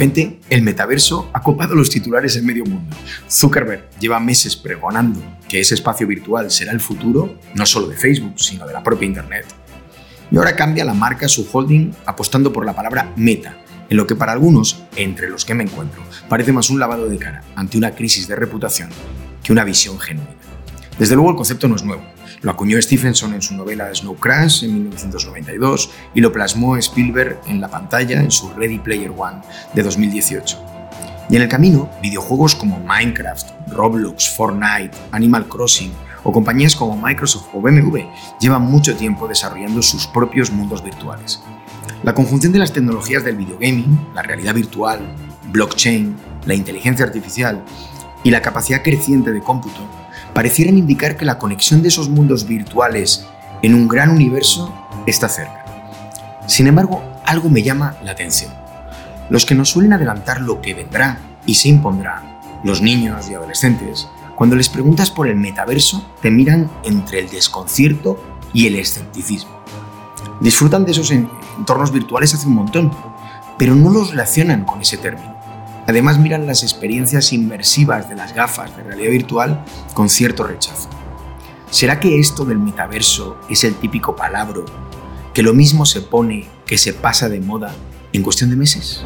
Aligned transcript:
Repente, 0.00 0.40
el 0.48 0.62
metaverso 0.62 1.28
ha 1.34 1.42
copado 1.42 1.74
los 1.74 1.90
titulares 1.90 2.34
en 2.34 2.46
medio 2.46 2.64
mundo. 2.64 2.96
Zuckerberg 3.30 3.90
lleva 4.00 4.18
meses 4.18 4.56
pregonando 4.56 5.20
que 5.46 5.60
ese 5.60 5.74
espacio 5.74 6.06
virtual 6.06 6.50
será 6.50 6.72
el 6.72 6.80
futuro, 6.80 7.38
no 7.54 7.66
solo 7.66 7.86
de 7.86 7.98
Facebook, 7.98 8.32
sino 8.40 8.66
de 8.66 8.72
la 8.72 8.82
propia 8.82 9.04
Internet. 9.04 9.44
Y 10.30 10.38
ahora 10.38 10.56
cambia 10.56 10.86
la 10.86 10.94
marca 10.94 11.28
su 11.28 11.46
holding 11.52 11.92
apostando 12.06 12.50
por 12.50 12.64
la 12.64 12.74
palabra 12.74 13.12
meta, 13.14 13.58
en 13.90 13.98
lo 13.98 14.06
que 14.06 14.16
para 14.16 14.32
algunos, 14.32 14.84
entre 14.96 15.28
los 15.28 15.44
que 15.44 15.52
me 15.52 15.64
encuentro, 15.64 16.02
parece 16.30 16.54
más 16.54 16.70
un 16.70 16.80
lavado 16.80 17.06
de 17.06 17.18
cara 17.18 17.42
ante 17.54 17.76
una 17.76 17.90
crisis 17.90 18.26
de 18.26 18.36
reputación 18.36 18.88
que 19.42 19.52
una 19.52 19.64
visión 19.64 19.98
genuina. 19.98 20.32
Desde 20.98 21.14
luego 21.14 21.28
el 21.28 21.36
concepto 21.36 21.68
no 21.68 21.76
es 21.76 21.84
nuevo. 21.84 22.02
Lo 22.42 22.52
acuñó 22.52 22.80
Stephenson 22.80 23.34
en 23.34 23.42
su 23.42 23.54
novela 23.54 23.94
Snow 23.94 24.16
Crash 24.16 24.64
en 24.64 24.72
1992 24.72 25.90
y 26.14 26.22
lo 26.22 26.32
plasmó 26.32 26.76
Spielberg 26.78 27.38
en 27.46 27.60
la 27.60 27.68
pantalla 27.68 28.18
en 28.18 28.30
su 28.30 28.48
Ready 28.54 28.78
Player 28.78 29.12
One 29.14 29.42
de 29.74 29.82
2018. 29.82 30.58
Y 31.28 31.36
en 31.36 31.42
el 31.42 31.48
camino, 31.48 31.90
videojuegos 32.02 32.54
como 32.54 32.80
Minecraft, 32.80 33.50
Roblox, 33.68 34.30
Fortnite, 34.30 34.96
Animal 35.12 35.48
Crossing 35.48 35.92
o 36.24 36.32
compañías 36.32 36.74
como 36.74 36.96
Microsoft 36.96 37.48
o 37.52 37.60
BMW 37.60 37.98
llevan 38.40 38.62
mucho 38.62 38.96
tiempo 38.96 39.28
desarrollando 39.28 39.82
sus 39.82 40.06
propios 40.06 40.50
mundos 40.50 40.82
virtuales. 40.82 41.42
La 42.02 42.14
conjunción 42.14 42.52
de 42.54 42.58
las 42.58 42.72
tecnologías 42.72 43.22
del 43.22 43.36
videogaming, 43.36 44.12
la 44.14 44.22
realidad 44.22 44.54
virtual, 44.54 45.00
blockchain, 45.52 46.16
la 46.46 46.54
inteligencia 46.54 47.04
artificial 47.04 47.62
y 48.24 48.30
la 48.30 48.40
capacidad 48.40 48.82
creciente 48.82 49.30
de 49.30 49.42
cómputo 49.42 49.99
parecieran 50.40 50.78
indicar 50.78 51.18
que 51.18 51.26
la 51.26 51.36
conexión 51.36 51.82
de 51.82 51.88
esos 51.88 52.08
mundos 52.08 52.46
virtuales 52.46 53.26
en 53.60 53.74
un 53.74 53.86
gran 53.86 54.08
universo 54.08 54.72
está 55.06 55.28
cerca. 55.28 55.66
Sin 56.46 56.66
embargo, 56.66 57.02
algo 57.26 57.50
me 57.50 57.62
llama 57.62 57.96
la 58.02 58.12
atención. 58.12 58.50
Los 59.28 59.44
que 59.44 59.54
nos 59.54 59.68
suelen 59.68 59.92
adelantar 59.92 60.40
lo 60.40 60.62
que 60.62 60.72
vendrá 60.72 61.18
y 61.44 61.56
se 61.56 61.68
impondrá, 61.68 62.40
los 62.64 62.80
niños 62.80 63.28
y 63.28 63.34
adolescentes, 63.34 64.08
cuando 64.34 64.56
les 64.56 64.70
preguntas 64.70 65.10
por 65.10 65.28
el 65.28 65.36
metaverso, 65.36 66.10
te 66.22 66.30
miran 66.30 66.70
entre 66.84 67.18
el 67.18 67.28
desconcierto 67.28 68.18
y 68.54 68.66
el 68.66 68.76
escepticismo. 68.76 69.60
Disfrutan 70.40 70.86
de 70.86 70.92
esos 70.92 71.10
entornos 71.10 71.92
virtuales 71.92 72.32
hace 72.32 72.46
un 72.46 72.54
montón, 72.54 72.90
pero 73.58 73.74
no 73.74 73.90
los 73.90 74.12
relacionan 74.12 74.64
con 74.64 74.80
ese 74.80 74.96
término. 74.96 75.38
Además 75.90 76.20
miran 76.20 76.46
las 76.46 76.62
experiencias 76.62 77.32
inmersivas 77.32 78.08
de 78.08 78.14
las 78.14 78.32
gafas 78.32 78.76
de 78.76 78.84
realidad 78.84 79.10
virtual 79.10 79.64
con 79.92 80.08
cierto 80.08 80.44
rechazo. 80.44 80.88
¿Será 81.68 81.98
que 81.98 82.20
esto 82.20 82.44
del 82.44 82.60
metaverso 82.60 83.36
es 83.50 83.64
el 83.64 83.74
típico 83.74 84.14
palabra 84.14 84.60
que 85.34 85.42
lo 85.42 85.52
mismo 85.52 85.84
se 85.84 86.00
pone 86.00 86.46
que 86.64 86.78
se 86.78 86.94
pasa 86.94 87.28
de 87.28 87.40
moda 87.40 87.74
en 88.12 88.22
cuestión 88.22 88.50
de 88.50 88.56
meses? 88.56 89.04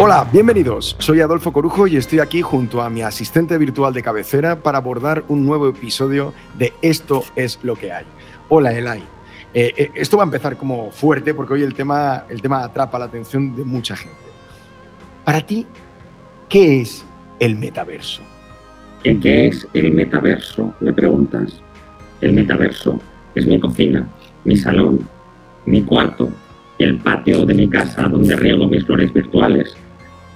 Hola, 0.00 0.24
bienvenidos. 0.32 0.94
Soy 1.00 1.20
Adolfo 1.22 1.52
Corujo 1.52 1.88
y 1.88 1.96
estoy 1.96 2.20
aquí 2.20 2.40
junto 2.40 2.82
a 2.82 2.88
mi 2.88 3.02
asistente 3.02 3.58
virtual 3.58 3.92
de 3.92 4.00
cabecera 4.00 4.62
para 4.62 4.78
abordar 4.78 5.24
un 5.26 5.44
nuevo 5.44 5.68
episodio 5.68 6.32
de 6.56 6.72
Esto 6.82 7.24
es 7.34 7.58
lo 7.64 7.74
que 7.74 7.90
hay. 7.90 8.04
Hola, 8.48 8.72
Elay. 8.72 9.02
Eh, 9.52 9.74
eh, 9.76 9.90
esto 9.96 10.16
va 10.16 10.22
a 10.22 10.26
empezar 10.26 10.56
como 10.56 10.92
fuerte 10.92 11.34
porque 11.34 11.54
hoy 11.54 11.64
el 11.64 11.74
tema, 11.74 12.26
el 12.28 12.40
tema 12.40 12.62
atrapa 12.62 12.96
la 12.96 13.06
atención 13.06 13.56
de 13.56 13.64
mucha 13.64 13.96
gente. 13.96 14.16
Para 15.24 15.40
ti, 15.40 15.66
¿qué 16.48 16.82
es 16.82 17.04
el 17.40 17.56
metaverso? 17.56 18.22
¿Qué 19.02 19.48
es 19.48 19.66
el 19.74 19.94
metaverso? 19.94 20.72
Me 20.78 20.92
preguntas. 20.92 21.60
El 22.20 22.34
metaverso 22.34 23.00
es 23.34 23.48
mi 23.48 23.58
cocina, 23.58 24.06
mi 24.44 24.56
salón, 24.56 25.08
mi 25.66 25.82
cuarto, 25.82 26.28
el 26.78 26.98
patio 26.98 27.44
de 27.44 27.54
mi 27.54 27.68
casa 27.68 28.02
donde 28.02 28.36
riego 28.36 28.68
mis 28.68 28.84
flores 28.84 29.12
virtuales, 29.12 29.76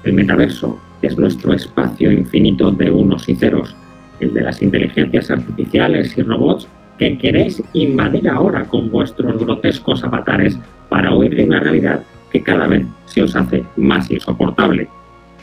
el 0.05 0.13
metaverso 0.13 0.79
es 1.01 1.19
nuestro 1.19 1.53
espacio 1.53 2.11
infinito 2.11 2.71
de 2.71 2.91
unos 2.91 3.29
y 3.29 3.35
ceros, 3.35 3.75
el 4.21 4.33
de 4.35 4.43
las 4.43 4.63
inteligencias 4.63 5.31
artificiales 5.31 6.17
y 6.17 6.23
robots 6.23 6.69
que 6.99 7.19
queréis 7.19 7.63
invadir 7.73 8.29
ahora 8.29 8.65
con 8.65 8.91
vuestros 8.91 9.39
grotescos 9.39 10.05
avatares 10.05 10.59
para 10.89 11.15
huir 11.15 11.35
de 11.35 11.45
una 11.45 11.61
realidad 11.61 12.03
que 12.31 12.43
cada 12.43 12.67
vez 12.67 12.87
se 13.07 13.23
os 13.23 13.35
hace 13.35 13.65
más 13.77 14.11
insoportable. 14.11 14.89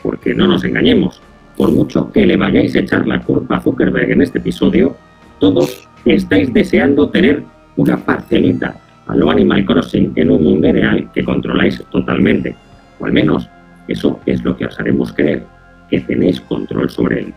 Porque 0.02 0.34
no 0.34 0.46
nos 0.46 0.64
engañemos, 0.64 1.20
por 1.56 1.70
mucho 1.70 2.10
que 2.10 2.26
le 2.26 2.36
vayáis 2.36 2.74
a 2.76 2.80
echar 2.80 3.06
la 3.06 3.22
culpa 3.22 3.56
a 3.56 3.60
Zuckerberg 3.60 4.10
en 4.10 4.22
este 4.22 4.38
episodio, 4.38 4.96
todos 5.38 5.88
estáis 6.04 6.52
deseando 6.52 7.10
tener 7.10 7.42
una 7.76 7.98
parcelita 7.98 8.76
a 9.06 9.14
lo 9.14 9.30
Animal 9.30 9.64
Crossing 9.64 10.12
en 10.16 10.30
un 10.30 10.44
mundo 10.44 10.72
real 10.72 11.10
que 11.12 11.24
controláis 11.24 11.82
totalmente, 11.90 12.54
o 12.98 13.06
al 13.06 13.12
menos 13.12 13.48
eso 13.90 14.20
es 14.24 14.42
lo 14.44 14.56
que 14.56 14.66
os 14.66 14.78
haremos 14.78 15.12
creer, 15.12 15.44
que 15.90 16.00
tenéis 16.00 16.40
control 16.40 16.88
sobre 16.88 17.20
él. 17.20 17.34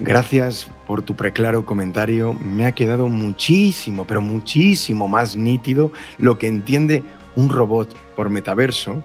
Gracias 0.00 0.70
por 0.86 1.02
tu 1.02 1.16
preclaro 1.16 1.64
comentario. 1.64 2.34
Me 2.34 2.66
ha 2.66 2.72
quedado 2.72 3.08
muchísimo, 3.08 4.04
pero 4.06 4.20
muchísimo 4.20 5.08
más 5.08 5.34
nítido 5.34 5.90
lo 6.18 6.38
que 6.38 6.46
entiende 6.46 7.02
un 7.34 7.48
robot 7.48 7.96
por 8.14 8.30
metaverso 8.30 9.02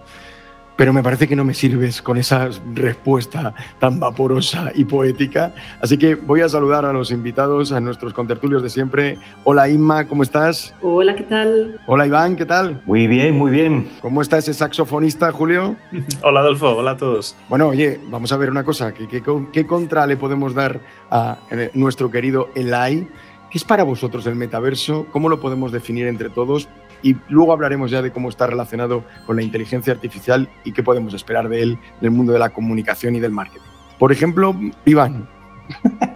pero 0.76 0.94
me 0.94 1.04
parece 1.04 1.28
que 1.28 1.36
no 1.36 1.44
me 1.44 1.54
sirves 1.54 2.02
con 2.02 2.18
esa 2.18 2.50
respuesta 2.74 3.54
tan 3.80 4.00
vaporosa 4.00 4.72
y 4.74 4.86
poética. 4.86 5.54
Así 5.82 5.98
que 5.98 6.16
voy 6.16 6.42
a 6.42 6.50
saludar 6.50 6.86
a 6.86 6.94
los 6.94 7.12
invitados, 7.12 7.72
a 7.72 7.80
nuestros 7.80 8.14
contertulios 8.14 8.64
de 8.64 8.70
siempre. 8.70 9.18
Hola 9.44 9.70
Inma, 9.70 10.08
¿cómo 10.08 10.24
estás? 10.24 10.74
Hola, 10.82 11.16
¿qué 11.16 11.24
tal? 11.24 11.80
Hola 11.86 12.08
Iván, 12.08 12.36
¿qué 12.36 12.46
tal? 12.46 12.82
Muy 12.86 13.08
bien, 13.08 13.38
muy 13.38 13.52
bien. 13.52 13.90
¿Cómo 14.02 14.22
está 14.22 14.38
ese 14.38 14.54
saxofonista, 14.54 15.32
Julio? 15.32 15.76
hola 16.24 16.40
Adolfo, 16.40 16.70
hola 16.76 16.92
a 16.92 16.98
todos. 16.98 17.36
Bueno, 17.50 17.68
oye, 17.68 18.00
vamos 18.08 18.32
a 18.32 18.38
ver 18.38 18.50
una 18.50 18.64
cosa. 18.64 18.94
¿Qué, 18.94 19.08
qué, 19.08 19.68
contra 19.68 20.08
le 20.08 20.18
podemos 20.18 20.54
dar 20.54 20.80
a 21.10 21.38
eh, 21.52 21.70
nuestro 21.74 22.10
querido 22.10 22.50
Elai? 22.56 23.08
¿Qué 23.54 23.60
es 23.60 23.64
para 23.64 23.84
vosotros 23.84 24.26
el 24.26 24.36
metaverso? 24.36 25.06
¿Cómo 25.12 25.30
lo 25.30 25.40
podemos 25.40 25.72
definir 25.72 26.08
entre 26.08 26.32
todos? 26.32 26.68
Y 27.04 27.16
luego 27.30 27.54
hablaremos 27.54 27.92
ya 27.92 28.02
de 28.02 28.12
cómo 28.12 28.30
está 28.30 28.48
relacionado 28.48 29.04
con 29.28 29.36
la 29.36 29.44
inteligencia 29.44 29.94
artificial 29.94 30.50
y 30.64 30.72
qué 30.72 30.82
podemos 30.82 31.14
esperar 31.14 31.50
de 31.50 31.62
él 31.62 31.78
en 32.00 32.06
el 32.06 32.12
mundo 32.12 32.34
de 32.34 32.40
la 32.40 32.50
comunicación 32.50 33.16
y 33.16 33.20
del 33.20 33.32
marketing. 33.32 33.62
Por 34.00 34.12
ejemplo, 34.12 34.56
Iván. 34.86 35.30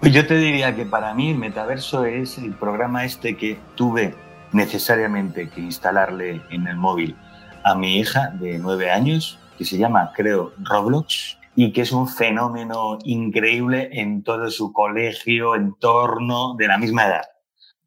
Pues 0.00 0.12
yo 0.12 0.26
te 0.26 0.36
diría 0.36 0.74
que 0.74 0.84
para 0.84 1.14
mí 1.14 1.30
el 1.30 1.38
metaverso 1.38 2.04
es 2.04 2.38
el 2.38 2.54
programa 2.54 3.04
este 3.04 3.36
que 3.36 3.56
tuve 3.76 4.14
necesariamente 4.52 5.48
que 5.48 5.60
instalarle 5.60 6.42
en 6.50 6.66
el 6.66 6.76
móvil 6.76 7.14
a 7.62 7.74
mi 7.74 8.00
hija 8.00 8.30
de 8.40 8.58
nueve 8.58 8.90
años, 8.90 9.38
que 9.56 9.64
se 9.64 9.78
llama, 9.78 10.12
creo, 10.14 10.54
Roblox, 10.58 11.38
y 11.54 11.72
que 11.72 11.82
es 11.82 11.92
un 11.92 12.08
fenómeno 12.08 12.98
increíble 13.04 13.90
en 13.92 14.22
todo 14.22 14.50
su 14.50 14.72
colegio, 14.72 15.54
entorno, 15.54 16.54
de 16.56 16.66
la 16.66 16.78
misma 16.78 17.06
edad. 17.06 17.24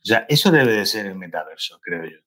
O 0.04 0.06
sea, 0.06 0.26
eso 0.30 0.52
debe 0.52 0.74
de 0.74 0.86
ser 0.86 1.08
el 1.08 1.16
metaverso, 1.16 1.80
creo 1.82 2.06
yo. 2.06 2.23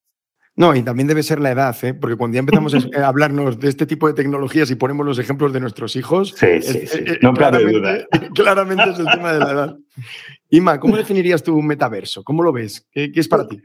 No, 0.57 0.75
y 0.75 0.83
también 0.83 1.07
debe 1.07 1.23
ser 1.23 1.39
la 1.39 1.51
edad, 1.51 1.77
¿eh? 1.85 1.93
porque 1.93 2.17
cuando 2.17 2.37
ya 2.37 2.41
empezamos 2.41 2.75
a 2.75 2.79
hablarnos 3.07 3.61
de 3.61 3.69
este 3.69 3.85
tipo 3.85 4.09
de 4.09 4.15
tecnologías 4.15 4.71
y 4.71 4.75
ponemos 4.75 5.05
los 5.05 5.19
ejemplos 5.19 5.53
de 5.53 5.61
nuestros 5.61 5.97
hijos, 5.97 6.35
sí, 6.35 6.63
sí, 6.63 6.87
sí. 6.87 7.05
no 7.21 7.35
claramente, 7.35 7.79
duda. 7.79 8.07
claramente 8.35 8.91
es 8.91 8.99
el 8.99 9.07
tema 9.07 9.35
de 9.35 9.39
la 9.39 9.51
edad. 9.51 9.77
Ima, 10.49 10.81
¿cómo 10.81 10.97
definirías 10.97 11.43
tú 11.43 11.57
un 11.57 11.67
metaverso? 11.67 12.25
¿Cómo 12.25 12.43
lo 12.43 12.53
ves? 12.53 12.87
¿Qué, 12.91 13.13
es 13.15 13.29
para 13.29 13.47
ti? 13.47 13.61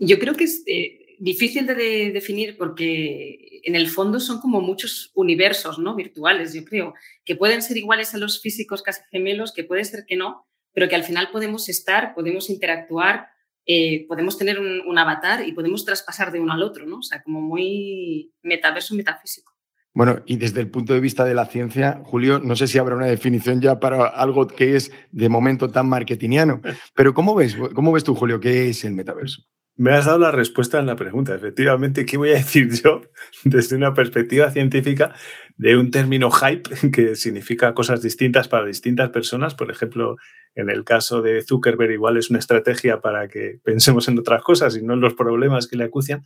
Yo 0.00 0.18
creo 0.18 0.34
que 0.34 0.44
es 0.44 0.64
eh, 0.66 1.14
difícil 1.20 1.64
de, 1.64 2.10
definir 2.12 2.56
porque 2.58 3.60
en 3.62 3.76
el 3.76 3.88
fondo 3.88 4.18
son 4.18 4.40
como 4.40 4.60
muchos 4.60 5.12
universos 5.14 5.78
¿no? 5.78 5.94
virtuales, 5.94 6.52
yo 6.54 6.64
creo, 6.64 6.94
que 7.24 7.36
pueden 7.36 7.62
ser 7.62 7.76
iguales 7.76 8.14
a 8.14 8.18
los 8.18 8.42
físicos 8.42 8.82
casi 8.82 9.00
gemelos, 9.12 9.52
que 9.52 9.62
puede 9.62 9.84
ser 9.84 10.04
que 10.08 10.16
no, 10.16 10.44
pero 10.74 10.88
que 10.88 10.96
al 10.96 11.04
final 11.04 11.28
podemos 11.30 11.68
estar, 11.68 12.14
podemos 12.14 12.50
interactuar 12.50 13.28
eh, 13.66 14.06
podemos 14.08 14.36
tener 14.36 14.58
un, 14.58 14.98
avatar 14.98 15.46
y 15.46 15.52
podemos 15.52 15.84
traspasar 15.84 16.32
de 16.32 16.40
uno 16.40 16.52
al 16.52 16.62
otro, 16.62 16.86
¿no? 16.86 16.98
O 16.98 17.02
sea, 17.02 17.22
como 17.22 17.40
muy 17.40 18.32
metaverso 18.42 18.94
metafísico. 18.94 19.52
Bueno, 19.94 20.22
y 20.26 20.36
desde 20.36 20.60
el 20.60 20.70
punto 20.70 20.94
de 20.94 21.00
vista 21.00 21.24
de 21.24 21.34
la 21.34 21.46
ciencia, 21.46 22.00
Julio, 22.04 22.38
no 22.38 22.56
sé 22.56 22.66
si 22.66 22.78
habrá 22.78 22.96
una 22.96 23.06
definición 23.06 23.60
ya 23.60 23.78
para 23.78 24.06
algo 24.06 24.46
que 24.46 24.76
es 24.76 24.90
de 25.10 25.28
momento 25.28 25.68
tan 25.68 25.88
marketingiano, 25.88 26.60
pero 26.94 27.12
¿cómo 27.12 27.34
ves, 27.34 27.56
cómo 27.74 27.92
ves 27.92 28.04
tú, 28.04 28.14
Julio, 28.14 28.40
qué 28.40 28.70
es 28.70 28.84
el 28.84 28.94
metaverso? 28.94 29.42
Me 29.76 29.92
has 29.92 30.04
dado 30.04 30.18
la 30.18 30.30
respuesta 30.30 30.78
en 30.78 30.86
la 30.86 30.96
pregunta. 30.96 31.34
Efectivamente, 31.34 32.04
¿qué 32.04 32.18
voy 32.18 32.30
a 32.30 32.34
decir 32.34 32.70
yo 32.70 33.00
desde 33.44 33.76
una 33.76 33.94
perspectiva 33.94 34.50
científica 34.50 35.14
de 35.56 35.76
un 35.76 35.90
término 35.90 36.30
hype 36.30 36.90
que 36.92 37.16
significa 37.16 37.72
cosas 37.72 38.02
distintas 38.02 38.48
para 38.48 38.66
distintas 38.66 39.08
personas? 39.10 39.54
Por 39.54 39.70
ejemplo, 39.70 40.16
en 40.54 40.68
el 40.68 40.84
caso 40.84 41.22
de 41.22 41.40
Zuckerberg 41.42 41.90
igual 41.90 42.18
es 42.18 42.28
una 42.28 42.38
estrategia 42.38 43.00
para 43.00 43.28
que 43.28 43.60
pensemos 43.64 44.08
en 44.08 44.18
otras 44.18 44.42
cosas 44.42 44.76
y 44.76 44.82
no 44.82 44.92
en 44.92 45.00
los 45.00 45.14
problemas 45.14 45.66
que 45.66 45.76
le 45.76 45.84
acucian 45.84 46.22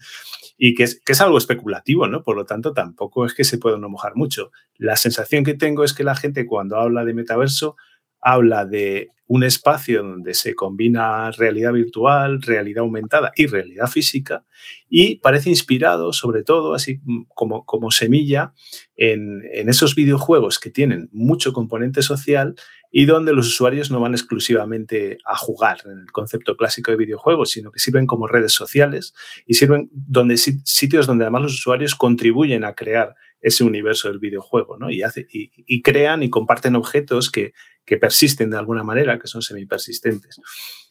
y 0.58 0.74
que 0.74 0.82
es, 0.82 1.00
que 1.00 1.12
es 1.12 1.20
algo 1.20 1.38
especulativo, 1.38 2.08
¿no? 2.08 2.24
Por 2.24 2.36
lo 2.36 2.46
tanto, 2.46 2.72
tampoco 2.72 3.26
es 3.26 3.34
que 3.34 3.44
se 3.44 3.58
pueda 3.58 3.78
no 3.78 3.88
mojar 3.88 4.16
mucho. 4.16 4.50
La 4.76 4.96
sensación 4.96 5.44
que 5.44 5.54
tengo 5.54 5.84
es 5.84 5.94
que 5.94 6.02
la 6.02 6.16
gente 6.16 6.46
cuando 6.46 6.78
habla 6.78 7.04
de 7.04 7.14
metaverso 7.14 7.76
habla 8.20 8.64
de 8.66 9.10
un 9.28 9.42
espacio 9.42 10.02
donde 10.02 10.34
se 10.34 10.54
combina 10.54 11.30
realidad 11.32 11.72
virtual, 11.72 12.40
realidad 12.42 12.82
aumentada 12.82 13.32
y 13.34 13.46
realidad 13.46 13.88
física 13.88 14.44
y 14.88 15.16
parece 15.16 15.50
inspirado 15.50 16.12
sobre 16.12 16.44
todo, 16.44 16.74
así 16.74 17.00
como, 17.34 17.64
como 17.64 17.90
semilla, 17.90 18.52
en, 18.96 19.42
en 19.52 19.68
esos 19.68 19.94
videojuegos 19.94 20.58
que 20.58 20.70
tienen 20.70 21.08
mucho 21.12 21.52
componente 21.52 22.02
social 22.02 22.54
y 22.98 23.04
donde 23.04 23.34
los 23.34 23.48
usuarios 23.48 23.90
no 23.90 24.00
van 24.00 24.14
exclusivamente 24.14 25.18
a 25.26 25.36
jugar 25.36 25.78
en 25.84 25.98
el 25.98 26.12
concepto 26.12 26.56
clásico 26.56 26.92
de 26.92 26.96
videojuegos, 26.96 27.50
sino 27.50 27.70
que 27.70 27.80
sirven 27.80 28.06
como 28.06 28.26
redes 28.26 28.52
sociales 28.52 29.12
y 29.44 29.54
sirven 29.54 29.90
donde, 29.92 30.36
sitios 30.36 31.06
donde 31.06 31.24
además 31.24 31.42
los 31.42 31.54
usuarios 31.54 31.94
contribuyen 31.94 32.64
a 32.64 32.74
crear 32.74 33.14
ese 33.40 33.64
universo 33.64 34.08
del 34.08 34.18
videojuego, 34.18 34.78
¿no? 34.78 34.88
Y, 34.90 35.82
crean 35.82 36.22
y 36.22 36.30
comparten 36.30 36.74
objetos 36.74 37.30
que, 37.30 37.52
que, 37.86 37.96
persisten 37.96 38.50
de 38.50 38.58
alguna 38.58 38.82
manera, 38.82 39.18
que 39.18 39.28
son 39.28 39.42
semipersistentes. 39.42 40.40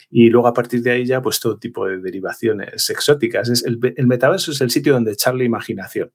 Y 0.09 0.30
luego 0.30 0.47
a 0.47 0.53
partir 0.53 0.81
de 0.81 0.92
ahí 0.92 1.06
ya, 1.06 1.21
pues 1.21 1.39
todo 1.39 1.57
tipo 1.57 1.86
de 1.86 2.00
derivaciones 2.00 2.89
exóticas. 2.89 3.50
Es 3.50 3.65
el, 3.65 3.80
metaverso 4.07 4.51
es 4.51 4.62
el 4.62 4.71
sitio 4.71 4.94
donde 4.94 5.12
echar 5.12 5.36
la 5.36 5.44
imaginación. 5.44 6.12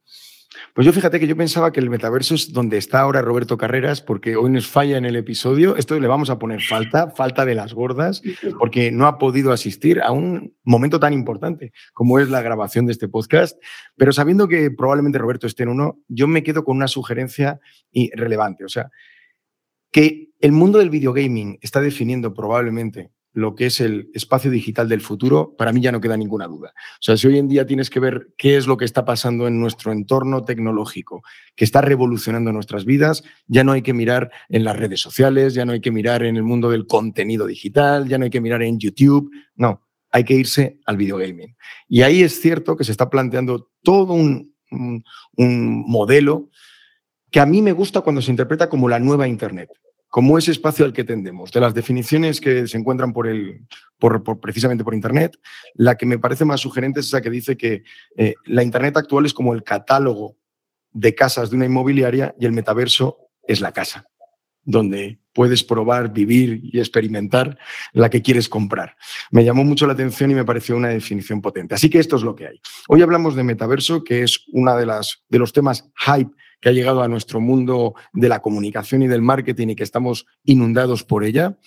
Pues 0.74 0.84
yo 0.84 0.92
fíjate 0.92 1.20
que 1.20 1.26
yo 1.26 1.36
pensaba 1.36 1.72
que 1.72 1.80
el 1.80 1.90
metaverso 1.90 2.34
es 2.34 2.52
donde 2.52 2.76
está 2.76 3.00
ahora 3.00 3.22
Roberto 3.22 3.56
Carreras, 3.56 4.00
porque 4.00 4.36
hoy 4.36 4.50
nos 4.50 4.66
falla 4.66 4.96
en 4.96 5.04
el 5.04 5.16
episodio. 5.16 5.76
Esto 5.76 5.98
le 5.98 6.08
vamos 6.08 6.28
a 6.30 6.38
poner 6.38 6.60
falta, 6.60 7.10
falta 7.10 7.44
de 7.44 7.54
las 7.54 7.72
gordas, 7.72 8.22
porque 8.58 8.90
no 8.90 9.06
ha 9.06 9.18
podido 9.18 9.52
asistir 9.52 10.00
a 10.00 10.10
un 10.12 10.56
momento 10.64 10.98
tan 10.98 11.12
importante 11.12 11.72
como 11.92 12.18
es 12.18 12.28
la 12.30 12.42
grabación 12.42 12.86
de 12.86 12.92
este 12.92 13.08
podcast. 13.08 13.60
Pero 13.96 14.12
sabiendo 14.12 14.48
que 14.48 14.70
probablemente 14.70 15.18
Roberto 15.18 15.46
esté 15.46 15.64
en 15.64 15.70
uno, 15.70 16.00
yo 16.08 16.26
me 16.26 16.42
quedo 16.42 16.64
con 16.64 16.76
una 16.76 16.88
sugerencia 16.88 17.60
relevante. 18.14 18.64
O 18.64 18.68
sea, 18.68 18.90
que 19.90 20.30
el 20.40 20.52
mundo 20.52 20.78
del 20.78 20.90
videogaming 20.90 21.58
está 21.60 21.80
definiendo 21.80 22.32
probablemente 22.32 23.10
lo 23.32 23.54
que 23.54 23.66
es 23.66 23.80
el 23.80 24.10
espacio 24.12 24.50
digital 24.50 24.88
del 24.88 25.00
futuro, 25.00 25.54
para 25.56 25.72
mí 25.72 25.80
ya 25.80 25.92
no 25.92 26.00
queda 26.00 26.16
ninguna 26.16 26.46
duda. 26.46 26.72
O 26.74 27.02
sea, 27.02 27.16
si 27.16 27.28
hoy 27.28 27.38
en 27.38 27.48
día 27.48 27.64
tienes 27.64 27.88
que 27.88 28.00
ver 28.00 28.28
qué 28.36 28.56
es 28.56 28.66
lo 28.66 28.76
que 28.76 28.84
está 28.84 29.04
pasando 29.04 29.46
en 29.46 29.60
nuestro 29.60 29.92
entorno 29.92 30.44
tecnológico, 30.44 31.22
que 31.54 31.64
está 31.64 31.80
revolucionando 31.80 32.52
nuestras 32.52 32.84
vidas, 32.84 33.22
ya 33.46 33.62
no 33.62 33.72
hay 33.72 33.82
que 33.82 33.94
mirar 33.94 34.30
en 34.48 34.64
las 34.64 34.76
redes 34.76 35.00
sociales, 35.00 35.54
ya 35.54 35.64
no 35.64 35.72
hay 35.72 35.80
que 35.80 35.92
mirar 35.92 36.24
en 36.24 36.36
el 36.36 36.42
mundo 36.42 36.70
del 36.70 36.86
contenido 36.86 37.46
digital, 37.46 38.08
ya 38.08 38.18
no 38.18 38.24
hay 38.24 38.30
que 38.30 38.40
mirar 38.40 38.62
en 38.62 38.78
YouTube, 38.78 39.30
no, 39.54 39.86
hay 40.10 40.24
que 40.24 40.34
irse 40.34 40.80
al 40.84 40.96
videogaming. 40.96 41.56
Y 41.88 42.02
ahí 42.02 42.22
es 42.22 42.40
cierto 42.40 42.76
que 42.76 42.84
se 42.84 42.92
está 42.92 43.08
planteando 43.10 43.70
todo 43.82 44.14
un, 44.14 44.54
un 44.70 45.84
modelo 45.86 46.50
que 47.30 47.40
a 47.40 47.46
mí 47.46 47.62
me 47.62 47.72
gusta 47.72 48.00
cuando 48.00 48.22
se 48.22 48.30
interpreta 48.30 48.68
como 48.68 48.88
la 48.88 48.98
nueva 48.98 49.28
Internet 49.28 49.70
como 50.10 50.36
ese 50.36 50.50
espacio 50.50 50.84
al 50.84 50.92
que 50.92 51.04
tendemos. 51.04 51.52
De 51.52 51.60
las 51.60 51.72
definiciones 51.72 52.40
que 52.40 52.66
se 52.66 52.76
encuentran 52.76 53.12
por 53.12 53.28
el, 53.28 53.66
por, 53.98 54.40
precisamente 54.40 54.84
por 54.84 54.92
Internet, 54.92 55.38
la 55.74 55.96
que 55.96 56.04
me 56.04 56.18
parece 56.18 56.44
más 56.44 56.60
sugerente 56.60 57.00
es 57.00 57.06
esa 57.06 57.22
que 57.22 57.30
dice 57.30 57.56
que 57.56 57.84
eh, 58.16 58.34
la 58.44 58.64
Internet 58.64 58.96
actual 58.96 59.24
es 59.24 59.32
como 59.32 59.54
el 59.54 59.62
catálogo 59.62 60.36
de 60.92 61.14
casas 61.14 61.50
de 61.50 61.56
una 61.56 61.66
inmobiliaria 61.66 62.34
y 62.38 62.46
el 62.46 62.52
metaverso 62.52 63.18
es 63.46 63.60
la 63.60 63.70
casa, 63.70 64.08
donde 64.64 65.20
puedes 65.32 65.62
probar, 65.62 66.12
vivir 66.12 66.60
y 66.64 66.80
experimentar 66.80 67.56
la 67.92 68.10
que 68.10 68.20
quieres 68.20 68.48
comprar. 68.48 68.96
Me 69.30 69.44
llamó 69.44 69.62
mucho 69.62 69.86
la 69.86 69.92
atención 69.92 70.32
y 70.32 70.34
me 70.34 70.44
pareció 70.44 70.76
una 70.76 70.88
definición 70.88 71.40
potente. 71.40 71.76
Así 71.76 71.88
que 71.88 72.00
esto 72.00 72.16
es 72.16 72.22
lo 72.22 72.34
que 72.34 72.48
hay. 72.48 72.60
Hoy 72.88 73.02
hablamos 73.02 73.36
de 73.36 73.44
metaverso, 73.44 74.02
que 74.02 74.24
es 74.24 74.44
uno 74.52 74.76
de, 74.76 74.86
las, 74.86 75.22
de 75.28 75.38
los 75.38 75.52
temas 75.52 75.88
hype 75.98 76.32
que 76.60 76.68
ha 76.68 76.72
llegado 76.72 77.02
a 77.02 77.08
nuestro 77.08 77.40
mundo 77.40 77.94
de 78.12 78.28
la 78.28 78.40
comunicación 78.40 79.02
y 79.02 79.08
del 79.08 79.22
marketing 79.22 79.68
y 79.68 79.76
que 79.76 79.84
estamos 79.84 80.26
inundados 80.44 81.04
por 81.04 81.24
ella, 81.24 81.58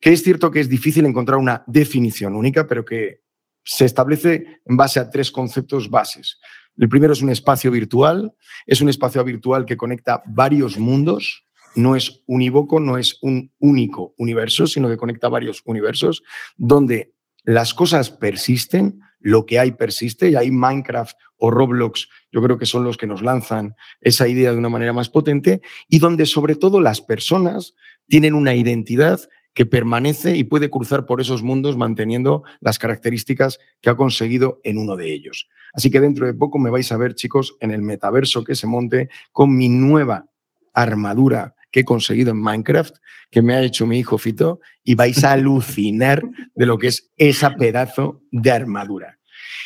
que 0.00 0.12
es 0.12 0.22
cierto 0.22 0.50
que 0.50 0.60
es 0.60 0.68
difícil 0.68 1.06
encontrar 1.06 1.38
una 1.38 1.64
definición 1.66 2.34
única, 2.34 2.66
pero 2.66 2.84
que 2.84 3.22
se 3.64 3.84
establece 3.84 4.60
en 4.64 4.76
base 4.76 5.00
a 5.00 5.10
tres 5.10 5.30
conceptos 5.30 5.90
bases. 5.90 6.38
El 6.76 6.88
primero 6.88 7.12
es 7.12 7.22
un 7.22 7.30
espacio 7.30 7.70
virtual, 7.70 8.32
es 8.66 8.80
un 8.80 8.88
espacio 8.88 9.24
virtual 9.24 9.64
que 9.64 9.76
conecta 9.76 10.22
varios 10.26 10.78
mundos, 10.78 11.44
no 11.74 11.96
es 11.96 12.22
unívoco, 12.26 12.80
no 12.80 12.98
es 12.98 13.18
un 13.22 13.52
único 13.58 14.14
universo, 14.18 14.66
sino 14.66 14.88
que 14.88 14.96
conecta 14.96 15.28
varios 15.28 15.62
universos, 15.64 16.22
donde 16.56 17.14
las 17.44 17.74
cosas 17.74 18.10
persisten, 18.10 19.00
lo 19.26 19.44
que 19.44 19.58
hay 19.58 19.72
persiste, 19.72 20.30
y 20.30 20.36
ahí 20.36 20.52
Minecraft 20.52 21.16
o 21.38 21.50
Roblox 21.50 22.08
yo 22.30 22.40
creo 22.42 22.58
que 22.58 22.66
son 22.66 22.84
los 22.84 22.96
que 22.96 23.08
nos 23.08 23.22
lanzan 23.22 23.74
esa 24.00 24.28
idea 24.28 24.52
de 24.52 24.58
una 24.58 24.68
manera 24.68 24.92
más 24.92 25.08
potente, 25.08 25.62
y 25.88 25.98
donde 25.98 26.26
sobre 26.26 26.54
todo 26.54 26.80
las 26.80 27.00
personas 27.00 27.74
tienen 28.06 28.34
una 28.34 28.54
identidad 28.54 29.20
que 29.52 29.66
permanece 29.66 30.36
y 30.36 30.44
puede 30.44 30.70
cruzar 30.70 31.06
por 31.06 31.20
esos 31.20 31.42
mundos 31.42 31.76
manteniendo 31.76 32.44
las 32.60 32.78
características 32.78 33.58
que 33.80 33.90
ha 33.90 33.96
conseguido 33.96 34.60
en 34.62 34.78
uno 34.78 34.94
de 34.94 35.12
ellos. 35.12 35.48
Así 35.72 35.90
que 35.90 35.98
dentro 35.98 36.26
de 36.26 36.34
poco 36.34 36.60
me 36.60 36.70
vais 36.70 36.92
a 36.92 36.96
ver, 36.96 37.16
chicos, 37.16 37.56
en 37.58 37.72
el 37.72 37.82
metaverso 37.82 38.44
que 38.44 38.54
se 38.54 38.68
monte 38.68 39.08
con 39.32 39.56
mi 39.56 39.68
nueva 39.68 40.26
armadura 40.72 41.56
que 41.72 41.80
he 41.80 41.84
conseguido 41.84 42.30
en 42.30 42.40
Minecraft, 42.40 42.94
que 43.30 43.42
me 43.42 43.54
ha 43.54 43.62
hecho 43.62 43.86
mi 43.86 43.98
hijo 43.98 44.18
Fito, 44.18 44.60
y 44.84 44.94
vais 44.94 45.24
a 45.24 45.32
alucinar 45.32 46.22
de 46.54 46.66
lo 46.66 46.78
que 46.78 46.86
es 46.86 47.10
esa 47.16 47.56
pedazo 47.56 48.22
de 48.30 48.52
armadura. 48.52 49.15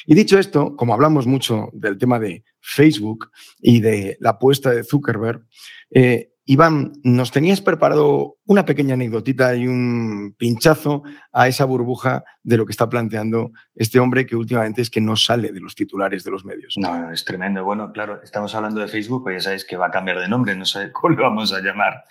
Y 0.06 0.14
dicho 0.14 0.38
esto, 0.38 0.76
como 0.76 0.94
hablamos 0.94 1.26
mucho 1.26 1.68
del 1.72 1.98
tema 1.98 2.18
de 2.18 2.44
Facebook 2.60 3.30
y 3.60 3.80
de 3.80 4.16
la 4.20 4.30
apuesta 4.30 4.70
de 4.70 4.84
Zuckerberg, 4.84 5.44
eh, 5.90 6.30
Iván, 6.50 6.94
nos 7.04 7.30
tenías 7.30 7.60
preparado 7.60 8.38
una 8.44 8.64
pequeña 8.64 8.94
anécdotita 8.94 9.54
y 9.54 9.68
un 9.68 10.34
pinchazo 10.36 11.04
a 11.32 11.46
esa 11.46 11.64
burbuja 11.64 12.24
de 12.42 12.56
lo 12.56 12.66
que 12.66 12.72
está 12.72 12.88
planteando 12.88 13.52
este 13.76 14.00
hombre 14.00 14.26
que 14.26 14.34
últimamente 14.34 14.82
es 14.82 14.90
que 14.90 15.00
no 15.00 15.14
sale 15.14 15.52
de 15.52 15.60
los 15.60 15.76
titulares 15.76 16.24
de 16.24 16.32
los 16.32 16.44
medios. 16.44 16.74
No, 16.76 17.12
es 17.12 17.24
tremendo. 17.24 17.62
Bueno, 17.62 17.92
claro, 17.92 18.20
estamos 18.24 18.52
hablando 18.56 18.80
de 18.80 18.88
Facebook, 18.88 19.22
pues 19.22 19.36
ya 19.36 19.44
sabéis 19.44 19.64
que 19.64 19.76
va 19.76 19.86
a 19.86 19.90
cambiar 19.92 20.18
de 20.18 20.26
nombre, 20.26 20.56
no 20.56 20.64
sé 20.64 20.90
cómo 20.92 21.14
lo 21.14 21.22
vamos 21.22 21.52
a 21.52 21.60
llamar 21.60 22.04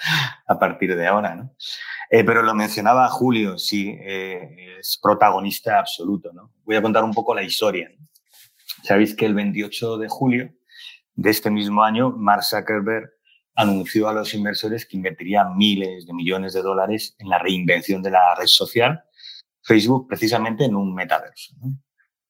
a 0.47 0.57
partir 0.57 0.95
de 0.95 1.05
ahora, 1.05 1.35
¿no? 1.35 1.53
Eh, 2.11 2.23
pero 2.23 2.41
lo 2.41 2.55
mencionaba 2.55 3.07
Julio, 3.09 3.59
sí, 3.59 3.95
eh, 4.01 4.77
es 4.79 4.99
protagonista 5.01 5.77
absoluto, 5.77 6.33
¿no? 6.33 6.51
Voy 6.63 6.75
a 6.75 6.81
contar 6.81 7.03
un 7.03 7.13
poco 7.13 7.35
la 7.35 7.43
historia. 7.43 7.91
Sabéis 8.83 9.15
que 9.15 9.27
el 9.27 9.35
28 9.35 9.97
de 9.99 10.07
julio 10.07 10.51
de 11.13 11.29
este 11.29 11.51
mismo 11.51 11.83
año, 11.83 12.11
Mark 12.11 12.43
Zuckerberg 12.43 13.11
anunció 13.53 14.07
a 14.07 14.13
los 14.13 14.33
inversores 14.33 14.87
que 14.87 14.97
invertiría 14.97 15.43
miles 15.43 16.07
de 16.07 16.13
millones 16.13 16.53
de 16.53 16.61
dólares 16.61 17.15
en 17.19 17.29
la 17.29 17.37
reinvención 17.37 18.01
de 18.01 18.09
la 18.09 18.33
red 18.35 18.47
social, 18.47 19.03
Facebook 19.61 20.07
precisamente 20.07 20.63
en 20.63 20.75
un 20.75 20.95
metaverso. 20.95 21.53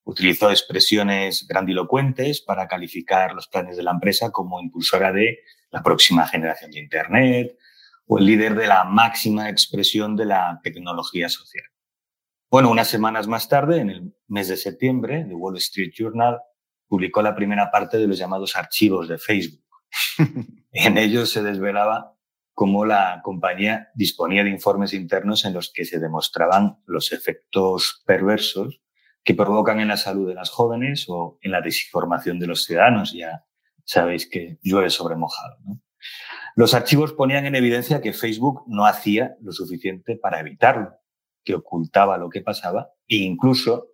Utilizó 0.03 0.49
expresiones 0.49 1.47
grandilocuentes 1.47 2.41
para 2.41 2.67
calificar 2.67 3.33
los 3.33 3.47
planes 3.47 3.77
de 3.77 3.83
la 3.83 3.91
empresa 3.91 4.31
como 4.31 4.59
impulsora 4.59 5.13
de 5.13 5.39
la 5.71 5.83
próxima 5.83 6.27
generación 6.27 6.71
de 6.71 6.79
Internet 6.79 7.57
o 8.11 8.17
el 8.17 8.25
líder 8.25 8.55
de 8.55 8.67
la 8.67 8.83
máxima 8.85 9.49
expresión 9.49 10.15
de 10.15 10.25
la 10.25 10.59
tecnología 10.63 11.29
social. 11.29 11.65
Bueno, 12.49 12.71
unas 12.71 12.87
semanas 12.87 13.27
más 13.27 13.47
tarde, 13.47 13.79
en 13.79 13.89
el 13.91 14.13
mes 14.27 14.47
de 14.47 14.57
septiembre, 14.57 15.25
The 15.27 15.35
Wall 15.35 15.57
Street 15.57 15.91
Journal 15.95 16.39
publicó 16.87 17.21
la 17.21 17.35
primera 17.35 17.69
parte 17.69 17.97
de 17.97 18.07
los 18.07 18.17
llamados 18.17 18.55
archivos 18.55 19.07
de 19.07 19.19
Facebook 19.19 19.63
en 20.71 20.97
ellos 20.97 21.31
se 21.31 21.43
desvelaba 21.43 22.15
cómo 22.53 22.85
la 22.85 23.21
compañía 23.23 23.89
disponía 23.95 24.43
de 24.43 24.49
informes 24.49 24.93
internos 24.93 25.45
en 25.45 25.53
los 25.53 25.71
que 25.71 25.85
se 25.85 25.99
demostraban 25.99 26.81
los 26.85 27.11
efectos 27.11 28.03
perversos 28.05 28.81
que 29.23 29.33
provocan 29.33 29.79
en 29.79 29.89
la 29.89 29.97
salud 29.97 30.27
de 30.27 30.35
las 30.35 30.49
jóvenes 30.49 31.05
o 31.07 31.37
en 31.41 31.51
la 31.51 31.61
desinformación 31.61 32.39
de 32.39 32.47
los 32.47 32.65
ciudadanos. 32.65 33.13
Ya 33.13 33.45
sabéis 33.85 34.29
que 34.29 34.57
llueve 34.61 34.89
sobre 34.89 35.15
mojado. 35.15 35.57
Los 36.59 36.73
archivos 36.73 37.13
ponían 37.13 37.45
en 37.45 37.55
evidencia 37.55 38.01
que 38.01 38.11
Facebook 38.11 38.65
no 38.67 38.85
hacía 38.85 39.37
lo 39.39 39.53
suficiente 39.53 40.17
para 40.17 40.41
evitarlo, 40.41 40.93
que 41.41 41.55
ocultaba 41.55 42.17
lo 42.17 42.29
que 42.29 42.41
pasaba 42.41 42.89
e 43.07 43.15
incluso 43.15 43.91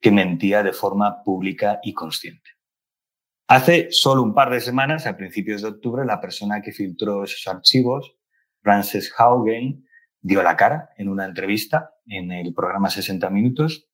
que 0.00 0.12
mentía 0.12 0.62
de 0.62 0.72
forma 0.72 1.24
pública 1.24 1.80
y 1.82 1.94
consciente. 1.94 2.48
Hace 3.48 3.88
solo 3.90 4.22
un 4.22 4.34
par 4.34 4.52
de 4.52 4.60
semanas, 4.60 5.04
a 5.04 5.16
principios 5.16 5.62
de 5.62 5.68
octubre, 5.70 6.06
la 6.06 6.20
persona 6.20 6.62
que 6.62 6.70
filtró 6.70 7.24
esos 7.24 7.44
archivos, 7.48 8.14
Frances 8.62 9.12
Haugen, 9.18 9.84
dio 10.20 10.44
la 10.44 10.56
cara 10.56 10.90
en 10.98 11.08
una 11.08 11.24
entrevista 11.24 11.90
en 12.06 12.30
el 12.30 12.54
programa 12.54 12.88
60 12.88 13.28
Minutos 13.30 13.88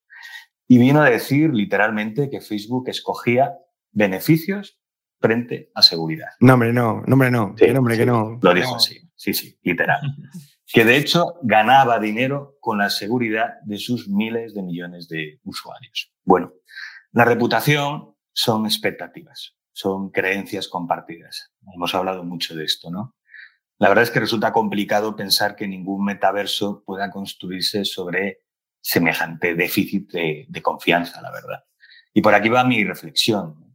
y 0.68 0.76
vino 0.76 1.00
a 1.00 1.08
decir 1.08 1.54
literalmente 1.54 2.28
que 2.28 2.42
Facebook 2.42 2.90
escogía 2.90 3.54
beneficios 3.90 4.81
frente 5.22 5.70
a 5.74 5.82
seguridad. 5.82 6.28
No, 6.40 6.54
hombre, 6.54 6.72
no, 6.72 7.02
no, 7.06 7.14
hombre, 7.14 7.30
no. 7.30 7.54
Sí, 7.56 7.68
nombre 7.68 7.96
que 7.96 8.04
no. 8.04 8.38
Lo 8.42 8.52
dijo 8.52 8.76
así, 8.76 8.98
sí, 9.14 9.32
sí, 9.32 9.56
literal. 9.62 10.00
que 10.66 10.84
de 10.84 10.96
hecho 10.96 11.38
ganaba 11.42 11.98
dinero 11.98 12.56
con 12.60 12.78
la 12.78 12.90
seguridad 12.90 13.54
de 13.64 13.78
sus 13.78 14.08
miles 14.08 14.54
de 14.54 14.62
millones 14.62 15.08
de 15.08 15.40
usuarios. 15.44 16.12
Bueno, 16.24 16.52
la 17.12 17.24
reputación 17.24 18.16
son 18.32 18.66
expectativas, 18.66 19.56
son 19.72 20.10
creencias 20.10 20.68
compartidas. 20.68 21.52
Hemos 21.74 21.94
hablado 21.94 22.24
mucho 22.24 22.54
de 22.54 22.64
esto, 22.64 22.90
¿no? 22.90 23.16
la 23.82 23.88
verdad 23.88 24.04
es 24.04 24.12
que 24.12 24.20
resulta 24.20 24.52
complicado 24.52 25.16
pensar 25.16 25.56
que 25.56 25.66
ningún 25.66 26.04
metaverso 26.04 26.84
pueda 26.86 27.10
construirse 27.10 27.84
sobre 27.84 28.44
semejante 28.80 29.56
déficit 29.56 30.12
de, 30.12 30.46
de 30.48 30.62
confianza, 30.62 31.20
la 31.20 31.32
verdad. 31.32 31.64
Y 32.14 32.22
por 32.22 32.32
aquí 32.32 32.48
va 32.48 32.62
mi 32.62 32.84
reflexión. 32.84 33.71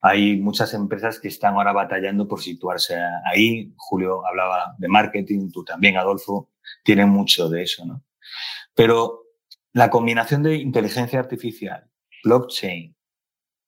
Hay 0.00 0.36
muchas 0.36 0.74
empresas 0.74 1.18
que 1.18 1.28
están 1.28 1.54
ahora 1.54 1.72
batallando 1.72 2.28
por 2.28 2.40
situarse 2.40 2.96
ahí. 3.24 3.72
Julio 3.76 4.26
hablaba 4.26 4.74
de 4.78 4.88
marketing, 4.88 5.50
tú 5.50 5.64
también, 5.64 5.96
Adolfo, 5.96 6.50
tienen 6.84 7.08
mucho 7.08 7.48
de 7.48 7.62
eso, 7.62 7.84
¿no? 7.84 8.04
Pero 8.74 9.22
la 9.72 9.90
combinación 9.90 10.42
de 10.42 10.56
inteligencia 10.56 11.18
artificial, 11.18 11.90
blockchain, 12.24 12.96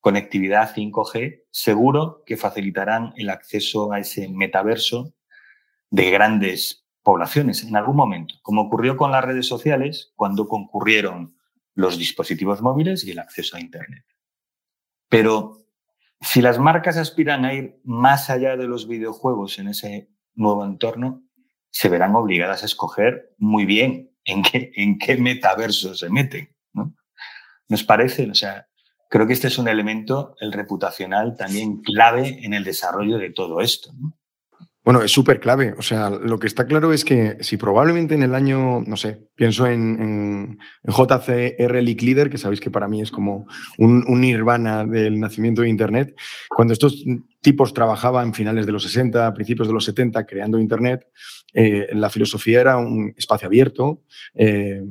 conectividad 0.01 0.75
5G, 0.75 1.45
seguro 1.51 2.23
que 2.25 2.37
facilitarán 2.37 3.13
el 3.17 3.31
acceso 3.31 3.93
a 3.93 4.01
ese 4.01 4.29
metaverso 4.29 5.15
de 5.91 6.11
grandes 6.11 6.87
poblaciones 7.03 7.65
en 7.65 7.77
algún 7.77 7.97
momento, 7.97 8.35
como 8.43 8.63
ocurrió 8.63 8.97
con 8.97 9.13
las 9.13 9.25
redes 9.25 9.47
sociales 9.47 10.13
cuando 10.15 10.47
concurrieron 10.47 11.37
los 11.75 11.99
dispositivos 11.99 12.61
móviles 12.61 13.05
y 13.05 13.13
el 13.13 13.19
acceso 13.19 13.57
a 13.57 13.61
Internet. 13.61 14.05
Pero 15.09 15.68
si 16.21 16.43
las 16.43 16.59
marcas 16.59 16.97
aspiran 16.97 17.45
a 17.45 17.55
ir 17.55 17.81
más 17.85 18.31
allá 18.31 18.57
de 18.57 18.67
los 18.67 18.89
videojuegos 18.89 19.59
en 19.59 19.69
ese 19.69 20.11
nuevo 20.35 20.65
entorno, 20.65 21.23
se 21.71 21.89
verán 21.89 22.15
obligadas 22.15 22.63
a 22.63 22.67
escoger 22.67 23.35
muy 23.39 23.65
bien 23.67 24.11
en 24.25 24.43
qué, 24.43 24.73
en 24.75 24.99
qué 24.99 25.17
metaverso 25.17 25.95
se 25.95 26.11
meten. 26.11 26.55
¿no? 26.73 26.95
¿Nos 27.69 27.85
parece? 27.85 28.29
O 28.31 28.35
sea, 28.35 28.67
creo 29.09 29.27
que 29.27 29.33
este 29.33 29.49
es 29.49 29.59
un 29.59 29.69
elemento, 29.69 30.35
el 30.41 30.53
reputacional, 30.53 31.37
también 31.37 31.83
clave 31.83 32.41
en 32.43 32.55
el 32.55 32.65
desarrollo 32.65 33.19
de 33.19 33.31
todo 33.31 33.61
esto. 33.61 33.93
¿no? 33.93 34.19
Bueno, 34.85 35.03
es 35.03 35.13
súper 35.13 35.39
clave. 35.39 35.75
O 35.77 35.83
sea, 35.83 36.11
lo 36.11 36.39
que 36.39 36.47
está 36.47 36.67
claro 36.67 36.93
es 36.93 37.05
que 37.05 37.37
si 37.41 37.57
probablemente 37.57 38.15
en 38.15 38.23
el 38.23 38.35
año, 38.35 38.81
no 38.81 38.97
sé, 38.97 39.28
pienso 39.39 39.69
en, 39.69 40.59
JCR 40.83 41.75
League 41.81 42.05
Leader, 42.05 42.29
que 42.29 42.39
sabéis 42.39 42.61
que 42.61 42.73
para 42.73 42.89
mí 42.89 43.01
es 43.01 43.13
como 43.13 43.47
un, 43.79 44.05
nirvana 44.21 44.85
del 44.85 45.21
nacimiento 45.21 45.63
de 45.63 45.69
Internet, 45.69 46.17
cuando 46.49 46.73
estos 46.73 47.05
tipos 47.41 47.73
trabajaban 47.73 48.35
finales 48.35 48.67
de 48.67 48.73
los 48.73 48.83
60, 48.83 49.33
principios 49.35 49.69
de 49.69 49.75
los 49.75 49.85
70, 49.85 50.27
creando 50.27 50.59
Internet, 50.59 51.07
eh, 51.55 51.87
la 51.93 52.11
filosofía 52.11 52.61
era 52.61 52.77
un 52.79 53.15
espacio 53.17 53.47
abierto. 53.47 54.03
Eh, 54.35 54.83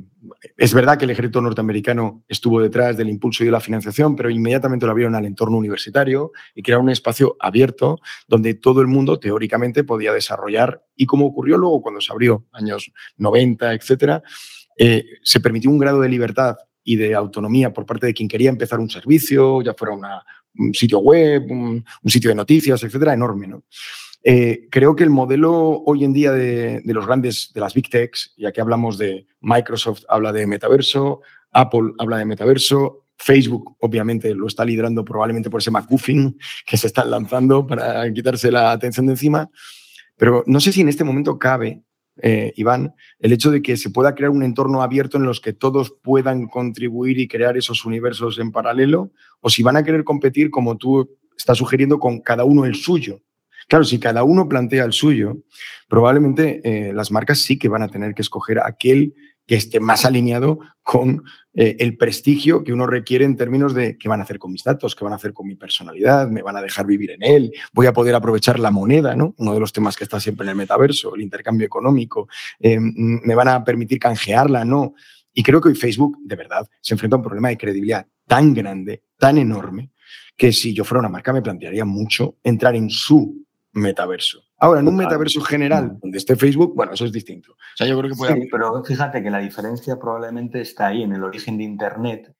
es 0.56 0.74
verdad 0.74 0.98
que 0.98 1.06
el 1.06 1.12
ejército 1.12 1.42
norteamericano 1.42 2.24
estuvo 2.28 2.62
detrás 2.62 2.98
del 2.98 3.10
impulso 3.10 3.44
y 3.44 3.46
de 3.46 3.52
la 3.52 3.60
financiación, 3.60 4.16
pero 4.16 4.30
inmediatamente 4.30 4.86
lo 4.86 4.92
abrieron 4.92 5.16
al 5.16 5.26
entorno 5.26 5.58
universitario 5.58 6.32
y 6.56 6.64
crearon 6.64 6.86
un 6.86 6.92
espacio 6.92 7.36
abierto 7.40 8.00
donde 8.28 8.54
todo 8.54 8.82
el 8.82 8.88
mundo 8.88 9.20
teóricamente 9.20 9.84
podía 9.84 10.14
desarrollar 10.14 10.84
y 10.96 11.06
como 11.06 11.28
ocurrió 11.28 11.58
luego 11.58 11.82
cuando 11.82 12.02
se 12.02 12.12
abrió, 12.12 12.46
años 12.52 12.92
90, 13.18 13.74
etcétera, 13.74 14.24
eh, 14.78 15.06
se 15.24 15.40
permitió 15.40 15.70
un 15.70 15.78
grado 15.78 16.02
de 16.02 16.10
libertad 16.10 16.56
y 16.84 16.96
de 16.96 17.16
autonomía 17.16 17.74
por 17.74 17.86
parte 17.86 18.06
de 18.06 18.14
quien 18.14 18.30
quería 18.30 18.50
empezar 18.50 18.80
un 18.80 18.90
servicio, 18.90 19.62
ya 19.62 19.74
fuera 19.74 19.94
un 20.56 20.74
sitio 20.74 21.00
web, 21.00 21.44
un, 21.50 21.84
un, 22.04 22.12
sitio 22.12 22.30
de 22.30 22.36
noticias, 22.36 22.82
etcétera, 22.82 23.14
enorme. 23.14 23.48
¿no? 23.48 23.64
Eh, 24.24 24.68
creo 24.72 24.96
que 24.96 25.04
el 25.04 25.10
modelo 25.10 25.84
hoy 25.86 26.04
en 26.04 26.14
día 26.14 26.32
de, 26.32 26.82
de, 26.84 26.94
los 26.94 27.06
grandes, 27.06 27.52
de 27.54 27.62
las 27.62 27.74
big 27.74 27.90
techs, 27.90 28.34
ya 28.38 28.52
que 28.52 28.62
hablamos 28.62 28.98
de 28.98 29.28
Microsoft, 29.42 30.04
habla 30.08 30.32
de 30.32 30.48
metaverso, 30.48 31.22
Apple 31.52 31.94
habla 31.98 32.18
de 32.18 32.26
metaverso, 32.26 33.06
Facebook 33.18 33.76
obviamente 33.80 34.34
lo 34.34 34.48
está 34.48 34.64
liderando 34.64 35.04
probablemente 35.04 35.50
por 35.50 35.60
ese 35.60 35.72
McGuffin 35.72 36.38
que 36.66 36.78
se 36.78 36.88
están 36.88 37.10
lanzando 37.10 37.66
para 37.66 38.12
quitarse 38.14 38.52
la 38.52 38.72
atención 38.72 39.08
de 39.08 39.14
encima, 39.14 39.50
pero 40.16 40.44
no 40.46 40.60
sé 40.60 40.72
si 40.72 40.82
en 40.82 40.90
este 40.90 41.04
momento 41.04 41.38
cabe 41.40 41.84
eh, 42.22 42.54
Iván, 42.56 42.94
el 43.20 43.34
hecho 43.34 43.52
de 43.52 43.62
que 43.62 43.78
se 43.78 43.90
pueda 43.90 44.16
crear 44.16 44.32
un 44.32 44.44
entorno 44.44 44.82
abierto 44.82 45.18
en 45.18 45.24
los 45.24 45.42
que 45.42 45.54
todos 45.54 45.96
puedan 46.02 46.48
contribuir 46.48 47.20
y 47.20 47.28
crear 47.28 47.58
esos 47.58 47.86
universos 47.86 48.40
en 48.40 48.52
paralelo, 48.52 49.12
o 49.42 49.50
si 49.50 49.64
van 49.64 49.78
a 49.78 49.84
querer 49.84 50.04
competir 50.04 50.50
como 50.50 50.78
tú 50.78 51.18
estás 51.38 51.58
sugiriendo 51.58 52.00
con 52.00 52.22
cada 52.22 52.44
uno 52.44 52.66
el 52.66 52.76
suyo. 52.76 53.22
Claro, 53.68 53.84
si 53.84 54.00
cada 54.00 54.24
uno 54.24 54.48
plantea 54.48 54.86
el 54.86 54.94
suyo, 54.94 55.38
probablemente 55.90 56.62
eh, 56.64 56.94
las 56.94 57.12
marcas 57.12 57.40
sí 57.40 57.60
que 57.60 57.68
van 57.68 57.84
a 57.84 57.90
tener 57.90 58.14
que 58.14 58.22
escoger 58.22 58.60
aquel 58.60 59.14
que 59.48 59.56
esté 59.56 59.80
más 59.80 60.06
alineado 60.06 60.60
con 60.84 61.24
eh, 61.54 61.78
el 61.80 61.98
prestigio 61.98 62.64
que 62.64 62.74
uno 62.74 62.86
requiere 62.86 63.24
en 63.26 63.38
términos 63.38 63.74
de 63.74 63.98
qué 63.98 64.10
van 64.10 64.20
a 64.20 64.24
hacer 64.24 64.38
con 64.38 64.52
mis 64.52 64.64
datos, 64.64 64.94
qué 64.94 65.06
van 65.06 65.14
a 65.14 65.16
hacer 65.16 65.34
con 65.34 65.48
mi 65.48 65.56
personalidad, 65.56 66.28
me 66.28 66.42
van 66.42 66.58
a 66.58 66.62
dejar 66.62 66.86
vivir 66.86 67.12
en 67.12 67.24
él, 67.24 67.54
voy 67.74 67.88
a 67.88 67.94
poder 67.94 68.14
aprovechar 68.14 68.60
la 68.60 68.72
moneda, 68.72 69.16
¿no? 69.16 69.34
Uno 69.38 69.54
de 69.54 69.60
los 69.60 69.72
temas 69.72 69.96
que 69.96 70.04
está 70.04 70.20
siempre 70.20 70.46
en 70.46 70.52
el 70.52 70.56
metaverso, 70.58 71.16
el 71.16 71.22
intercambio 71.22 71.66
económico, 71.66 72.28
eh, 72.60 72.78
me 72.80 73.34
van 73.34 73.48
a 73.48 73.64
permitir 73.64 74.00
canjearla, 74.00 74.66
¿no? 74.66 74.94
Y 75.34 75.44
creo 75.44 75.62
que 75.62 75.70
hoy 75.70 75.76
Facebook, 75.76 76.18
de 76.22 76.36
verdad, 76.36 76.68
se 76.82 76.94
enfrenta 76.94 77.16
a 77.16 77.20
un 77.20 77.24
problema 77.24 77.50
de 77.50 77.58
credibilidad 77.58 78.06
tan 78.26 78.54
grande, 78.54 79.04
tan 79.18 79.38
enorme, 79.38 79.92
que 80.36 80.52
si 80.52 80.74
yo 80.74 80.84
fuera 80.84 81.00
una 81.00 81.10
marca 81.10 81.32
me 81.32 81.42
plantearía 81.42 81.86
mucho 81.86 82.36
entrar 82.44 82.76
en 82.76 82.90
su 82.90 83.46
metaverso. 83.72 84.47
Ahora, 84.60 84.80
en 84.80 84.88
un 84.88 84.96
metaverso 84.96 85.42
general 85.42 86.00
donde 86.02 86.18
esté 86.18 86.36
Facebook, 86.36 86.74
bueno, 86.76 86.94
eso 86.94 87.06
es 87.06 87.12
distinto. 87.12 87.52
O 87.52 87.78
sea, 87.78 87.86
yo 87.88 87.98
creo 87.98 88.12
que 88.12 88.18
puede... 88.18 88.34
Sí, 88.34 88.48
pero 88.52 88.84
fíjate 88.84 89.22
que 89.22 89.30
la 89.30 89.38
diferencia 89.38 90.00
probablemente 90.00 90.62
está 90.62 90.88
ahí 90.88 91.04
en 91.04 91.14
el 91.14 91.24
origen 91.24 91.58
de 91.58 91.64
Internet. 91.64 92.34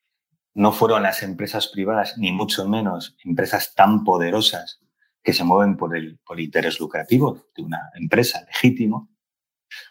No 0.56 0.72
fueron 0.72 1.04
las 1.04 1.22
empresas 1.22 1.68
privadas, 1.68 2.18
ni 2.18 2.32
mucho 2.32 2.68
menos 2.68 3.16
empresas 3.24 3.76
tan 3.76 4.04
poderosas 4.04 4.82
que 5.22 5.34
se 5.34 5.44
mueven 5.44 5.78
por 5.78 5.96
el 5.96 6.18
por 6.26 6.40
interés 6.40 6.80
lucrativo 6.80 7.48
de 7.56 7.62
una 7.62 7.92
empresa 7.94 8.44
legítimo. 8.48 9.10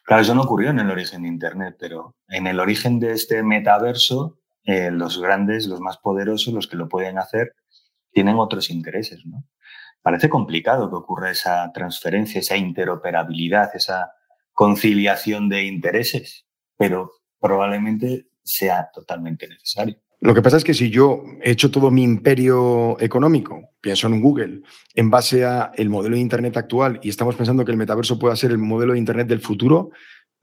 Claro, 0.03 0.23
eso 0.23 0.35
no 0.35 0.43
ocurrió 0.43 0.71
en 0.71 0.81
el 0.81 0.91
origen 0.91 1.23
de 1.23 1.29
Internet, 1.29 1.77
pero 1.79 2.17
en 2.27 2.47
el 2.49 2.59
origen 2.59 2.99
de 2.99 3.13
este 3.13 3.43
metaverso, 3.45 4.41
eh, 4.65 4.91
los 4.91 5.21
grandes, 5.21 5.67
los 5.69 5.81
más 5.81 5.99
poderosos, 5.99 6.53
los 6.55 6.67
que 6.67 6.77
lo 6.77 6.89
pueden 6.89 7.19
hacer, 7.19 7.55
tienen 8.11 8.37
otros 8.37 8.71
intereses, 8.71 9.25
¿no? 9.27 9.45
Parece 10.07 10.29
complicado 10.29 10.89
que 10.89 10.95
ocurra 10.95 11.33
esa 11.33 11.73
transferencia, 11.73 12.39
esa 12.39 12.57
interoperabilidad, 12.57 13.75
esa 13.75 14.13
conciliación 14.53 15.49
de 15.49 15.65
intereses, 15.65 16.47
pero 16.77 17.11
probablemente 17.41 18.29
sea 18.45 18.89
totalmente 18.95 19.49
necesario. 19.49 19.97
Lo 20.21 20.33
que 20.33 20.43
pasa 20.43 20.59
es 20.59 20.63
que 20.63 20.75
si 20.75 20.91
yo 20.91 21.25
he 21.43 21.51
hecho 21.51 21.73
todo 21.73 21.91
mi 21.91 22.05
imperio 22.05 22.97
económico, 23.01 23.71
pienso 23.81 24.07
en 24.07 24.21
Google, 24.21 24.63
en 24.95 25.11
base 25.11 25.45
a 25.45 25.73
el 25.75 25.91
modelo 25.91 26.15
de 26.15 26.23
Internet 26.23 26.57
actual 26.57 27.01
y 27.03 27.09
estamos 27.09 27.35
pensando 27.35 27.65
que 27.65 27.73
el 27.73 27.77
metaverso 27.77 28.17
pueda 28.17 28.37
ser 28.37 28.53
el 28.53 28.59
modelo 28.59 28.93
de 28.93 29.01
Internet 29.01 29.27
del 29.27 29.41
futuro, 29.41 29.91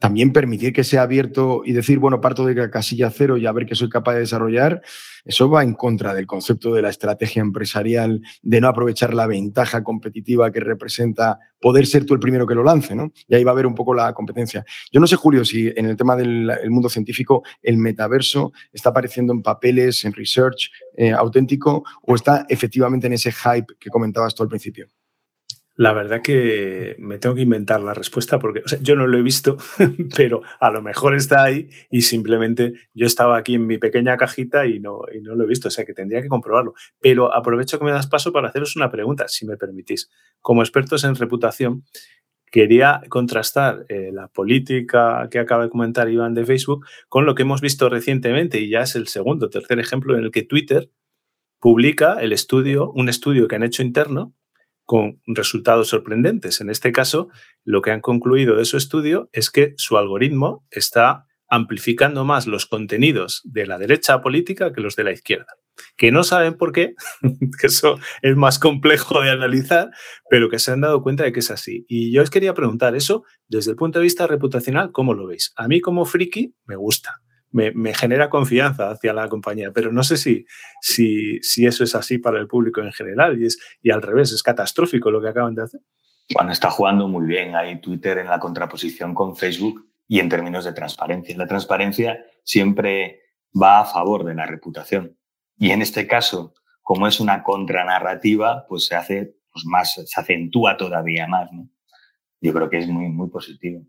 también 0.03 0.33
permitir 0.33 0.73
que 0.73 0.83
sea 0.83 1.03
abierto 1.03 1.61
y 1.63 1.71
decir, 1.71 1.97
bueno, 1.97 2.19
parto 2.19 2.45
de 2.45 2.69
casilla 2.69 3.09
cero 3.09 3.37
y 3.37 3.45
a 3.45 3.53
ver 3.53 3.65
qué 3.65 3.73
soy 3.73 3.87
capaz 3.87 4.15
de 4.15 4.19
desarrollar, 4.19 4.81
eso 5.23 5.49
va 5.49 5.63
en 5.63 5.75
contra 5.75 6.13
del 6.13 6.27
concepto 6.27 6.73
de 6.73 6.81
la 6.81 6.89
estrategia 6.89 7.41
empresarial, 7.41 8.21
de 8.41 8.59
no 8.59 8.67
aprovechar 8.67 9.13
la 9.13 9.27
ventaja 9.27 9.81
competitiva 9.81 10.51
que 10.51 10.59
representa 10.59 11.39
poder 11.57 11.87
ser 11.87 12.03
tú 12.05 12.15
el 12.15 12.19
primero 12.19 12.45
que 12.45 12.53
lo 12.53 12.65
lance, 12.65 12.93
¿no? 12.93 13.13
Y 13.29 13.35
ahí 13.35 13.45
va 13.45 13.51
a 13.51 13.53
haber 13.53 13.65
un 13.65 13.75
poco 13.75 13.93
la 13.93 14.13
competencia. 14.13 14.65
Yo 14.91 14.99
no 14.99 15.07
sé, 15.07 15.15
Julio, 15.15 15.45
si 15.45 15.71
en 15.73 15.85
el 15.85 15.95
tema 15.95 16.17
del 16.17 16.51
mundo 16.69 16.89
científico 16.89 17.41
el 17.61 17.77
metaverso 17.77 18.51
está 18.73 18.89
apareciendo 18.89 19.31
en 19.31 19.41
papeles, 19.41 20.03
en 20.03 20.11
research 20.11 20.69
eh, 20.97 21.13
auténtico 21.13 21.85
o 22.01 22.15
está 22.15 22.45
efectivamente 22.49 23.07
en 23.07 23.13
ese 23.13 23.31
hype 23.31 23.73
que 23.79 23.89
comentabas 23.89 24.35
tú 24.35 24.43
al 24.43 24.49
principio. 24.49 24.89
La 25.75 25.91
verdad 25.91 26.21
que 26.21 26.95
me 26.99 27.17
tengo 27.17 27.33
que 27.33 27.41
inventar 27.41 27.81
la 27.81 27.95
respuesta 27.95 28.37
porque 28.37 28.61
yo 28.81 28.95
no 28.95 29.07
lo 29.07 29.17
he 29.17 29.23
visto, 29.23 29.57
pero 30.15 30.43
a 30.59 30.69
lo 30.69 30.83
mejor 30.83 31.15
está 31.15 31.43
ahí 31.43 31.67
y 31.89 32.01
simplemente 32.01 32.73
yo 32.93 33.07
estaba 33.07 33.37
aquí 33.37 33.55
en 33.55 33.65
mi 33.65 33.79
pequeña 33.79 34.15
cajita 34.15 34.67
y 34.67 34.79
no, 34.79 35.01
y 35.11 35.21
no 35.21 35.33
lo 35.33 35.45
he 35.45 35.47
visto, 35.47 35.69
o 35.69 35.71
sea 35.71 35.83
que 35.83 35.93
tendría 35.93 36.21
que 36.21 36.27
comprobarlo. 36.27 36.75
Pero 36.99 37.33
aprovecho 37.33 37.79
que 37.79 37.85
me 37.85 37.91
das 37.91 38.05
paso 38.05 38.31
para 38.31 38.49
haceros 38.49 38.75
una 38.75 38.91
pregunta, 38.91 39.27
si 39.27 39.47
me 39.47 39.57
permitís. 39.57 40.11
Como 40.41 40.61
expertos 40.61 41.03
en 41.05 41.15
reputación, 41.15 41.85
quería 42.51 43.01
contrastar 43.09 43.87
eh, 43.89 44.11
la 44.13 44.27
política 44.27 45.27
que 45.31 45.39
acaba 45.39 45.63
de 45.63 45.69
comentar 45.71 46.07
Iván 46.07 46.35
de 46.35 46.45
Facebook 46.45 46.85
con 47.09 47.25
lo 47.25 47.33
que 47.33 47.41
hemos 47.41 47.61
visto 47.61 47.89
recientemente 47.89 48.59
y 48.59 48.69
ya 48.69 48.81
es 48.81 48.95
el 48.95 49.07
segundo, 49.07 49.49
tercer 49.49 49.79
ejemplo 49.79 50.15
en 50.15 50.25
el 50.25 50.29
que 50.29 50.43
Twitter 50.43 50.91
publica 51.59 52.21
el 52.21 52.31
estudio, 52.31 52.91
un 52.91 53.09
estudio 53.09 53.47
que 53.47 53.55
han 53.55 53.63
hecho 53.63 53.81
interno 53.81 54.35
con 54.85 55.21
resultados 55.25 55.89
sorprendentes. 55.89 56.61
En 56.61 56.69
este 56.69 56.91
caso, 56.91 57.29
lo 57.63 57.81
que 57.81 57.91
han 57.91 58.01
concluido 58.01 58.55
de 58.55 58.65
su 58.65 58.77
estudio 58.77 59.29
es 59.31 59.49
que 59.49 59.73
su 59.77 59.97
algoritmo 59.97 60.65
está 60.71 61.25
amplificando 61.47 62.25
más 62.25 62.47
los 62.47 62.65
contenidos 62.65 63.41
de 63.45 63.67
la 63.67 63.77
derecha 63.77 64.21
política 64.21 64.73
que 64.73 64.81
los 64.81 64.95
de 64.95 65.03
la 65.03 65.11
izquierda. 65.11 65.47
Que 65.97 66.11
no 66.11 66.23
saben 66.23 66.55
por 66.55 66.71
qué, 66.71 66.95
que 67.59 67.67
eso 67.67 67.99
es 68.21 68.35
más 68.35 68.59
complejo 68.59 69.21
de 69.21 69.31
analizar, 69.31 69.91
pero 70.29 70.49
que 70.49 70.59
se 70.59 70.71
han 70.71 70.81
dado 70.81 71.01
cuenta 71.01 71.23
de 71.23 71.31
que 71.31 71.39
es 71.39 71.51
así. 71.51 71.85
Y 71.87 72.11
yo 72.11 72.23
os 72.23 72.29
quería 72.29 72.53
preguntar 72.53 72.95
eso 72.95 73.23
desde 73.47 73.71
el 73.71 73.77
punto 73.77 73.99
de 73.99 74.03
vista 74.03 74.27
reputacional, 74.27 74.91
¿cómo 74.91 75.13
lo 75.13 75.27
veis? 75.27 75.53
A 75.55 75.67
mí 75.67 75.79
como 75.79 76.05
friki 76.05 76.55
me 76.65 76.75
gusta 76.75 77.22
me, 77.53 77.93
genera 77.93 78.29
confianza 78.29 78.89
hacia 78.89 79.13
la 79.13 79.29
compañía, 79.29 79.71
pero 79.71 79.91
no 79.91 80.03
sé 80.03 80.17
si, 80.17 80.45
si, 80.81 81.39
si, 81.41 81.65
eso 81.65 81.83
es 81.83 81.95
así 81.95 82.17
para 82.17 82.39
el 82.39 82.47
público 82.47 82.81
en 82.81 82.91
general 82.91 83.39
y, 83.41 83.45
es, 83.45 83.59
y 83.81 83.91
al 83.91 84.01
revés, 84.01 84.31
es 84.31 84.43
catastrófico 84.43 85.11
lo 85.11 85.21
que 85.21 85.29
acaban 85.29 85.55
de 85.55 85.63
hacer. 85.63 85.81
Bueno, 86.33 86.51
está 86.51 86.69
jugando 86.71 87.07
muy 87.07 87.27
bien 87.27 87.55
ahí 87.55 87.79
Twitter 87.79 88.17
en 88.17 88.27
la 88.27 88.39
contraposición 88.39 89.13
con 89.13 89.35
Facebook 89.35 89.87
y 90.07 90.19
en 90.19 90.29
términos 90.29 90.65
de 90.65 90.73
transparencia. 90.73 91.37
La 91.37 91.47
transparencia 91.47 92.25
siempre 92.43 93.21
va 93.59 93.81
a 93.81 93.85
favor 93.85 94.23
de 94.23 94.33
la 94.33 94.45
reputación. 94.45 95.17
Y 95.57 95.71
en 95.71 95.81
este 95.81 96.07
caso, 96.07 96.53
como 96.81 97.07
es 97.07 97.19
una 97.19 97.43
contranarrativa, 97.43 98.65
pues 98.67 98.87
se 98.87 98.95
hace 98.95 99.35
pues 99.51 99.65
más, 99.65 99.93
se 99.93 100.19
acentúa 100.19 100.75
todavía 100.75 101.27
más. 101.27 101.51
¿no? 101.51 101.69
Yo 102.41 102.53
creo 102.53 102.69
que 102.69 102.79
es 102.79 102.87
muy, 102.87 103.09
muy 103.09 103.29
positivo. 103.29 103.85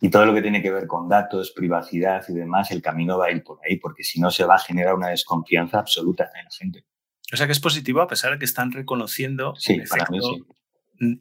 Y 0.00 0.08
todo 0.08 0.24
lo 0.24 0.34
que 0.34 0.42
tiene 0.42 0.62
que 0.62 0.70
ver 0.70 0.86
con 0.86 1.08
datos, 1.08 1.52
privacidad 1.54 2.24
y 2.28 2.32
demás, 2.32 2.70
el 2.70 2.80
camino 2.80 3.18
va 3.18 3.26
a 3.26 3.30
ir 3.30 3.42
por 3.44 3.58
ahí, 3.64 3.76
porque 3.76 4.02
si 4.02 4.20
no 4.20 4.30
se 4.30 4.44
va 4.44 4.54
a 4.54 4.58
generar 4.58 4.94
una 4.94 5.08
desconfianza 5.08 5.78
absoluta 5.78 6.30
en 6.34 6.44
la 6.44 6.50
gente. 6.50 6.86
O 7.32 7.36
sea 7.36 7.46
que 7.46 7.52
es 7.52 7.60
positivo 7.60 8.00
a 8.00 8.08
pesar 8.08 8.32
de 8.32 8.38
que 8.38 8.44
están 8.44 8.72
reconociendo 8.72 9.54
sí, 9.56 9.74
efecto 9.74 10.16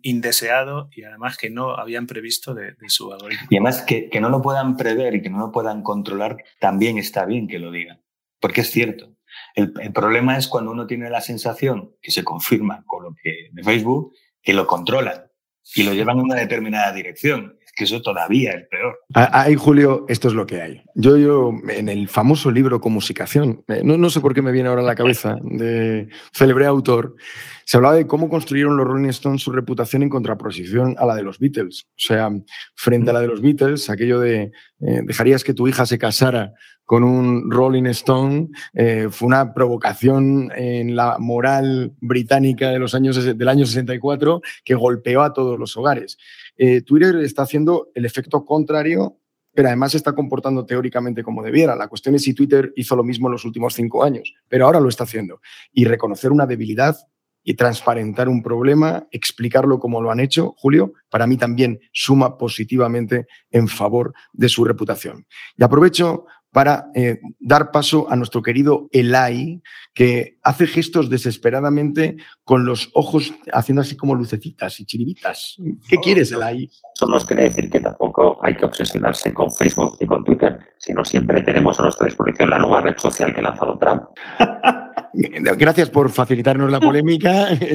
indeseado 0.01 0.89
y 0.93 1.03
además 1.03 1.37
que 1.37 1.49
no 1.49 1.71
habían 1.75 2.05
previsto 2.05 2.53
de, 2.53 2.75
su 2.87 3.13
algoritmo. 3.13 3.47
Y 3.49 3.55
además 3.55 3.81
que, 3.81 4.09
que, 4.09 4.19
no 4.19 4.29
lo 4.29 4.41
puedan 4.41 4.75
prever 4.75 5.15
y 5.15 5.21
que 5.21 5.29
no 5.29 5.39
lo 5.39 5.51
puedan 5.51 5.83
controlar, 5.83 6.37
también 6.59 6.97
está 6.97 7.25
bien 7.25 7.47
que 7.47 7.59
lo 7.59 7.71
digan, 7.71 8.01
porque 8.41 8.61
es 8.61 8.71
cierto. 8.71 9.15
El, 9.55 9.73
el 9.79 9.93
problema 9.93 10.37
es 10.37 10.47
cuando 10.47 10.71
uno 10.71 10.85
tiene 10.85 11.09
la 11.09 11.21
sensación, 11.21 11.95
que 12.01 12.11
se 12.11 12.23
confirma 12.23 12.83
con 12.85 13.03
lo 13.03 13.15
que 13.21 13.49
de 13.51 13.63
Facebook, 13.63 14.13
que 14.41 14.53
lo 14.53 14.67
controlan 14.67 15.31
y 15.75 15.83
lo 15.83 15.93
llevan 15.93 16.17
en 16.17 16.25
una 16.25 16.35
determinada 16.35 16.91
dirección 16.91 17.58
que 17.79 17.85
eso 17.85 18.01
todavía 18.01 18.51
es 18.51 18.67
peor. 18.67 18.99
Ahí, 19.13 19.55
Julio, 19.55 20.05
esto 20.09 20.27
es 20.27 20.33
lo 20.33 20.45
que 20.45 20.61
hay. 20.61 20.81
Yo, 20.95 21.15
yo 21.15 21.53
en 21.69 21.87
el 21.87 22.09
famoso 22.09 22.51
libro 22.51 22.81
Comunicación, 22.81 23.63
eh, 23.69 23.83
no, 23.85 23.97
no 23.97 24.09
sé 24.09 24.19
por 24.19 24.33
qué 24.33 24.41
me 24.41 24.51
viene 24.51 24.67
ahora 24.67 24.81
a 24.81 24.85
la 24.85 24.95
cabeza, 24.95 25.37
de 25.41 26.09
célebre 26.33 26.65
autor, 26.65 27.15
se 27.63 27.77
hablaba 27.77 27.95
de 27.95 28.05
cómo 28.05 28.27
construyeron 28.27 28.75
los 28.75 28.85
Rolling 28.85 29.07
Stones 29.09 29.41
su 29.41 29.53
reputación 29.53 30.03
en 30.03 30.09
contraposición 30.09 30.97
a 30.99 31.05
la 31.05 31.15
de 31.15 31.23
los 31.23 31.39
Beatles. 31.39 31.85
O 31.91 31.93
sea, 31.95 32.29
frente 32.75 33.11
a 33.11 33.13
la 33.13 33.21
de 33.21 33.27
los 33.27 33.41
Beatles, 33.41 33.89
aquello 33.89 34.19
de 34.19 34.51
eh, 34.81 35.01
dejarías 35.05 35.45
que 35.45 35.53
tu 35.53 35.65
hija 35.65 35.85
se 35.85 35.97
casara 35.97 36.51
con 36.89 37.03
un 37.03 37.51
Rolling 37.51 37.85
Stone 37.85 38.47
eh, 38.73 39.09
fue 39.11 39.27
una 39.27 39.53
provocación 39.53 40.51
en 40.55 40.95
la 40.95 41.17
moral 41.19 41.93
británica 42.01 42.71
de 42.71 42.79
los 42.79 42.95
años, 42.95 43.23
del 43.23 43.47
año 43.47 43.67
64 43.67 44.41
que 44.65 44.73
golpeó 44.73 45.21
a 45.21 45.31
todos 45.31 45.59
los 45.59 45.77
hogares. 45.77 46.17
Eh, 46.61 46.81
Twitter 46.81 47.15
está 47.17 47.43
haciendo 47.43 47.89
el 47.95 48.05
efecto 48.05 48.43
contrario, 48.43 49.17
pero 49.53 49.69
además 49.69 49.91
se 49.91 49.97
está 49.97 50.13
comportando 50.13 50.65
teóricamente 50.65 51.23
como 51.23 51.41
debiera. 51.41 51.73
La 51.73 51.87
cuestión 51.87 52.15
es 52.15 52.23
si 52.23 52.33
Twitter 52.33 52.73
hizo 52.75 52.97
lo 52.97 53.03
mismo 53.05 53.29
en 53.29 53.31
los 53.31 53.45
últimos 53.45 53.73
cinco 53.73 54.03
años, 54.03 54.33
pero 54.49 54.65
ahora 54.65 54.81
lo 54.81 54.89
está 54.89 55.05
haciendo. 55.05 55.39
Y 55.71 55.85
reconocer 55.85 56.33
una 56.33 56.45
debilidad 56.45 56.97
y 57.43 57.53
transparentar 57.53 58.27
un 58.27 58.43
problema, 58.43 59.07
explicarlo 59.09 59.79
como 59.79 60.01
lo 60.01 60.11
han 60.11 60.19
hecho, 60.19 60.53
Julio, 60.57 60.91
para 61.09 61.27
mí 61.27 61.37
también 61.37 61.79
suma 61.93 62.37
positivamente 62.37 63.27
en 63.51 63.69
favor 63.69 64.13
de 64.33 64.49
su 64.49 64.65
reputación. 64.65 65.25
Y 65.55 65.63
aprovecho 65.63 66.25
para 66.51 66.87
eh, 66.95 67.19
dar 67.39 67.71
paso 67.71 68.07
a 68.09 68.15
nuestro 68.15 68.41
querido 68.41 68.87
Elai, 68.91 69.61
que 69.93 70.37
hace 70.43 70.67
gestos 70.67 71.09
desesperadamente 71.09 72.17
con 72.43 72.65
los 72.65 72.89
ojos 72.93 73.33
haciendo 73.53 73.81
así 73.81 73.95
como 73.95 74.15
lucecitas 74.15 74.79
y 74.79 74.85
chiribitas. 74.85 75.57
¿Qué 75.87 75.97
quieres, 75.97 76.31
Elai? 76.31 76.69
Eso 76.95 77.07
nos 77.07 77.25
quiere 77.25 77.43
decir 77.43 77.69
que 77.69 77.79
tampoco 77.79 78.39
hay 78.43 78.55
que 78.55 78.65
obsesionarse 78.65 79.33
con 79.33 79.51
Facebook 79.51 79.97
y 79.99 80.05
con 80.05 80.23
Twitter, 80.23 80.59
sino 80.77 81.05
siempre 81.05 81.41
tenemos 81.41 81.79
a 81.79 81.83
nuestra 81.83 82.05
disposición 82.05 82.49
la 82.49 82.59
nueva 82.59 82.81
red 82.81 82.97
social 82.97 83.33
que 83.33 83.39
ha 83.39 83.43
lanzado 83.43 83.77
Trump. 83.77 84.03
Gracias 85.13 85.89
por 85.89 86.09
facilitarnos 86.09 86.71
la 86.71 86.79
polémica. 86.79 87.47
Sí, 87.49 87.65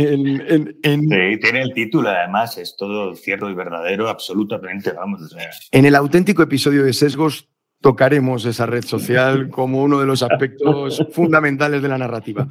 tiene 0.83 1.63
el 1.63 1.73
título, 1.75 2.09
además, 2.09 2.57
es 2.59 2.77
todo 2.77 3.15
cierto 3.15 3.51
y 3.51 3.55
verdadero, 3.55 4.09
absolutamente, 4.09 4.93
vamos. 4.93 5.35
En 5.71 5.85
el 5.85 5.95
auténtico 5.95 6.43
episodio 6.43 6.85
de 6.85 6.93
Sesgos 6.93 7.49
tocaremos 7.85 8.47
esa 8.47 8.65
red 8.65 8.83
social 8.83 9.51
como 9.51 9.83
uno 9.83 10.01
de 10.01 10.07
los 10.07 10.23
aspectos 10.23 11.05
fundamentales 11.13 11.83
de 11.83 11.89
la 11.89 11.99
narrativa. 11.99 12.49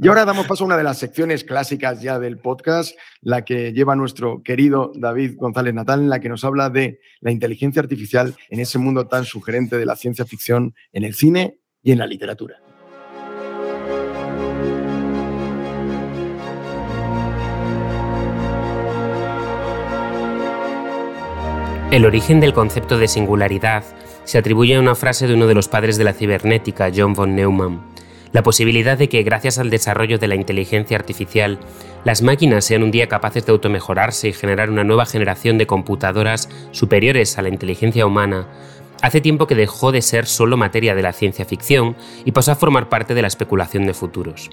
Y 0.00 0.06
ahora 0.06 0.24
damos 0.24 0.46
paso 0.46 0.62
a 0.62 0.68
una 0.68 0.76
de 0.76 0.84
las 0.84 0.98
secciones 0.98 1.42
clásicas 1.42 2.00
ya 2.00 2.20
del 2.20 2.38
podcast, 2.38 2.96
la 3.20 3.44
que 3.44 3.72
lleva 3.72 3.96
nuestro 3.96 4.44
querido 4.44 4.92
David 4.94 5.38
González 5.38 5.74
Natal, 5.74 6.02
en 6.02 6.08
la 6.08 6.20
que 6.20 6.28
nos 6.28 6.44
habla 6.44 6.70
de 6.70 7.00
la 7.20 7.32
inteligencia 7.32 7.82
artificial 7.82 8.36
en 8.48 8.60
ese 8.60 8.78
mundo 8.78 9.08
tan 9.08 9.24
sugerente 9.24 9.76
de 9.76 9.86
la 9.86 9.96
ciencia 9.96 10.24
ficción 10.24 10.72
en 10.92 11.02
el 11.02 11.14
cine 11.14 11.58
y 11.82 11.90
en 11.90 11.98
la 11.98 12.06
literatura. 12.06 12.58
El 21.90 22.04
origen 22.04 22.38
del 22.38 22.52
concepto 22.52 22.98
de 22.98 23.08
singularidad 23.08 23.82
se 24.26 24.38
atribuye 24.38 24.74
a 24.74 24.80
una 24.80 24.96
frase 24.96 25.28
de 25.28 25.34
uno 25.34 25.46
de 25.46 25.54
los 25.54 25.68
padres 25.68 25.96
de 25.96 26.04
la 26.04 26.12
cibernética, 26.12 26.90
John 26.94 27.14
von 27.14 27.36
Neumann. 27.36 27.80
La 28.32 28.42
posibilidad 28.42 28.98
de 28.98 29.08
que, 29.08 29.22
gracias 29.22 29.56
al 29.58 29.70
desarrollo 29.70 30.18
de 30.18 30.26
la 30.26 30.34
inteligencia 30.34 30.96
artificial, 30.96 31.60
las 32.04 32.22
máquinas 32.22 32.64
sean 32.64 32.82
un 32.82 32.90
día 32.90 33.06
capaces 33.06 33.46
de 33.46 33.52
automejorarse 33.52 34.28
y 34.28 34.32
generar 34.32 34.68
una 34.68 34.82
nueva 34.82 35.06
generación 35.06 35.58
de 35.58 35.68
computadoras 35.68 36.48
superiores 36.72 37.38
a 37.38 37.42
la 37.42 37.50
inteligencia 37.50 38.04
humana, 38.04 38.48
hace 39.02 39.20
tiempo 39.20 39.46
que 39.46 39.54
dejó 39.54 39.92
de 39.92 40.02
ser 40.02 40.26
solo 40.26 40.56
materia 40.56 40.94
de 40.94 41.02
la 41.02 41.12
ciencia 41.12 41.44
ficción 41.44 41.96
y 42.24 42.32
pasó 42.32 42.52
a 42.52 42.56
formar 42.56 42.88
parte 42.88 43.14
de 43.14 43.22
la 43.22 43.28
especulación 43.28 43.86
de 43.86 43.94
futuros. 43.94 44.50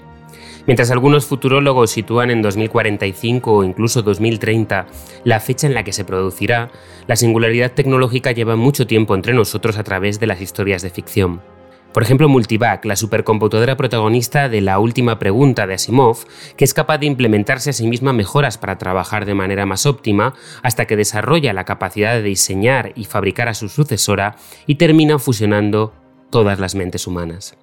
Mientras 0.66 0.90
algunos 0.90 1.26
futurólogos 1.26 1.90
sitúan 1.90 2.30
en 2.30 2.40
2045 2.40 3.52
o 3.52 3.64
incluso 3.64 4.02
2030 4.02 4.86
la 5.24 5.40
fecha 5.40 5.66
en 5.66 5.74
la 5.74 5.84
que 5.84 5.92
se 5.92 6.04
producirá, 6.04 6.70
la 7.06 7.16
singularidad 7.16 7.72
tecnológica 7.72 8.32
lleva 8.32 8.56
mucho 8.56 8.86
tiempo 8.86 9.14
entre 9.14 9.34
nosotros 9.34 9.76
a 9.76 9.84
través 9.84 10.20
de 10.20 10.26
las 10.26 10.40
historias 10.40 10.82
de 10.82 10.90
ficción. 10.90 11.53
Por 11.94 12.02
ejemplo, 12.02 12.28
Multivac, 12.28 12.84
la 12.86 12.96
supercomputadora 12.96 13.76
protagonista 13.76 14.48
de 14.48 14.60
la 14.60 14.80
última 14.80 15.20
pregunta 15.20 15.68
de 15.68 15.74
Asimov, 15.74 16.26
que 16.56 16.64
es 16.64 16.74
capaz 16.74 16.98
de 16.98 17.06
implementarse 17.06 17.70
a 17.70 17.72
sí 17.72 17.86
misma 17.86 18.12
mejoras 18.12 18.58
para 18.58 18.78
trabajar 18.78 19.26
de 19.26 19.34
manera 19.34 19.64
más 19.64 19.86
óptima, 19.86 20.34
hasta 20.64 20.86
que 20.86 20.96
desarrolla 20.96 21.52
la 21.52 21.64
capacidad 21.64 22.14
de 22.14 22.22
diseñar 22.22 22.90
y 22.96 23.04
fabricar 23.04 23.48
a 23.48 23.54
su 23.54 23.68
sucesora 23.68 24.34
y 24.66 24.74
termina 24.74 25.20
fusionando 25.20 25.94
todas 26.30 26.58
las 26.58 26.74
mentes 26.74 27.06
humanas. 27.06 27.56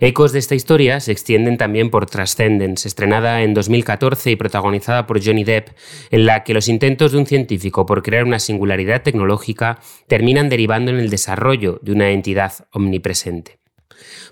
Ecos 0.00 0.32
de 0.32 0.38
esta 0.38 0.54
historia 0.54 1.00
se 1.00 1.12
extienden 1.12 1.56
también 1.56 1.88
por 1.88 2.04
Transcendence, 2.04 2.86
estrenada 2.86 3.42
en 3.42 3.54
2014 3.54 4.30
y 4.30 4.36
protagonizada 4.36 5.06
por 5.06 5.24
Johnny 5.24 5.42
Depp, 5.42 5.68
en 6.10 6.26
la 6.26 6.44
que 6.44 6.52
los 6.52 6.68
intentos 6.68 7.12
de 7.12 7.18
un 7.18 7.26
científico 7.26 7.86
por 7.86 8.02
crear 8.02 8.24
una 8.24 8.38
singularidad 8.38 9.02
tecnológica 9.02 9.80
terminan 10.06 10.50
derivando 10.50 10.90
en 10.90 10.98
el 10.98 11.08
desarrollo 11.08 11.80
de 11.82 11.92
una 11.92 12.10
entidad 12.10 12.52
omnipresente. 12.72 13.58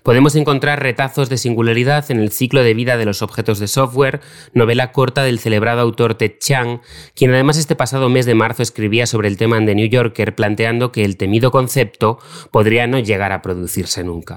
Podemos 0.03 0.37
encontrar 0.37 0.83
retazos 0.83 1.31
de 1.31 1.39
singularidad 1.39 2.11
en 2.11 2.19
el 2.19 2.31
ciclo 2.31 2.63
de 2.63 2.75
vida 2.75 2.99
de 2.99 3.07
los 3.07 3.23
objetos 3.23 3.59
de 3.59 3.69
software, 3.69 4.21
novela 4.53 4.93
corta 4.93 5.23
del 5.23 5.39
celebrado 5.39 5.81
autor 5.81 6.15
Ted 6.15 6.33
Chiang, 6.39 6.83
quien 7.15 7.33
además 7.33 7.57
este 7.57 7.75
pasado 7.75 8.11
mes 8.11 8.27
de 8.27 8.35
marzo 8.35 8.63
escribía 8.63 9.07
sobre 9.07 9.29
el 9.29 9.39
tema 9.39 9.57
en 9.57 9.65
The 9.65 9.75
New 9.75 9.89
Yorker 9.89 10.35
planteando 10.35 10.93
que 10.93 11.07
el 11.07 11.17
temido 11.17 11.51
concepto 11.51 12.19
podría 12.51 12.87
no 12.87 12.99
llegar 12.99 13.33
a 13.33 13.41
producirse 13.41 14.05
nunca. 14.05 14.37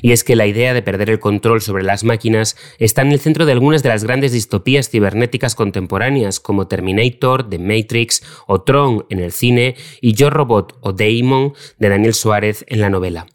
Y 0.00 0.12
es 0.12 0.24
que 0.24 0.36
la 0.36 0.46
idea 0.46 0.74
de 0.74 0.82
perder 0.82 1.10
el 1.10 1.20
control 1.20 1.60
sobre 1.60 1.82
las 1.82 2.04
máquinas 2.04 2.56
está 2.78 3.02
en 3.02 3.12
el 3.12 3.20
centro 3.20 3.46
de 3.46 3.52
algunas 3.52 3.82
de 3.82 3.88
las 3.88 4.04
grandes 4.04 4.32
distopías 4.32 4.88
cibernéticas 4.88 5.54
contemporáneas, 5.54 6.40
como 6.40 6.68
Terminator, 6.68 7.48
The 7.48 7.58
Matrix 7.58 8.22
o 8.46 8.62
Tron 8.62 9.06
en 9.10 9.20
el 9.20 9.32
cine 9.32 9.76
y 10.00 10.14
Yo 10.14 10.30
Robot 10.30 10.78
o 10.80 10.92
Daemon 10.92 11.54
de 11.78 11.88
Daniel 11.88 12.14
Suárez 12.14 12.64
en 12.68 12.80
la 12.80 12.90
novela. 12.90 13.26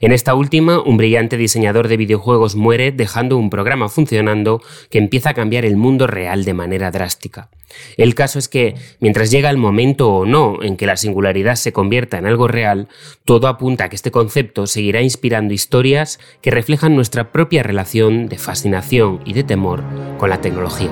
En 0.00 0.12
esta 0.12 0.34
última, 0.34 0.80
un 0.80 0.96
brillante 0.96 1.36
diseñador 1.36 1.88
de 1.88 1.96
videojuegos 1.96 2.56
muere 2.56 2.92
dejando 2.92 3.36
un 3.36 3.50
programa 3.50 3.88
funcionando 3.88 4.60
que 4.90 4.98
empieza 4.98 5.30
a 5.30 5.34
cambiar 5.34 5.64
el 5.64 5.76
mundo 5.76 6.06
real 6.06 6.44
de 6.44 6.54
manera 6.54 6.90
drástica. 6.90 7.48
El 7.96 8.14
caso 8.14 8.38
es 8.38 8.48
que, 8.48 8.74
mientras 8.98 9.30
llega 9.30 9.50
el 9.50 9.56
momento 9.56 10.10
o 10.10 10.26
no 10.26 10.62
en 10.62 10.76
que 10.76 10.86
la 10.86 10.96
singularidad 10.96 11.54
se 11.54 11.72
convierta 11.72 12.18
en 12.18 12.26
algo 12.26 12.48
real, 12.48 12.88
todo 13.24 13.46
apunta 13.46 13.84
a 13.84 13.88
que 13.88 13.96
este 13.96 14.10
concepto 14.10 14.66
seguirá 14.66 15.02
inspirando 15.02 15.54
historias 15.54 16.18
que 16.42 16.50
reflejan 16.50 16.96
nuestra 16.96 17.32
propia 17.32 17.62
relación 17.62 18.28
de 18.28 18.38
fascinación 18.38 19.20
y 19.24 19.34
de 19.34 19.44
temor 19.44 19.84
con 20.18 20.30
la 20.30 20.40
tecnología. 20.40 20.90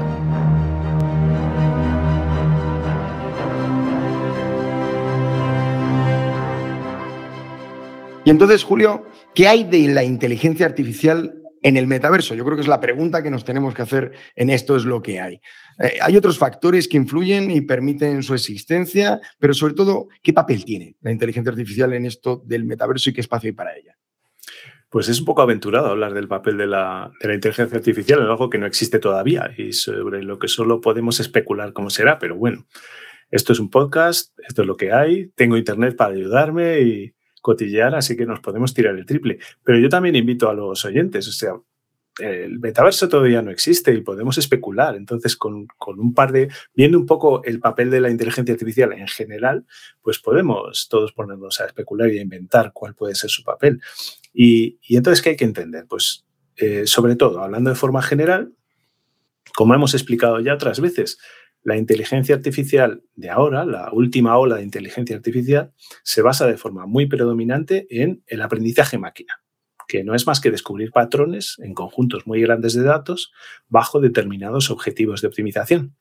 Y 8.29 8.31
entonces, 8.31 8.63
Julio, 8.63 9.07
¿qué 9.35 9.49
hay 9.49 9.65
de 9.65 9.89
la 9.89 10.05
inteligencia 10.05 10.67
artificial 10.67 11.41
en 11.63 11.79
el 11.79 11.87
metaverso? 11.87 12.35
Yo 12.35 12.45
creo 12.45 12.57
que 12.57 12.61
es 12.61 12.69
la 12.69 12.79
pregunta 12.79 13.23
que 13.23 13.31
nos 13.31 13.43
tenemos 13.43 13.73
que 13.73 13.81
hacer 13.81 14.13
en 14.37 14.51
esto 14.51 14.77
es 14.77 14.85
lo 14.85 15.01
que 15.01 15.19
hay. 15.19 15.41
Eh, 15.79 15.97
hay 16.03 16.15
otros 16.15 16.37
factores 16.37 16.89
que 16.89 16.99
influyen 16.99 17.51
y 17.51 17.63
permiten 17.63 18.23
su 18.23 18.35
existencia, 18.35 19.19
pero 19.39 19.55
sobre 19.55 19.73
todo, 19.73 20.09
¿qué 20.23 20.35
papel 20.35 20.67
tiene 20.67 20.95
la 21.01 21.11
inteligencia 21.11 21.51
artificial 21.51 21.95
en 21.95 22.05
esto 22.05 22.43
del 22.45 22.67
metaverso 22.67 23.09
y 23.09 23.15
qué 23.15 23.23
espacio 23.23 23.49
hay 23.49 23.55
para 23.55 23.75
ella? 23.75 23.97
pues 24.91 25.09
es 25.09 25.21
un 25.21 25.25
poco 25.25 25.41
aventurado 25.41 25.87
hablar 25.87 26.13
del 26.13 26.29
papel 26.29 26.59
de 26.59 26.67
la, 26.67 27.11
de 27.21 27.29
la, 27.29 27.35
inteligencia 27.35 27.77
artificial 27.79 28.21
en 28.21 28.27
algo 28.27 28.51
que 28.51 28.59
no 28.59 28.67
existe 28.67 28.99
todavía 28.99 29.51
y 29.57 29.73
sobre 29.73 30.23
lo 30.23 30.39
que 30.39 30.49
solo 30.49 30.83
podemos 30.83 31.21
especular 31.21 31.75
cómo 31.75 31.89
será, 31.91 32.19
pero 32.19 32.37
bueno, 32.37 32.67
esto 33.31 33.53
es 33.53 33.61
un 33.61 33.69
podcast, 33.69 34.39
esto 34.47 34.63
es 34.63 34.69
lo 34.69 34.77
que 34.77 34.93
hay, 34.93 35.29
tengo 35.35 35.59
internet 35.59 35.95
para 35.97 36.15
ayudarme 36.15 36.81
y 36.81 37.15
cotillear, 37.41 37.95
así 37.95 38.17
que 38.17 38.27
nos 38.27 38.41
podemos 38.41 38.75
tirar 38.75 38.97
el 38.97 39.07
triple. 39.07 39.39
Pero 39.65 39.79
yo 39.79 39.89
también 39.89 40.17
invito 40.17 40.49
a 40.49 40.55
los 40.55 40.85
oyentes, 40.85 41.29
o 41.29 41.33
sea, 41.33 41.55
el 42.19 42.59
metaverso 42.59 43.09
todavía 43.09 43.43
no 43.43 43.51
existe 43.51 43.93
y 43.95 44.01
podemos 44.01 44.39
especular. 44.39 44.97
Entonces, 44.97 45.37
con, 45.37 45.69
un 45.87 46.15
par 46.15 46.33
de, 46.33 46.49
viendo 46.75 46.99
un 46.99 47.07
poco 47.07 47.43
el 47.45 47.61
papel 47.61 47.91
de 47.91 48.01
la 48.01 48.11
inteligencia 48.11 48.53
artificial 48.53 48.93
en 48.93 49.07
general, 49.07 49.67
pues 50.03 50.19
podemos 50.19 50.89
todos 50.89 51.13
ponernos 51.13 51.61
a 51.61 51.67
especular 51.67 52.11
y 52.11 52.19
a 52.19 52.23
inventar 52.23 52.73
cuál 52.73 52.95
puede 52.95 53.15
ser 53.15 53.31
su 53.31 53.43
papel. 53.43 53.81
Y, 54.33 54.79
entonces, 54.89 55.23
¿qué 55.23 55.31
hay 55.31 55.37
que 55.37 55.45
entender? 55.45 55.87
Pues, 55.89 56.27
eh, 56.57 56.87
sobre 56.87 57.17
todo, 57.17 57.43
hablando 57.43 57.71
de 57.71 57.77
forma 57.77 58.03
general, 58.03 58.53
como 59.55 59.75
hemos 59.75 59.95
explicado 59.95 60.41
ya 60.41 60.55
otras 60.55 60.81
veces, 60.81 61.19
la 61.69 61.77
inteligencia 61.77 62.35
artificial 62.35 63.03
de 63.15 63.29
ahora, 63.29 63.67
la 63.67 63.91
última 63.93 64.39
ola 64.39 64.57
de 64.57 64.63
inteligencia 64.63 65.15
artificial, 65.15 65.73
se 66.03 66.23
basa 66.23 66.47
de 66.47 66.57
forma 66.57 66.87
muy 66.87 67.07
predominante 67.07 67.87
en 67.91 68.23
el 68.27 68.41
aprendizaje 68.41 68.97
máquina 68.97 69.35
que 69.87 70.05
no 70.05 70.15
es 70.15 70.27
más 70.27 70.41
que 70.41 70.51
descubrir 70.51 70.93
patrones 70.93 71.57
en 71.61 71.73
conjuntos 71.73 72.27
muy 72.27 72.43
grandes 72.43 72.75
de 72.75 72.83
datos 72.83 73.33
bajo 73.69 74.01
determinados 74.01 74.71
objetivos 74.71 75.23
de 75.23 75.29
optimización. 75.29 75.97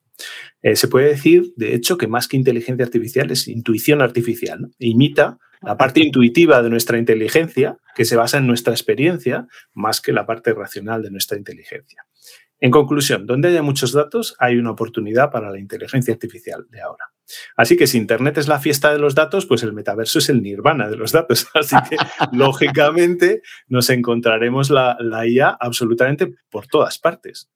Eh, 0.61 0.75
se 0.75 0.89
puede 0.89 1.07
decir, 1.07 1.53
de 1.55 1.73
hecho, 1.73 1.97
que 1.97 2.07
más 2.07 2.27
que 2.27 2.35
inteligencia 2.35 2.83
artificial 2.83 3.31
es 3.31 3.47
intuición 3.47 4.01
artificial. 4.01 4.71
Imita 4.77 5.37
la 5.61 5.77
parte 5.77 6.01
intuitiva 6.01 6.61
de 6.61 6.69
nuestra 6.69 6.97
inteligencia, 6.97 7.77
que 7.95 8.03
se 8.03 8.17
basa 8.17 8.39
en 8.39 8.47
nuestra 8.47 8.73
experiencia, 8.73 9.47
más 9.73 10.01
que 10.01 10.11
la 10.11 10.25
parte 10.25 10.53
racional 10.53 11.01
de 11.01 11.11
nuestra 11.11 11.37
inteligencia. 11.37 12.06
En 12.59 12.71
conclusión, 12.71 13.25
donde 13.27 13.49
haya 13.49 13.61
muchos 13.61 13.91
datos, 13.91 14.35
hay 14.39 14.57
una 14.57 14.71
oportunidad 14.71 15.29
para 15.29 15.51
la 15.51 15.59
inteligencia 15.59 16.13
artificial 16.13 16.65
de 16.69 16.81
ahora. 16.81 17.05
Así 17.55 17.77
que 17.77 17.87
si 17.87 17.97
Internet 17.97 18.37
es 18.37 18.47
la 18.47 18.59
fiesta 18.59 18.91
de 18.91 18.99
los 18.99 19.13
datos, 19.13 19.45
pues 19.45 19.61
el 19.63 19.73
metaverso 19.73 20.19
es 20.19 20.29
el 20.29 20.41
nirvana 20.41 20.89
de 20.89 20.95
los 20.95 21.11
datos. 21.11 21.47
Así 21.53 21.75
que, 21.89 21.97
lógicamente, 22.31 23.41
nos 23.67 23.89
encontraremos 23.89 24.69
la, 24.69 24.97
la 24.99 25.27
IA 25.27 25.55
absolutamente 25.59 26.33
por 26.49 26.67
todas 26.67 26.97
partes. 26.97 27.49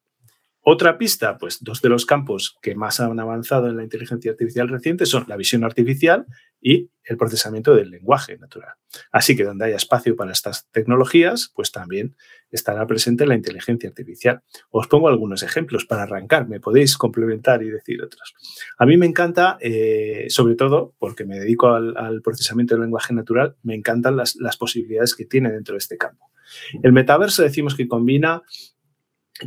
Otra 0.64 1.00
pista, 1.00 1.40
pues 1.40 1.58
dos 1.64 1.82
de 1.82 1.90
los 1.90 2.06
campos 2.06 2.56
que 2.62 2.76
más 2.76 3.00
han 3.00 3.20
avanzado 3.20 3.68
en 3.68 3.78
la 3.78 3.84
inteligencia 3.84 4.30
artificial 4.30 4.70
reciente 4.70 5.08
son 5.08 5.26
la 5.28 5.36
visión 5.36 5.64
artificial 5.64 6.28
y 6.62 6.92
el 7.04 7.18
procesamiento 7.18 7.74
del 7.74 7.90
lenguaje 7.90 8.38
natural. 8.38 8.76
Así 9.12 9.36
que 9.36 9.44
donde 9.44 9.66
haya 9.66 9.78
espacio 9.78 10.16
para 10.16 10.32
estas 10.32 10.70
tecnologías, 10.70 11.52
pues 11.56 11.72
también 11.72 12.16
estará 12.52 12.86
presente 12.86 13.26
la 13.26 13.36
inteligencia 13.36 13.90
artificial. 13.90 14.42
Os 14.70 14.88
pongo 14.88 15.08
algunos 15.08 15.44
ejemplos 15.44 15.86
para 15.86 16.04
arrancar, 16.04 16.48
me 16.48 16.60
podéis 16.60 16.98
complementar 16.98 17.64
y 17.64 17.70
decir 17.70 18.02
otros. 18.04 18.34
A 18.78 18.86
mí 18.86 18.98
me 18.98 19.06
encanta, 19.06 19.58
eh, 19.62 20.26
sobre 20.30 20.56
todo 20.56 20.94
porque 21.00 21.26
me 21.26 21.40
dedico 21.40 21.70
al, 21.70 22.22
procesamiento 22.22 22.76
del 22.76 22.84
lenguaje 22.84 23.14
natural, 23.14 23.56
me 23.64 23.76
encantan 23.76 24.16
las, 24.16 24.36
las 24.36 24.58
posibilidades 24.58 25.16
que 25.16 25.26
tiene 25.26 25.52
dentro 25.52 25.74
de 25.74 25.80
este 25.80 25.98
campo. 25.98 26.30
El 26.84 26.92
metaverso 26.92 27.44
decimos 27.44 27.76
que 27.76 27.88
combina 27.88 28.44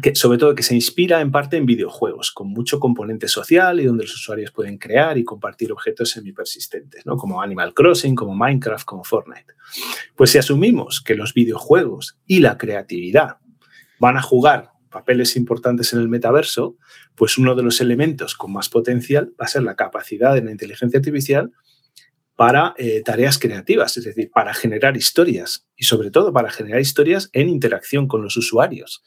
que, 0.02 0.14
sobre 0.14 0.38
todo 0.38 0.54
que 0.54 0.62
se 0.62 0.74
inspira 0.74 1.20
en 1.20 1.30
parte 1.30 1.56
en 1.56 1.66
videojuegos, 1.66 2.32
con 2.32 2.48
mucho 2.48 2.80
componente 2.80 3.28
social 3.28 3.80
y 3.80 3.84
donde 3.84 4.04
los 4.04 4.14
usuarios 4.14 4.50
pueden 4.50 4.78
crear 4.78 5.18
y 5.18 5.24
compartir 5.24 5.72
objetos 5.72 6.10
semipersistentes, 6.10 7.06
¿no? 7.06 7.16
como 7.16 7.40
Animal 7.40 7.74
Crossing, 7.74 8.14
como 8.14 8.34
Minecraft, 8.34 8.84
como 8.84 9.04
Fortnite. 9.04 9.54
Pues 10.16 10.30
si 10.30 10.38
asumimos 10.38 11.00
que 11.00 11.14
los 11.14 11.34
videojuegos 11.34 12.18
y 12.26 12.40
la 12.40 12.58
creatividad 12.58 13.38
van 13.98 14.16
a 14.16 14.22
jugar 14.22 14.70
papeles 14.90 15.36
importantes 15.36 15.92
en 15.92 16.00
el 16.00 16.08
metaverso, 16.08 16.76
pues 17.14 17.38
uno 17.38 17.54
de 17.54 17.62
los 17.62 17.80
elementos 17.80 18.34
con 18.34 18.52
más 18.52 18.68
potencial 18.68 19.32
va 19.40 19.46
a 19.46 19.48
ser 19.48 19.62
la 19.62 19.74
capacidad 19.74 20.34
de 20.34 20.42
la 20.42 20.52
inteligencia 20.52 20.98
artificial 20.98 21.52
para 22.36 22.74
eh, 22.78 23.02
tareas 23.04 23.38
creativas, 23.38 23.96
es 23.96 24.04
decir, 24.04 24.30
para 24.32 24.54
generar 24.54 24.96
historias 24.96 25.68
y 25.76 25.84
sobre 25.84 26.10
todo 26.10 26.32
para 26.32 26.50
generar 26.50 26.80
historias 26.80 27.30
en 27.32 27.48
interacción 27.48 28.08
con 28.08 28.22
los 28.22 28.36
usuarios 28.36 29.04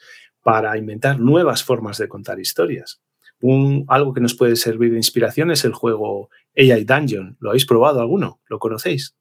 para 0.48 0.78
inventar 0.78 1.20
nuevas 1.20 1.62
formas 1.62 1.98
de 1.98 2.08
contar 2.08 2.40
historias. 2.40 3.02
Un, 3.42 3.84
algo 3.90 4.14
que 4.14 4.22
nos 4.22 4.34
puede 4.34 4.56
servir 4.56 4.92
de 4.92 4.96
inspiración 4.96 5.52
es 5.52 5.66
el 5.66 5.74
juego 5.74 6.30
AI 6.56 6.86
Dungeon. 6.86 7.36
¿Lo 7.42 7.50
habéis 7.50 7.66
probado 7.66 8.00
alguno? 8.00 8.40
¿Lo 8.48 8.58
conocéis? 8.58 9.14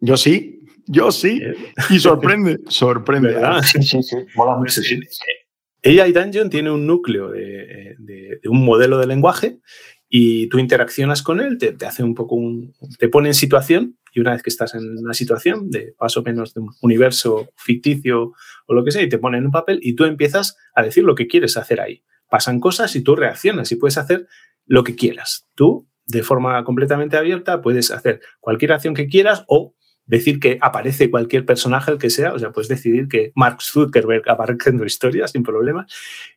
Yo 0.00 0.16
sí, 0.16 0.66
yo 0.84 1.12
sí. 1.12 1.40
Eh. 1.40 1.54
Y 1.90 2.00
sorprende, 2.00 2.58
sorprende. 2.66 3.36
Sí, 3.62 3.82
sí, 3.84 4.02
sí. 4.02 4.16
Mola 4.34 4.56
mucho. 4.56 4.80
AI 5.84 6.10
Dungeon 6.10 6.50
tiene 6.50 6.72
un 6.72 6.88
núcleo 6.88 7.30
de, 7.30 8.40
un 8.46 8.64
modelo 8.64 8.98
de 8.98 9.06
lenguaje 9.06 9.60
y 10.08 10.48
tú 10.48 10.58
interaccionas 10.58 11.22
con 11.22 11.38
él, 11.38 11.56
te, 11.58 11.76
hace 11.86 12.02
un 12.02 12.16
poco 12.16 12.34
un, 12.34 12.74
te 12.98 13.08
pone 13.08 13.28
en 13.28 13.34
situación 13.34 13.96
y 14.12 14.20
una 14.20 14.32
vez 14.32 14.42
que 14.42 14.50
estás 14.50 14.74
en 14.74 14.98
una 14.98 15.14
situación 15.14 15.70
de 15.70 15.94
más 16.00 16.16
o 16.16 16.22
menos 16.22 16.54
de 16.54 16.60
un 16.60 16.70
universo 16.82 17.50
ficticio 17.56 18.32
o 18.66 18.74
lo 18.74 18.84
que 18.84 18.90
sea, 18.90 19.02
y 19.02 19.08
te 19.08 19.18
ponen 19.18 19.46
un 19.46 19.52
papel 19.52 19.78
y 19.82 19.94
tú 19.94 20.04
empiezas 20.04 20.56
a 20.74 20.82
decir 20.82 21.04
lo 21.04 21.14
que 21.14 21.26
quieres 21.26 21.56
hacer 21.56 21.80
ahí. 21.80 22.02
Pasan 22.30 22.60
cosas 22.60 22.94
y 22.96 23.02
tú 23.02 23.16
reaccionas 23.16 23.72
y 23.72 23.76
puedes 23.76 23.98
hacer 23.98 24.26
lo 24.66 24.84
que 24.84 24.94
quieras. 24.94 25.46
Tú, 25.54 25.88
de 26.06 26.22
forma 26.22 26.62
completamente 26.64 27.16
abierta, 27.16 27.62
puedes 27.62 27.90
hacer 27.90 28.20
cualquier 28.40 28.72
acción 28.72 28.94
que 28.94 29.08
quieras 29.08 29.44
o 29.48 29.74
decir 30.08 30.40
que 30.40 30.58
aparece 30.60 31.10
cualquier 31.10 31.44
personaje, 31.44 31.92
el 31.92 31.98
que 31.98 32.10
sea, 32.10 32.32
o 32.32 32.38
sea, 32.38 32.50
puedes 32.50 32.68
decidir 32.68 33.08
que 33.08 33.30
Mark 33.34 33.58
Zuckerberg 33.60 34.28
aparezca 34.28 34.70
en 34.70 34.78
tu 34.78 34.84
historia 34.84 35.28
sin 35.28 35.42
problema. 35.42 35.86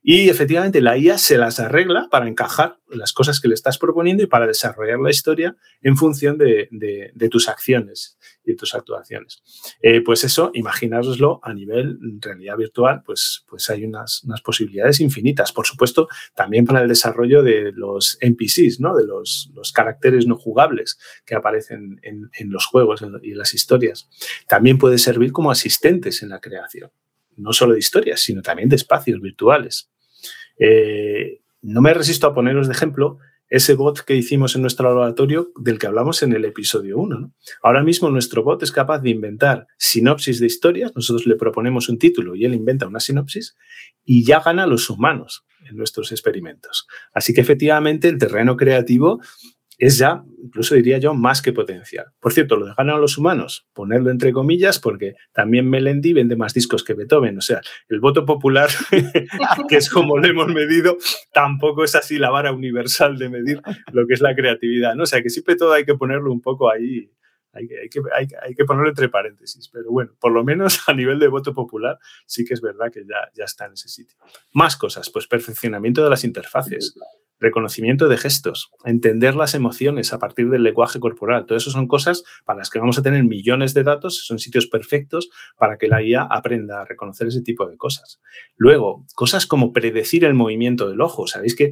Y 0.03 0.29
efectivamente 0.29 0.81
la 0.81 0.97
IA 0.97 1.17
se 1.17 1.37
las 1.37 1.59
arregla 1.59 2.07
para 2.11 2.27
encajar 2.27 2.77
las 2.91 3.13
cosas 3.13 3.39
que 3.39 3.47
le 3.47 3.53
estás 3.53 3.77
proponiendo 3.77 4.23
y 4.23 4.27
para 4.27 4.47
desarrollar 4.47 4.99
la 4.99 5.09
historia 5.09 5.55
en 5.81 5.95
función 5.97 6.37
de, 6.37 6.69
tus 7.29 7.47
acciones 7.47 8.17
y 8.43 8.55
tus 8.55 8.73
actuaciones. 8.75 9.41
Eh, 9.81 10.01
pues 10.01 10.23
eso, 10.23 10.51
imaginároslo 10.53 11.39
a 11.43 11.53
nivel 11.53 11.97
realidad 12.19 12.57
virtual, 12.57 13.03
pues, 13.05 13.45
pues 13.47 13.69
hay 13.69 13.85
unas, 13.85 14.23
posibilidades 14.43 14.99
infinitas. 14.99 15.51
Por 15.51 15.65
supuesto, 15.65 16.07
también 16.35 16.65
para 16.65 16.81
el 16.81 16.87
desarrollo 16.87 17.43
de 17.43 17.71
los 17.73 18.17
NPCs, 18.21 18.79
¿no? 18.79 18.95
de 18.95 19.05
los, 19.05 19.51
caracteres 19.73 20.27
no 20.27 20.35
jugables 20.35 20.97
que 21.25 21.35
aparecen 21.35 21.99
en, 22.03 22.29
los 22.51 22.65
juegos 22.65 23.03
y 23.21 23.33
las 23.33 23.53
historias. 23.53 24.09
También 24.47 24.77
puede 24.77 24.97
servir 24.97 25.31
como 25.31 25.51
asistentes 25.51 26.23
en 26.23 26.29
la 26.29 26.39
creación, 26.39 26.91
no 27.37 27.53
solo 27.53 27.73
de 27.73 27.79
historias, 27.79 28.21
sino 28.21 28.41
también 28.41 28.69
de 28.69 28.75
espacios 28.75 29.21
virtuales. 29.21 29.89
Eh, 30.57 31.40
no 31.61 31.81
me 31.81 31.93
resisto 31.93 32.27
a 32.27 32.33
poneros 32.33 32.67
de 32.67 32.73
ejemplo 32.73 33.19
ese 33.51 33.73
bot 33.73 33.99
que 34.05 34.15
hicimos 34.15 34.55
en 34.55 34.61
nuestro 34.61 34.87
laboratorio 34.87 35.51
del 35.57 35.77
que 35.77 35.85
hablamos 35.85 36.23
en 36.23 36.31
el 36.31 36.45
episodio 36.45 36.97
1. 36.97 37.33
Ahora 37.61 37.83
mismo 37.83 38.09
nuestro 38.09 38.43
bot 38.43 38.63
es 38.63 38.71
capaz 38.71 38.99
de 38.99 39.09
inventar 39.09 39.67
sinopsis 39.77 40.39
de 40.39 40.45
historias, 40.45 40.93
nosotros 40.95 41.27
le 41.27 41.35
proponemos 41.35 41.89
un 41.89 41.99
título 41.99 42.33
y 42.33 42.45
él 42.45 42.53
inventa 42.53 42.87
una 42.87 43.01
sinopsis 43.01 43.57
y 44.05 44.23
ya 44.23 44.39
gana 44.39 44.63
a 44.63 44.67
los 44.67 44.89
humanos 44.89 45.45
en 45.69 45.75
nuestros 45.75 46.13
experimentos. 46.13 46.87
Así 47.13 47.33
que 47.33 47.41
efectivamente 47.41 48.07
el 48.07 48.17
terreno 48.17 48.55
creativo 48.55 49.19
es 49.81 49.97
ya, 49.97 50.23
incluso 50.43 50.75
diría 50.75 50.99
yo, 50.99 51.15
más 51.15 51.41
que 51.41 51.53
potencial. 51.53 52.05
Por 52.19 52.33
cierto, 52.33 52.55
lo 52.55 52.67
de 52.67 52.73
ganar 52.77 52.97
a 52.97 52.99
los 52.99 53.17
humanos, 53.17 53.67
ponerlo 53.73 54.11
entre 54.11 54.31
comillas, 54.31 54.77
porque 54.77 55.15
también 55.33 55.67
Melendi 55.67 56.13
vende 56.13 56.35
más 56.35 56.53
discos 56.53 56.83
que 56.83 56.93
Beethoven. 56.93 57.39
O 57.39 57.41
sea, 57.41 57.61
el 57.89 57.99
voto 57.99 58.23
popular, 58.23 58.69
que 59.67 59.77
es 59.77 59.89
como 59.89 60.19
lo 60.19 60.27
hemos 60.27 60.49
medido, 60.49 60.97
tampoco 61.33 61.83
es 61.83 61.95
así 61.95 62.19
la 62.19 62.29
vara 62.29 62.51
universal 62.51 63.17
de 63.17 63.29
medir 63.29 63.59
lo 63.91 64.05
que 64.05 64.13
es 64.13 64.21
la 64.21 64.35
creatividad. 64.35 64.93
¿no? 64.93 65.01
O 65.01 65.07
sea, 65.07 65.23
que 65.23 65.31
siempre 65.31 65.55
todo 65.55 65.73
hay 65.73 65.83
que 65.83 65.95
ponerlo 65.95 66.31
un 66.31 66.41
poco 66.41 66.69
ahí. 66.69 67.11
Hay 67.51 67.67
que, 67.67 67.75
hay, 68.15 68.27
hay 68.43 68.53
que, 68.53 68.65
ponerlo 68.65 68.89
entre 68.89 69.09
paréntesis, 69.09 69.67
pero 69.67 69.89
bueno, 69.89 70.15
por 70.19 70.31
lo 70.31 70.43
menos 70.43 70.79
a 70.87 70.93
nivel 70.93 71.17
de 71.17 71.27
voto 71.27 71.55
popular 71.55 71.97
sí 72.27 72.45
que 72.45 72.53
es 72.53 72.61
verdad 72.61 72.91
que 72.93 73.01
ya, 73.01 73.31
ya 73.33 73.45
está 73.45 73.65
en 73.65 73.73
ese 73.73 73.89
sitio. 73.89 74.15
Más 74.53 74.77
cosas, 74.77 75.09
pues 75.09 75.25
perfeccionamiento 75.25 76.03
de 76.03 76.11
las 76.11 76.23
interfaces 76.23 76.93
reconocimiento 77.41 78.07
de 78.07 78.17
gestos, 78.17 78.71
entender 78.85 79.35
las 79.35 79.55
emociones 79.55 80.13
a 80.13 80.19
partir 80.19 80.49
del 80.49 80.63
lenguaje 80.63 80.99
corporal. 80.99 81.45
Todo 81.45 81.57
eso 81.57 81.71
son 81.71 81.87
cosas 81.87 82.23
para 82.45 82.59
las 82.59 82.69
que 82.69 82.79
vamos 82.79 82.97
a 82.99 83.01
tener 83.01 83.23
millones 83.23 83.73
de 83.73 83.83
datos, 83.83 84.25
son 84.25 84.39
sitios 84.39 84.67
perfectos 84.67 85.29
para 85.57 85.77
que 85.77 85.87
la 85.87 86.03
IA 86.03 86.21
aprenda 86.21 86.81
a 86.81 86.85
reconocer 86.85 87.27
ese 87.27 87.41
tipo 87.41 87.67
de 87.67 87.77
cosas. 87.77 88.21
Luego, 88.55 89.05
cosas 89.15 89.47
como 89.47 89.73
predecir 89.73 90.23
el 90.23 90.35
movimiento 90.35 90.87
del 90.87 91.01
ojo. 91.01 91.25
Sabéis 91.27 91.55
que 91.55 91.71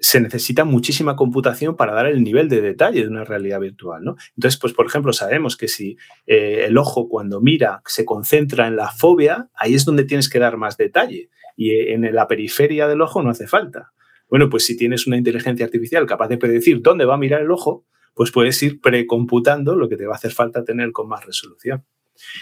se 0.00 0.20
necesita 0.20 0.64
muchísima 0.64 1.16
computación 1.16 1.74
para 1.74 1.94
dar 1.94 2.06
el 2.06 2.22
nivel 2.22 2.48
de 2.48 2.60
detalle 2.60 3.02
de 3.02 3.08
una 3.08 3.24
realidad 3.24 3.60
virtual. 3.60 4.04
¿no? 4.04 4.16
Entonces, 4.36 4.60
pues, 4.60 4.72
por 4.72 4.86
ejemplo, 4.86 5.12
sabemos 5.12 5.56
que 5.56 5.68
si 5.68 5.96
eh, 6.26 6.66
el 6.66 6.78
ojo 6.78 7.08
cuando 7.08 7.40
mira 7.40 7.82
se 7.86 8.04
concentra 8.04 8.66
en 8.68 8.76
la 8.76 8.90
fobia, 8.90 9.48
ahí 9.54 9.74
es 9.74 9.84
donde 9.84 10.04
tienes 10.04 10.28
que 10.28 10.38
dar 10.38 10.56
más 10.56 10.76
detalle. 10.76 11.30
Y 11.56 11.72
en 11.90 12.14
la 12.14 12.28
periferia 12.28 12.86
del 12.86 13.00
ojo 13.00 13.20
no 13.20 13.30
hace 13.30 13.48
falta. 13.48 13.92
Bueno, 14.28 14.48
pues 14.48 14.66
si 14.66 14.76
tienes 14.76 15.06
una 15.06 15.16
inteligencia 15.16 15.66
artificial 15.66 16.06
capaz 16.06 16.28
de 16.28 16.38
predecir 16.38 16.82
dónde 16.82 17.04
va 17.04 17.14
a 17.14 17.18
mirar 17.18 17.42
el 17.42 17.50
ojo, 17.50 17.86
pues 18.14 18.30
puedes 18.30 18.62
ir 18.62 18.80
precomputando 18.80 19.76
lo 19.76 19.88
que 19.88 19.96
te 19.96 20.06
va 20.06 20.14
a 20.14 20.16
hacer 20.16 20.32
falta 20.32 20.64
tener 20.64 20.92
con 20.92 21.08
más 21.08 21.24
resolución. 21.24 21.84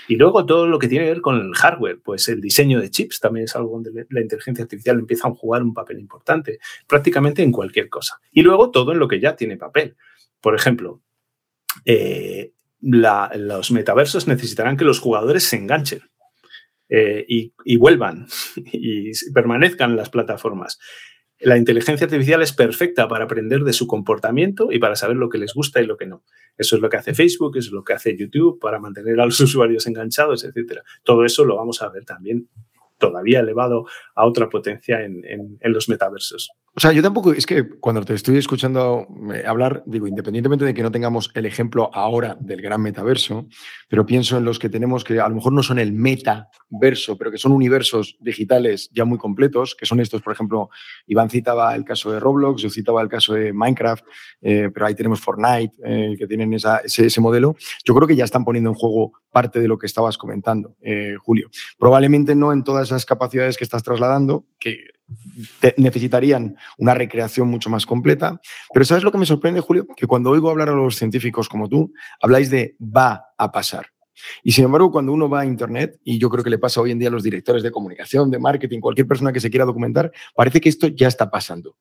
Y 0.09 0.17
luego 0.17 0.47
todo 0.47 0.67
lo 0.67 0.79
que 0.79 0.89
tiene 0.89 1.05
que 1.05 1.13
ver 1.13 1.21
con 1.21 1.37
el 1.37 1.55
hardware, 1.55 2.01
pues 2.03 2.29
el 2.29 2.41
diseño 2.41 2.81
de 2.81 2.91
chips 2.91 3.21
también 3.21 3.45
es 3.45 3.55
algo 3.57 3.73
donde 3.73 4.07
la 4.09 4.21
inteligencia 4.21 4.63
artificial 4.63 4.99
empieza 4.99 5.29
a 5.29 5.33
jugar 5.33 5.63
un 5.63 5.75
papel 5.75 5.99
importante, 5.99 6.59
prácticamente 6.87 7.43
en 7.43 7.53
cualquier 7.53 7.89
cosa. 7.89 8.21
Y 8.33 8.43
luego 8.43 8.71
todo 8.71 8.93
en 8.93 8.99
lo 8.99 9.09
que 9.09 9.21
ya 9.21 9.37
tiene 9.37 9.57
papel. 9.57 9.97
Por 10.41 10.55
ejemplo, 10.55 11.03
eh, 11.85 12.53
los 12.81 13.71
metaversos 13.71 14.27
necesitarán 14.27 14.77
que 14.77 14.85
los 14.85 15.01
jugadores 15.01 15.45
se 15.45 15.57
enganchen. 15.57 16.01
Eh, 16.89 17.25
y, 17.29 17.77
vuelvan 17.79 18.29
y 18.57 19.11
permanezcan 19.33 19.91
en 19.91 19.97
las 19.97 20.09
plataformas. 20.09 20.79
La 21.41 21.59
inteligencia 21.59 22.07
artificial 22.07 22.41
es 22.43 22.53
perfecta 22.53 23.09
para 23.09 23.25
aprender 23.25 23.61
de 23.61 23.73
su 23.73 23.87
comportamiento 23.87 24.73
y 24.73 24.79
para 24.79 24.97
saber 24.97 25.17
lo 25.17 25.29
que 25.29 25.39
les 25.39 25.53
gusta 25.53 25.83
y 25.83 25.87
lo 25.87 25.97
que 25.97 26.07
no. 26.07 26.25
Eso 26.57 26.77
es 26.77 26.83
lo 26.83 26.89
que 26.89 26.97
hace 26.97 27.15
Facebook, 27.15 27.57
eso 27.57 27.69
es 27.69 27.73
lo 27.73 27.85
que 27.85 27.93
hace 27.93 28.17
YouTube 28.17 28.59
para 28.59 28.79
mantener 28.79 29.21
a 29.21 29.27
los 29.27 29.39
usuarios 29.41 29.87
enganchados, 29.87 30.45
etc. 30.45 30.81
Todo 31.03 31.25
eso 31.25 31.45
lo 31.45 31.57
vamos 31.57 31.83
a 31.83 31.89
ver 31.91 32.05
también 32.05 32.49
todavía 32.99 33.41
elevado 33.41 33.85
a 34.15 34.25
otra 34.25 34.49
potencia 34.49 35.05
en 35.05 35.59
los 35.61 35.91
metaversos. 35.91 36.51
O 36.79 36.81
sea, 36.81 36.93
yo 36.93 37.03
tampoco, 37.03 37.33
es 37.33 37.47
que 37.47 37.67
cuando 37.67 38.05
te 38.05 38.13
estoy 38.13 38.37
escuchando 38.37 39.09
eh, 39.33 39.45
hablar, 39.47 39.83
digo, 39.87 40.07
independientemente 40.07 40.67
de 40.67 40.75
que 40.75 40.83
no 40.83 40.91
tengamos 40.91 41.31
el 41.33 41.47
ejemplo 41.47 41.89
ahora 41.95 42.37
del 42.39 42.61
gran 42.61 42.83
metaverso, 42.83 43.47
pero 43.89 44.05
pienso 44.05 44.37
en 44.37 44.45
los 44.45 44.59
que 44.59 44.69
tenemos 44.69 45.03
que 45.03 45.19
a 45.19 45.27
lo 45.27 45.37
mejor 45.37 45.55
no 45.55 45.63
son 45.63 45.79
el 45.79 45.95
metaverso, 45.95 47.17
pero 47.17 47.31
que 47.31 47.39
son 47.39 47.53
universos 47.53 48.19
digitales 48.21 48.91
ya 48.93 49.07
muy 49.07 49.17
completos, 49.17 49.75
que 49.75 49.87
son 49.87 50.01
estos, 50.01 50.21
por 50.21 50.35
ejemplo, 50.35 50.69
Iván 51.07 51.31
citaba 51.31 51.75
el 51.75 51.83
caso 51.83 52.13
de 52.13 52.21
Roblox, 52.21 52.61
yo 52.61 52.69
citaba 52.69 53.01
el 53.01 53.09
caso 53.09 53.33
de 53.33 53.55
Minecraft, 53.55 54.05
eh, 54.43 54.69
pero 54.71 54.85
ahí 54.85 54.95
tenemos 54.95 55.23
Fortnite, 55.23 55.77
eh, 55.83 56.15
que 56.19 56.27
tienen 56.27 56.53
ese, 56.53 56.69
ese, 56.85 57.21
modelo. 57.23 57.57
Yo 57.87 57.95
creo 57.95 58.07
que 58.07 58.17
ya 58.17 58.25
están 58.25 58.45
poniendo 58.45 58.69
en 58.69 58.77
juego 58.77 59.13
parte 59.31 59.61
de 59.61 59.69
lo 59.69 59.79
que 59.79 59.87
estabas 59.87 60.19
comentando, 60.19 60.77
Julio. 61.23 61.49
Probablemente 61.79 62.35
no 62.35 62.53
en 62.53 62.65
todas 62.65 62.89
esas 62.89 63.07
capacidades 63.07 63.57
que 63.57 63.65
estás 63.65 63.83
trasladando, 63.83 64.45
que 64.59 64.96
necesitarían 65.77 66.57
una 66.79 66.95
recreación 66.95 67.49
mucho 67.49 67.71
más 67.71 67.87
completa. 67.87 68.41
Pero 68.73 68.85
¿sabes 68.85 69.05
lo 69.05 69.13
que 69.13 69.19
me 69.19 69.27
sorprende, 69.27 69.61
Julio? 69.61 69.87
Que 69.97 70.07
cuando 70.07 70.31
oigo 70.31 70.51
hablar 70.51 70.69
a 70.69 70.75
los 70.75 70.97
científicos 70.97 71.49
como 71.49 71.69
tú, 71.69 71.93
habláis 72.21 72.51
de 72.51 72.77
va 72.81 73.27
a 73.39 73.53
pasar. 73.53 73.96
Y 74.43 74.53
sin 74.53 74.65
embargo, 74.65 74.91
cuando 74.91 75.13
uno 75.13 75.29
va 75.29 75.41
a 75.41 75.47
Internet, 75.47 76.01
y 76.05 76.19
yo 76.19 76.31
creo 76.31 76.45
que 76.45 76.51
le 76.51 76.59
pasa 76.59 76.81
hoy 76.81 76.91
en 76.91 76.99
día 76.99 77.09
a 77.09 77.13
los 77.13 77.23
directores 77.23 77.63
de 77.63 77.71
comunicación, 77.71 78.31
de 78.31 78.39
marketing, 78.39 78.81
cualquier 78.81 79.07
persona 79.07 79.33
que 79.33 79.41
se 79.41 79.51
quiera 79.51 79.65
documentar, 79.65 80.13
parece 80.35 80.61
que 80.61 80.69
esto 80.69 80.89
ya 80.89 81.09
está 81.09 81.31
pasando. 81.31 81.77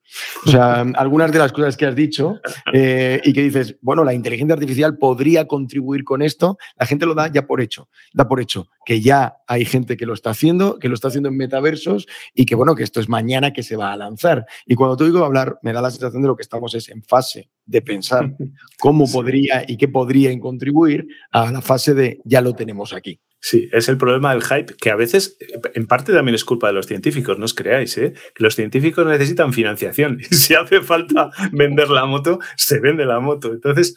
O 0.45 0.49
sea, 0.49 0.81
algunas 0.95 1.31
de 1.31 1.39
las 1.39 1.51
cosas 1.51 1.77
que 1.77 1.85
has 1.85 1.95
dicho 1.95 2.39
eh, 2.73 3.21
y 3.23 3.33
que 3.33 3.41
dices, 3.41 3.77
bueno, 3.81 4.03
la 4.03 4.13
inteligencia 4.13 4.53
artificial 4.53 4.97
podría 4.97 5.47
contribuir 5.47 6.03
con 6.03 6.21
esto, 6.21 6.57
la 6.77 6.85
gente 6.85 7.05
lo 7.05 7.15
da 7.15 7.31
ya 7.31 7.45
por 7.45 7.61
hecho. 7.61 7.89
Da 8.13 8.27
por 8.27 8.39
hecho 8.39 8.67
que 8.85 9.01
ya 9.01 9.37
hay 9.47 9.65
gente 9.65 9.97
que 9.97 10.05
lo 10.05 10.13
está 10.13 10.29
haciendo, 10.29 10.77
que 10.77 10.87
lo 10.87 10.93
está 10.93 11.07
haciendo 11.07 11.29
en 11.29 11.37
metaversos 11.37 12.05
y 12.33 12.45
que, 12.45 12.55
bueno, 12.55 12.75
que 12.75 12.83
esto 12.83 12.99
es 12.99 13.09
mañana 13.09 13.51
que 13.51 13.63
se 13.63 13.75
va 13.75 13.91
a 13.91 13.97
lanzar. 13.97 14.45
Y 14.65 14.75
cuando 14.75 14.95
te 14.95 15.05
oigo 15.05 15.25
hablar, 15.25 15.57
me 15.63 15.73
da 15.73 15.81
la 15.81 15.89
sensación 15.89 16.21
de 16.21 16.27
lo 16.27 16.35
que 16.35 16.43
estamos 16.43 16.73
es 16.75 16.89
en 16.89 17.03
fase 17.03 17.49
de 17.65 17.81
pensar 17.81 18.35
cómo 18.79 19.11
podría 19.11 19.63
y 19.67 19.77
qué 19.77 19.87
podrían 19.87 20.39
contribuir 20.39 21.07
a 21.31 21.51
la 21.51 21.61
fase 21.61 21.93
de 21.93 22.19
ya 22.23 22.41
lo 22.41 22.53
tenemos 22.53 22.93
aquí. 22.93 23.19
Sí, 23.47 23.69
es 23.71 23.89
el 23.89 23.97
problema 23.97 24.33
del 24.33 24.41
hype, 24.41 24.73
que 24.75 24.89
a 24.89 24.95
veces, 24.95 25.37
en 25.75 25.85
parte 25.85 26.11
también 26.11 26.33
es 26.33 26.43
culpa 26.43 26.65
de 26.65 26.73
los 26.73 26.87
científicos, 26.87 27.37
no 27.37 27.45
os 27.45 27.53
creáis, 27.53 27.95
¿eh? 27.99 28.13
que 28.33 28.43
los 28.43 28.55
científicos 28.55 29.05
necesitan 29.05 29.53
financiación 29.53 30.19
si 30.31 30.55
hace 30.55 30.81
falta 30.81 31.29
vender 31.51 31.89
la 31.89 32.07
moto, 32.07 32.39
se 32.55 32.79
vende 32.79 33.05
la 33.05 33.19
moto. 33.19 33.53
Entonces, 33.53 33.95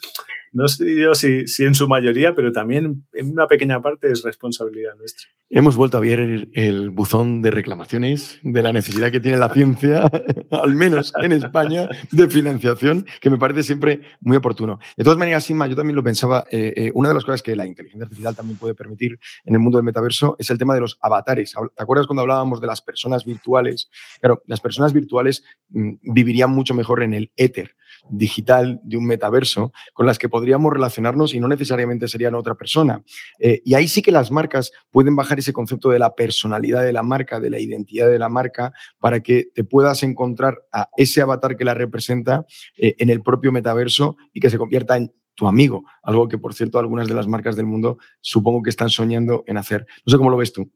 no 0.51 0.67
sé 0.67 0.95
yo 0.95 1.15
si, 1.15 1.45
en 1.59 1.75
su 1.75 1.87
mayoría, 1.87 2.35
pero 2.35 2.51
también 2.51 3.05
en 3.13 3.31
una 3.31 3.47
pequeña 3.47 3.81
parte 3.81 4.11
es 4.11 4.23
responsabilidad 4.23 4.95
nuestra. 4.97 5.27
Hemos 5.51 5.75
vuelto 5.75 5.97
a 5.97 6.01
ver 6.01 6.49
el, 6.53 6.89
buzón 6.91 7.41
de 7.41 7.49
reclamaciones 7.49 8.39
de 8.43 8.61
la 8.61 8.71
necesidad 8.71 9.11
que 9.11 9.19
tiene 9.19 9.37
la 9.37 9.49
ciencia, 9.49 10.09
al 10.51 10.75
menos 10.75 11.11
en 11.21 11.31
España, 11.31 11.89
de 12.11 12.29
financiación, 12.29 13.05
que 13.19 13.29
me 13.29 13.37
parece 13.37 13.63
siempre 13.63 14.01
muy 14.21 14.37
oportuno. 14.37 14.79
De 14.95 15.03
todas 15.03 15.17
maneras, 15.17 15.43
Sima, 15.45 15.65
yo 15.65 15.75
también 15.75 15.95
lo 15.95 16.03
pensaba, 16.03 16.45
eh, 16.51 16.73
eh, 16.75 16.91
una 16.93 17.09
de 17.09 17.15
las 17.15 17.25
cosas 17.25 17.41
que 17.41 17.55
la 17.55 17.65
inteligencia 17.65 18.03
artificial 18.03 18.35
también 18.35 18.59
puede 18.59 18.75
permitir 18.75 19.19
en 19.43 19.55
el 19.55 19.59
mundo 19.59 19.79
del 19.79 19.85
metaverso 19.85 20.35
es 20.37 20.49
el 20.51 20.57
tema 20.59 20.75
de 20.75 20.81
los 20.81 20.99
avatares. 21.01 21.55
¿Te 21.75 21.83
acuerdas 21.83 22.05
cuando 22.05 22.21
hablábamos 22.21 22.61
de 22.61 22.67
las 22.67 22.81
personas 22.81 23.25
virtuales? 23.25 23.89
Claro, 24.19 24.43
las 24.45 24.61
personas 24.61 24.93
virtuales 24.93 25.43
mm, 25.69 25.93
vivirían 26.13 26.51
mucho 26.51 26.75
mejor 26.75 27.01
en 27.01 27.15
el 27.15 27.31
éter 27.35 27.75
digital 28.09 28.79
de 28.83 28.97
un 28.97 29.05
metaverso 29.05 29.71
con 29.93 30.05
las 30.05 30.17
que 30.17 30.29
podríamos 30.29 30.73
relacionarnos 30.73 31.33
y 31.33 31.39
no 31.39 31.47
necesariamente 31.47 32.07
serían 32.07 32.35
otra 32.35 32.55
persona. 32.55 33.03
Eh, 33.39 33.61
y 33.65 33.73
ahí 33.73 33.87
sí 33.87 34.01
que 34.01 34.11
las 34.11 34.31
marcas 34.31 34.71
pueden 34.91 35.15
bajar 35.15 35.39
ese 35.39 35.53
concepto 35.53 35.89
de 35.89 35.99
la 35.99 36.15
personalidad 36.15 36.83
de 36.83 36.93
la 36.93 37.03
marca, 37.03 37.39
de 37.39 37.49
la 37.49 37.59
identidad 37.59 38.09
de 38.09 38.19
la 38.19 38.29
marca, 38.29 38.73
para 38.99 39.21
que 39.21 39.49
te 39.53 39.63
puedas 39.63 40.03
encontrar 40.03 40.59
a 40.71 40.89
ese 40.97 41.21
avatar 41.21 41.57
que 41.57 41.65
la 41.65 41.73
representa 41.73 42.45
eh, 42.77 42.95
en 42.99 43.09
el 43.09 43.21
propio 43.21 43.51
metaverso 43.51 44.17
y 44.33 44.39
que 44.39 44.49
se 44.49 44.57
convierta 44.57 44.97
en 44.97 45.11
tu 45.35 45.47
amigo, 45.47 45.85
algo 46.03 46.27
que 46.27 46.37
por 46.37 46.53
cierto 46.53 46.79
algunas 46.79 47.07
de 47.07 47.13
las 47.13 47.25
marcas 47.27 47.55
del 47.55 47.65
mundo 47.65 47.97
supongo 48.19 48.61
que 48.61 48.69
están 48.69 48.89
soñando 48.89 49.45
en 49.47 49.57
hacer. 49.57 49.87
No 50.05 50.11
sé 50.11 50.17
cómo 50.17 50.29
lo 50.29 50.37
ves 50.37 50.51
tú. 50.51 50.69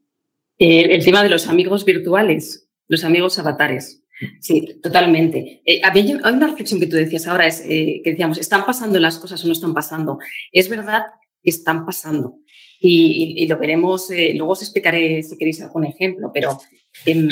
Eh, 0.58 0.94
el 0.94 1.04
tema 1.04 1.22
de 1.22 1.28
los 1.28 1.48
amigos 1.48 1.84
virtuales, 1.84 2.68
los 2.88 3.04
amigos 3.04 3.38
avatares. 3.38 4.03
Sí, 4.40 4.78
totalmente. 4.82 5.62
Eh, 5.64 5.80
hay 5.82 6.12
una 6.14 6.46
reflexión 6.46 6.80
que 6.80 6.86
tú 6.86 6.96
decías 6.96 7.26
ahora, 7.26 7.46
es 7.46 7.60
eh, 7.66 8.00
que 8.02 8.10
decíamos, 8.10 8.38
¿están 8.38 8.64
pasando 8.66 8.98
las 8.98 9.18
cosas 9.18 9.42
o 9.44 9.46
no 9.46 9.52
están 9.52 9.74
pasando? 9.74 10.18
Es 10.52 10.68
verdad 10.68 11.02
que 11.42 11.50
están 11.50 11.84
pasando. 11.86 12.38
Y, 12.80 13.46
lo 13.46 13.58
veremos, 13.58 14.10
eh, 14.10 14.34
luego 14.34 14.52
os 14.52 14.62
explicaré 14.62 15.22
si 15.22 15.38
queréis 15.38 15.62
algún 15.62 15.86
ejemplo, 15.86 16.30
pero 16.34 16.60
em, 17.06 17.28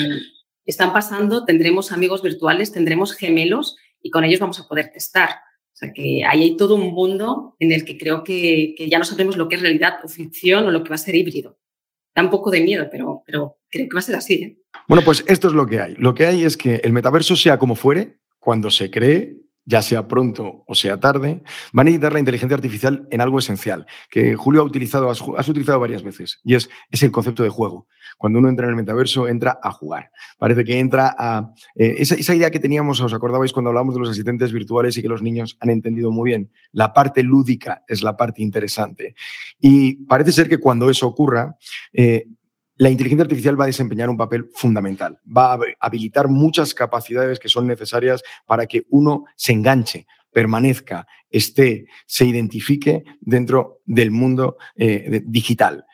están 0.65 0.91
pasando, 0.91 1.45
tendremos 1.45 1.91
amigos 1.91 2.23
virtuales, 2.23 2.71
tendremos 2.71 3.13
gemelos 3.13 3.75
y 4.01 4.09
con 4.09 4.23
ellos 4.23 4.39
vamos 4.39 4.59
a 4.59 4.67
poder 4.67 4.91
testar. 4.91 5.29
O 5.29 5.75
sea 5.75 5.93
que 5.93 6.23
ahí 6.25 6.43
hay 6.43 6.57
todo 6.57 6.75
un 6.75 6.93
mundo 6.93 7.55
en 7.59 7.71
el 7.71 7.85
que 7.85 7.97
creo 7.97 8.23
que, 8.23 8.73
que 8.77 8.89
ya 8.89 8.97
no 8.97 9.05
sabemos 9.05 9.37
lo 9.37 9.47
que 9.47 9.55
es 9.55 9.61
realidad 9.61 9.99
o 10.03 10.07
ficción 10.07 10.65
o 10.65 10.71
lo 10.71 10.83
que 10.83 10.89
va 10.89 10.95
a 10.95 10.99
ser 10.99 11.15
híbrido. 11.15 11.57
Da 12.15 12.21
un 12.21 12.29
poco 12.29 12.51
de 12.51 12.61
miedo, 12.61 12.87
pero, 12.91 13.23
pero 13.25 13.57
creo 13.69 13.87
que 13.89 13.95
va 13.95 13.99
a 13.99 14.03
ser 14.03 14.15
así. 14.15 14.33
¿eh? 14.33 14.57
Bueno, 14.87 15.03
pues 15.03 15.23
esto 15.27 15.47
es 15.47 15.53
lo 15.53 15.65
que 15.65 15.79
hay. 15.79 15.95
Lo 15.95 16.13
que 16.13 16.25
hay 16.25 16.43
es 16.43 16.57
que 16.57 16.75
el 16.83 16.93
metaverso, 16.93 17.35
sea 17.35 17.57
como 17.57 17.75
fuere, 17.75 18.19
cuando 18.39 18.69
se 18.69 18.91
cree, 18.91 19.37
ya 19.65 19.81
sea 19.81 20.07
pronto 20.07 20.63
o 20.67 20.75
sea 20.75 20.99
tarde, 20.99 21.41
va 21.77 21.81
a 21.81 21.83
necesitar 21.83 22.13
la 22.13 22.19
inteligencia 22.19 22.55
artificial 22.55 23.07
en 23.11 23.21
algo 23.21 23.39
esencial, 23.39 23.85
que 24.09 24.35
Julio 24.35 24.61
ha 24.61 24.65
utilizado, 24.65 25.09
has, 25.09 25.49
utilizado 25.49 25.79
varias 25.79 26.03
veces, 26.03 26.39
y 26.43 26.55
es, 26.55 26.69
es, 26.91 27.03
el 27.03 27.11
concepto 27.11 27.43
de 27.43 27.49
juego. 27.49 27.87
Cuando 28.17 28.39
uno 28.39 28.49
entra 28.49 28.65
en 28.65 28.71
el 28.71 28.75
metaverso, 28.75 29.27
entra 29.27 29.59
a 29.61 29.71
jugar. 29.71 30.11
Parece 30.37 30.63
que 30.63 30.79
entra 30.79 31.15
a... 31.17 31.51
Eh, 31.75 31.95
esa, 31.97 32.15
esa, 32.15 32.35
idea 32.35 32.51
que 32.51 32.59
teníamos, 32.59 33.01
os 33.01 33.13
acordabais 33.13 33.51
cuando 33.51 33.69
hablábamos 33.69 33.95
de 33.95 34.01
los 34.01 34.09
asistentes 34.09 34.51
virtuales 34.51 34.97
y 34.97 35.01
que 35.01 35.07
los 35.07 35.21
niños 35.21 35.57
han 35.59 35.69
entendido 35.69 36.11
muy 36.11 36.29
bien, 36.29 36.51
la 36.71 36.93
parte 36.93 37.23
lúdica 37.23 37.83
es 37.87 38.03
la 38.03 38.15
parte 38.15 38.41
interesante. 38.41 39.15
Y 39.59 40.05
parece 40.05 40.31
ser 40.31 40.49
que 40.49 40.59
cuando 40.59 40.89
eso 40.89 41.07
ocurra, 41.07 41.57
eh, 41.91 42.27
la 42.83 42.89
inteligencia 42.89 43.23
artificial 43.23 43.57
va 43.57 43.63
a 43.63 43.67
desempeñar 43.67 44.09
un 44.09 44.17
papel 44.17 44.49
fundamental, 44.53 45.17
va 45.25 45.53
a 45.53 45.59
habilitar 45.79 46.27
muchas 46.27 46.73
capacidades 46.73 47.39
que 47.39 47.47
son 47.47 47.65
necesarias 47.65 48.21
para 48.45 48.65
que 48.65 48.83
uno 48.89 49.23
se 49.37 49.53
enganche, 49.53 50.05
permanezca, 50.33 51.07
esté, 51.29 51.85
se 52.05 52.25
identifique 52.25 53.05
dentro 53.21 53.79
del 53.85 54.11
mundo 54.11 54.57
eh, 54.75 55.21
digital. 55.25 55.85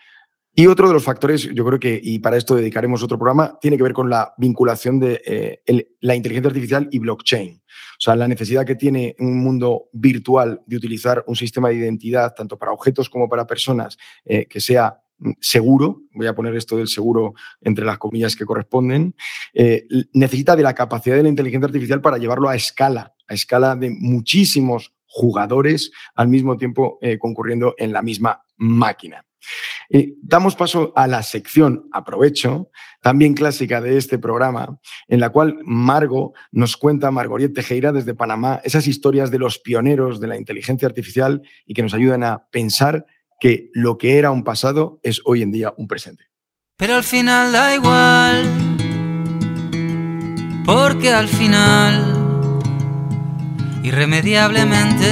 Y 0.56 0.66
otro 0.66 0.88
de 0.88 0.96
los 0.96 1.04
factores, 1.04 1.44
yo 1.54 1.64
creo 1.64 1.80
que, 1.80 2.00
y 2.02 2.18
para 2.18 2.38
esto 2.38 2.56
dedicaremos 2.56 3.04
otro 3.04 3.20
programa, 3.20 3.60
tiene 3.62 3.78
que 3.78 3.84
ver 3.84 3.94
con 3.94 4.10
la 4.10 4.34
vinculación 4.40 5.00
de 5.00 5.22
eh, 5.24 5.90
la 6.00 6.16
inteligencia 6.16 6.50
artificial 6.50 6.90
y 6.92 6.98
blockchain. 6.98 7.62
O 7.62 8.02
sea, 8.02 8.16
la 8.16 8.28
necesidad 8.28 8.66
que 8.66 8.76
tiene 8.76 9.16
un 9.20 9.38
mundo 9.38 9.90
virtual 9.94 10.62
de 10.66 10.78
utilizar 10.78 11.24
un 11.28 11.36
sistema 11.36 11.70
de 11.70 11.76
identidad, 11.76 12.34
tanto 12.36 12.58
para 12.58 12.72
objetos 12.72 13.12
como 13.12 13.30
para 13.30 13.46
personas, 13.46 13.96
eh, 14.26 14.48
que 14.48 14.60
sea 14.60 15.00
seguro, 15.40 16.04
voy 16.14 16.28
a 16.28 16.36
poner 16.36 16.56
esto 16.56 16.78
del 16.78 16.88
seguro 16.88 17.34
entre 17.62 17.86
las 17.86 17.98
comillas 17.98 18.36
que 18.36 18.46
corresponden, 18.46 19.16
eh, 19.54 19.86
necesita 20.14 20.56
de 20.56 20.64
la 20.64 20.76
capacidad 20.76 21.16
de 21.16 21.24
la 21.24 21.30
inteligencia 21.30 21.68
artificial 21.68 22.02
para 22.02 22.18
llevarlo 22.18 22.50
a 22.50 22.56
escala, 22.56 23.14
a 23.28 23.34
escala 23.34 23.76
de 23.76 23.90
muchísimos 23.90 24.94
jugadores 25.06 25.92
al 26.16 26.28
mismo 26.28 26.58
tiempo 26.58 27.00
eh, 27.02 27.18
concurriendo 27.18 27.76
en 27.78 27.92
la 27.94 28.02
misma 28.02 28.44
máquina. 28.58 29.26
Eh, 29.90 30.14
damos 30.22 30.56
paso 30.56 30.94
a 30.96 31.08
la 31.08 31.24
sección 31.24 31.90
Aprovecho, 31.92 32.70
también 33.02 33.34
clásica 33.34 33.82
de 33.82 33.98
este 33.98 34.20
programa, 34.20 34.80
en 35.08 35.20
la 35.20 35.30
cual 35.30 35.60
Margo 35.64 36.34
nos 36.52 36.78
cuenta, 36.78 37.10
Margoriet 37.10 37.54
Tejera 37.54 37.92
desde 37.92 38.14
Panamá, 38.14 38.62
esas 38.64 38.88
historias 38.88 39.32
de 39.32 39.40
los 39.40 39.58
pioneros 39.58 40.20
de 40.20 40.28
la 40.28 40.38
inteligencia 40.38 40.88
artificial 40.88 41.42
y 41.66 41.74
que 41.74 41.82
nos 41.82 41.94
ayudan 41.94 42.24
a 42.24 42.48
pensar 42.52 43.06
que 43.40 43.70
lo 43.74 43.98
que 43.98 44.18
era 44.18 44.32
un 44.32 44.44
pasado 44.44 45.00
es 45.04 45.22
hoy 45.26 45.42
en 45.42 45.52
día 45.52 45.74
un 45.78 45.88
presente. 45.88 46.26
Pero 46.78 46.96
al 46.96 47.04
final 47.04 47.52
da 47.52 47.74
igual, 47.74 48.46
porque 50.66 51.12
al 51.12 51.28
final, 51.28 52.60
irremediablemente, 53.84 55.08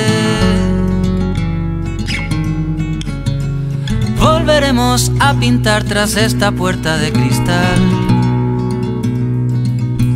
volver 4.17 4.47
volveremos 4.47 5.11
a 5.19 5.33
pintar 5.33 5.83
tras 5.83 6.15
esta 6.15 6.51
puerta 6.51 6.97
de 6.97 7.11
cristal. 7.11 7.79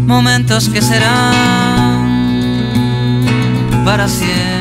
Momentos 0.08 0.69
que 0.69 0.82
serán 0.82 2.12
para 3.84 4.08
siempre. 4.08 4.61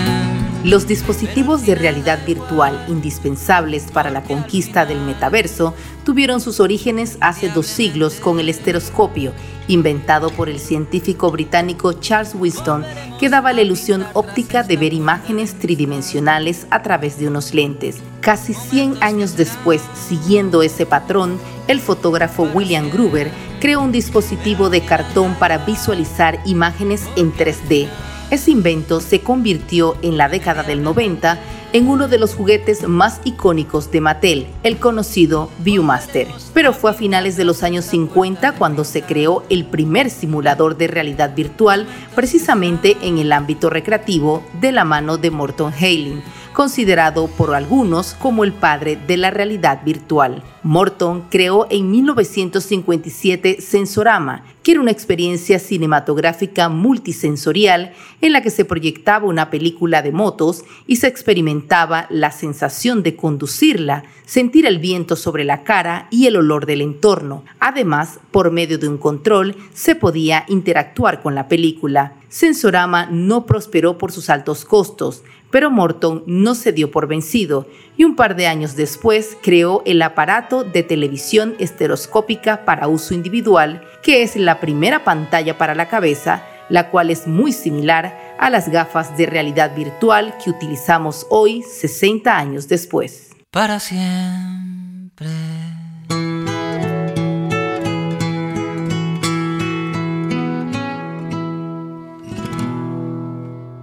Los 0.64 0.86
dispositivos 0.86 1.64
de 1.64 1.74
realidad 1.74 2.18
virtual 2.26 2.84
indispensables 2.86 3.90
para 3.90 4.10
la 4.10 4.22
conquista 4.22 4.84
del 4.84 5.00
metaverso 5.00 5.74
tuvieron 6.04 6.42
sus 6.42 6.60
orígenes 6.60 7.16
hace 7.22 7.48
dos 7.48 7.66
siglos 7.66 8.16
con 8.16 8.38
el 8.38 8.50
estereoscopio, 8.50 9.32
inventado 9.68 10.28
por 10.28 10.50
el 10.50 10.60
científico 10.60 11.30
británico 11.30 11.94
Charles 11.94 12.34
Winston, 12.34 12.84
que 13.18 13.30
daba 13.30 13.54
la 13.54 13.62
ilusión 13.62 14.04
óptica 14.12 14.62
de 14.62 14.76
ver 14.76 14.92
imágenes 14.92 15.58
tridimensionales 15.58 16.66
a 16.68 16.82
través 16.82 17.18
de 17.18 17.28
unos 17.28 17.54
lentes. 17.54 17.96
Casi 18.20 18.52
100 18.52 19.02
años 19.02 19.38
después, 19.38 19.80
siguiendo 19.94 20.62
ese 20.62 20.84
patrón, 20.84 21.40
el 21.68 21.80
fotógrafo 21.80 22.42
William 22.42 22.90
Gruber 22.90 23.30
creó 23.60 23.80
un 23.80 23.92
dispositivo 23.92 24.68
de 24.68 24.82
cartón 24.82 25.36
para 25.36 25.56
visualizar 25.64 26.38
imágenes 26.44 27.06
en 27.16 27.32
3D 27.32 27.88
ese 28.30 28.52
invento 28.52 29.00
se 29.00 29.20
convirtió 29.20 29.96
en 30.02 30.16
la 30.16 30.28
década 30.28 30.62
del 30.62 30.82
90 30.82 31.38
en 31.72 31.88
uno 31.88 32.08
de 32.08 32.18
los 32.18 32.34
juguetes 32.34 32.88
más 32.88 33.20
icónicos 33.24 33.90
de 33.90 34.00
Mattel, 34.00 34.46
el 34.62 34.78
conocido 34.78 35.50
Viewmaster. 35.58 36.28
Pero 36.54 36.72
fue 36.72 36.90
a 36.90 36.94
finales 36.94 37.36
de 37.36 37.44
los 37.44 37.62
años 37.62 37.84
50 37.86 38.52
cuando 38.52 38.84
se 38.84 39.02
creó 39.02 39.44
el 39.50 39.64
primer 39.64 40.10
simulador 40.10 40.76
de 40.76 40.88
realidad 40.88 41.34
virtual 41.34 41.86
precisamente 42.14 42.96
en 43.02 43.18
el 43.18 43.32
ámbito 43.32 43.70
recreativo 43.70 44.42
de 44.60 44.72
la 44.72 44.84
mano 44.84 45.16
de 45.16 45.30
Morton 45.30 45.72
Hailing 45.72 46.22
considerado 46.52 47.28
por 47.28 47.54
algunos 47.54 48.14
como 48.14 48.44
el 48.44 48.52
padre 48.52 48.98
de 49.06 49.16
la 49.16 49.30
realidad 49.30 49.82
virtual. 49.84 50.42
Morton 50.62 51.24
creó 51.30 51.66
en 51.70 51.90
1957 51.90 53.60
Sensorama, 53.60 54.44
que 54.62 54.72
era 54.72 54.80
una 54.80 54.90
experiencia 54.90 55.58
cinematográfica 55.58 56.68
multisensorial 56.68 57.92
en 58.20 58.32
la 58.32 58.42
que 58.42 58.50
se 58.50 58.64
proyectaba 58.64 59.26
una 59.26 59.48
película 59.48 60.02
de 60.02 60.12
motos 60.12 60.64
y 60.86 60.96
se 60.96 61.06
experimentaba 61.06 62.06
la 62.10 62.30
sensación 62.30 63.02
de 63.02 63.16
conducirla, 63.16 64.04
sentir 64.26 64.66
el 64.66 64.78
viento 64.78 65.16
sobre 65.16 65.44
la 65.44 65.62
cara 65.62 66.08
y 66.10 66.26
el 66.26 66.36
olor 66.36 66.66
del 66.66 66.82
entorno. 66.82 67.44
Además, 67.58 68.20
por 68.30 68.50
medio 68.50 68.78
de 68.78 68.88
un 68.88 68.98
control, 68.98 69.56
se 69.72 69.94
podía 69.94 70.44
interactuar 70.48 71.22
con 71.22 71.34
la 71.34 71.48
película. 71.48 72.14
Sensorama 72.30 73.06
no 73.10 73.44
prosperó 73.44 73.98
por 73.98 74.12
sus 74.12 74.30
altos 74.30 74.64
costos, 74.64 75.24
pero 75.50 75.70
Morton 75.70 76.22
no 76.26 76.54
se 76.54 76.72
dio 76.72 76.90
por 76.92 77.08
vencido 77.08 77.66
y 77.96 78.04
un 78.04 78.14
par 78.14 78.36
de 78.36 78.46
años 78.46 78.76
después 78.76 79.36
creó 79.42 79.82
el 79.84 80.00
aparato 80.00 80.62
de 80.62 80.84
televisión 80.84 81.56
estereoscópica 81.58 82.64
para 82.64 82.86
uso 82.86 83.14
individual, 83.14 83.82
que 84.02 84.22
es 84.22 84.36
la 84.36 84.60
primera 84.60 85.02
pantalla 85.04 85.58
para 85.58 85.74
la 85.74 85.88
cabeza, 85.88 86.44
la 86.68 86.88
cual 86.90 87.10
es 87.10 87.26
muy 87.26 87.52
similar 87.52 88.36
a 88.38 88.48
las 88.48 88.68
gafas 88.68 89.16
de 89.16 89.26
realidad 89.26 89.74
virtual 89.74 90.34
que 90.42 90.50
utilizamos 90.50 91.26
hoy 91.30 91.62
60 91.62 92.34
años 92.34 92.68
después. 92.68 93.30
Para 93.50 93.80
siempre. 93.80 95.26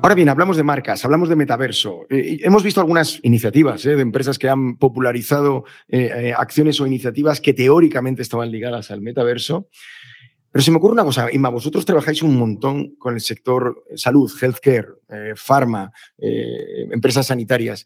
Ahora 0.07 0.15
bien, 0.15 0.29
hablamos 0.29 0.55
de 0.55 0.63
marcas, 0.63 1.03
hablamos 1.03 1.27
de 1.27 1.35
metaverso. 1.35 2.07
Eh, 2.09 2.39
hemos 2.41 2.63
visto 2.63 2.79
algunas 2.79 3.19
iniciativas 3.23 3.85
eh, 3.85 3.97
de 3.97 4.01
empresas 4.01 4.39
que 4.39 4.47
han 4.47 4.77
popularizado 4.77 5.65
eh, 5.89 6.33
acciones 6.33 6.79
o 6.79 6.87
iniciativas 6.87 7.41
que 7.41 7.53
teóricamente 7.53 8.21
estaban 8.21 8.49
ligadas 8.49 8.89
al 8.89 9.01
metaverso. 9.01 9.67
Pero 10.49 10.63
se 10.63 10.71
me 10.71 10.77
ocurre 10.77 10.93
una 10.93 11.03
cosa, 11.03 11.27
Inma, 11.29 11.49
vosotros 11.49 11.83
trabajáis 11.83 12.23
un 12.23 12.37
montón 12.37 12.95
con 12.95 13.15
el 13.15 13.19
sector 13.19 13.83
salud, 13.97 14.31
healthcare, 14.41 14.87
pharma, 15.35 15.91
empresas 16.17 17.27
sanitarias. 17.27 17.85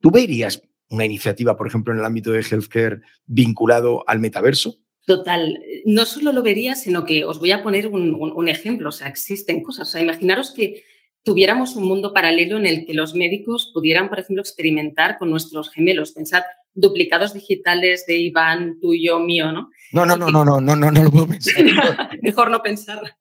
¿Tú 0.00 0.12
verías 0.12 0.62
una 0.90 1.06
iniciativa, 1.06 1.56
por 1.56 1.66
ejemplo, 1.66 1.92
en 1.92 1.98
el 1.98 2.04
ámbito 2.04 2.30
de 2.30 2.46
healthcare 2.48 3.00
vinculado 3.26 4.04
al 4.06 4.20
metaverso? 4.20 4.76
Total, 5.06 5.58
no 5.86 6.04
solo 6.04 6.32
lo 6.32 6.44
vería, 6.44 6.76
sino 6.76 7.04
que 7.04 7.24
os 7.24 7.40
voy 7.40 7.50
a 7.50 7.64
poner 7.64 7.88
un, 7.88 8.14
un 8.14 8.48
ejemplo. 8.48 8.90
O 8.90 8.92
sea, 8.92 9.08
existen 9.08 9.60
cosas. 9.60 9.88
O 9.88 9.90
sea, 9.90 10.00
imaginaros 10.00 10.52
que 10.52 10.84
tuviéramos 11.28 11.76
un 11.76 11.84
mundo 11.84 12.14
paralelo 12.14 12.56
en 12.56 12.64
el 12.64 12.86
que 12.86 12.94
los 12.94 13.14
médicos 13.14 13.70
pudieran, 13.74 14.08
por 14.08 14.18
ejemplo, 14.18 14.40
experimentar 14.40 15.18
con 15.18 15.28
nuestros 15.28 15.70
gemelos. 15.70 16.12
Pensad, 16.12 16.42
duplicados 16.72 17.34
digitales 17.34 18.06
de 18.06 18.16
Iván, 18.16 18.80
tuyo, 18.80 19.18
mío, 19.18 19.52
¿no? 19.52 19.68
No, 19.92 20.06
no, 20.06 20.16
no, 20.16 20.30
no, 20.30 20.42
no, 20.42 20.58
no, 20.58 20.74
no, 20.74 20.90
no 20.90 21.04
lo 21.04 21.10
puedo 21.10 21.28
pensar. 21.28 22.08
Mejor 22.22 22.50
no 22.50 22.62
pensar. 22.62 23.14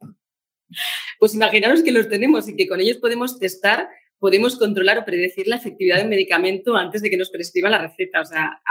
Pues 1.19 1.35
imaginaros 1.35 1.83
que 1.83 1.91
los 1.91 2.07
tenemos 2.07 2.47
y 2.47 2.55
que 2.55 2.69
con 2.69 2.79
ellos 2.79 2.95
podemos 2.95 3.39
testar, 3.39 3.89
podemos 4.19 4.57
controlar 4.57 4.97
o 4.97 5.05
predecir 5.05 5.47
la 5.47 5.57
efectividad 5.57 5.97
de 5.97 6.03
un 6.03 6.09
medicamento 6.09 6.75
antes 6.75 7.01
de 7.01 7.09
que 7.09 7.17
nos 7.17 7.29
prescriban 7.29 7.71
la 7.71 7.79
receta. 7.79 8.21
O 8.21 8.25
sea, 8.25 8.61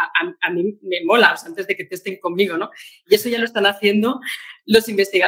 a, 0.40 0.50
mí 0.50 0.78
me 0.82 1.04
mola, 1.04 1.32
o 1.34 1.36
sea, 1.36 1.48
antes 1.48 1.66
de 1.66 1.76
que 1.76 1.84
testen 1.84 2.18
conmigo, 2.18 2.56
¿no? 2.56 2.70
Y 3.06 3.14
eso 3.14 3.28
ya 3.28 3.38
lo 3.38 3.44
están 3.44 3.66
haciendo 3.66 4.20
los 4.64 4.84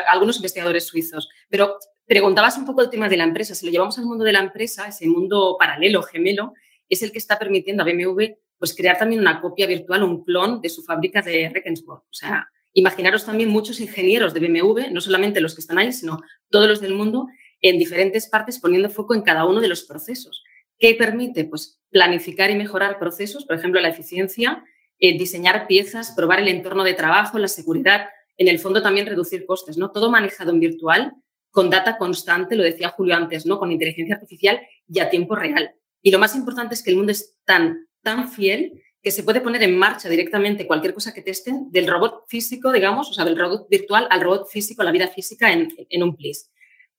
algunos 0.09 0.37
investigadores 0.37 0.85
suizos. 0.85 1.29
Pero 1.49 1.79
Preguntabas 2.09 2.57
un 2.57 2.65
poco 2.65 2.81
el 2.81 2.89
tema 2.89 3.07
de 3.11 3.19
la 3.19 3.25
empresa. 3.25 3.55
Si 3.55 3.67
lo 3.67 3.71
llevamos 3.71 3.99
al 3.99 4.07
mundo 4.07 4.25
de 4.25 4.33
la 4.33 4.39
empresa, 4.39 4.89
ese 4.89 5.07
mundo 5.07 5.57
paralelo, 5.59 6.03
gemelo, 6.03 6.55
es 6.89 7.03
el 7.03 7.13
que 7.13 7.19
está 7.19 7.39
permitiendo 7.39 7.83
a 7.83 7.87
BMW 7.87 8.33
pues, 8.59 8.75
crear 8.75 8.97
también 8.97 9.21
una 9.21 9.43
copia 9.43 9.67
virtual, 9.67 10.03
un 10.03 10.25
clon 10.25 10.63
de 10.63 10.71
su 10.71 10.83
fábrica 10.83 11.21
de 11.21 11.51
Regensburg. 11.51 12.01
O 12.01 12.15
sea, 12.15 12.49
imaginaros 12.73 13.27
también 13.27 13.51
muchos 13.51 13.79
ingenieros 13.79 14.33
de 14.33 14.41
BMW, 14.41 14.91
no 14.91 15.03
solamente 15.03 15.43
los 15.43 15.55
que 15.55 15.61
están 15.61 15.77
ahí, 15.77 15.93
sino 15.93 16.23
todos 16.49 16.67
los 16.67 16.81
del 16.81 16.95
mundo, 16.95 17.27
en 17.61 17.79
diferentes 17.79 18.29
partes 18.29 18.59
poniendo 18.59 18.91
foco 18.91 19.15
en 19.15 19.23
cada 19.23 19.45
uno 19.45 19.61
de 19.61 19.69
los 19.69 19.85
procesos. 19.85 20.43
¿Qué 20.79 20.95
permite? 20.95 21.45
Pues 21.45 21.81
planificar 21.91 22.51
y 22.51 22.57
mejorar 22.57 22.99
procesos, 22.99 23.45
por 23.45 23.57
ejemplo, 23.57 23.81
la 23.81 23.89
eficiencia, 23.89 24.65
eh, 24.99 25.19
diseñar 25.19 25.67
piezas, 25.67 26.13
probar 26.13 26.41
el 26.41 26.49
entorno 26.49 26.85
de 26.85 26.95
trabajo, 26.95 27.39
la 27.39 27.49
seguridad, 27.49 28.09
en 28.37 28.49
el 28.49 28.59
fondo 28.59 28.83
también 28.83 29.07
reducir 29.07 29.45
costes, 29.47 29.77
¿no? 29.77 29.91
Todo 29.91 30.11
manejado 30.11 30.53
en 30.53 30.61
virtual 30.61 31.15
con 31.51 31.71
data 31.71 31.99
constante, 31.99 32.55
lo 32.55 32.63
decía 32.63 32.91
Julio 32.91 33.17
antes, 33.17 33.47
¿no? 33.47 33.59
Con 33.59 33.73
inteligencia 33.73 34.15
artificial 34.15 34.61
y 34.89 35.01
a 35.01 35.11
tiempo 35.11 35.35
real. 35.35 35.75
Y 36.03 36.11
lo 36.11 36.19
más 36.19 36.37
importante 36.37 36.75
es 36.75 36.83
que 36.83 36.91
el 36.91 36.97
mundo 36.97 37.13
es 37.13 37.37
tan, 37.45 37.89
tan 38.03 38.29
fiel 38.29 38.81
que 39.03 39.11
se 39.11 39.23
puede 39.23 39.41
poner 39.41 39.63
en 39.63 39.77
marcha 39.77 40.09
directamente 40.09 40.67
cualquier 40.67 40.95
cosa 40.95 41.13
que 41.13 41.23
testen 41.23 41.71
del 41.71 41.89
robot 41.89 42.25
físico, 42.29 42.73
digamos, 42.73 43.11
o 43.11 43.15
sea, 43.15 43.25
del 43.25 43.39
robot 43.39 43.69
virtual 43.69 44.07
al 44.11 44.21
robot 44.21 44.49
físico, 44.49 44.83
la 44.83 44.93
vida 44.93 45.09
física 45.09 45.53
en, 45.53 45.69
en 45.89 46.03
un 46.03 46.17
plis. 46.17 46.51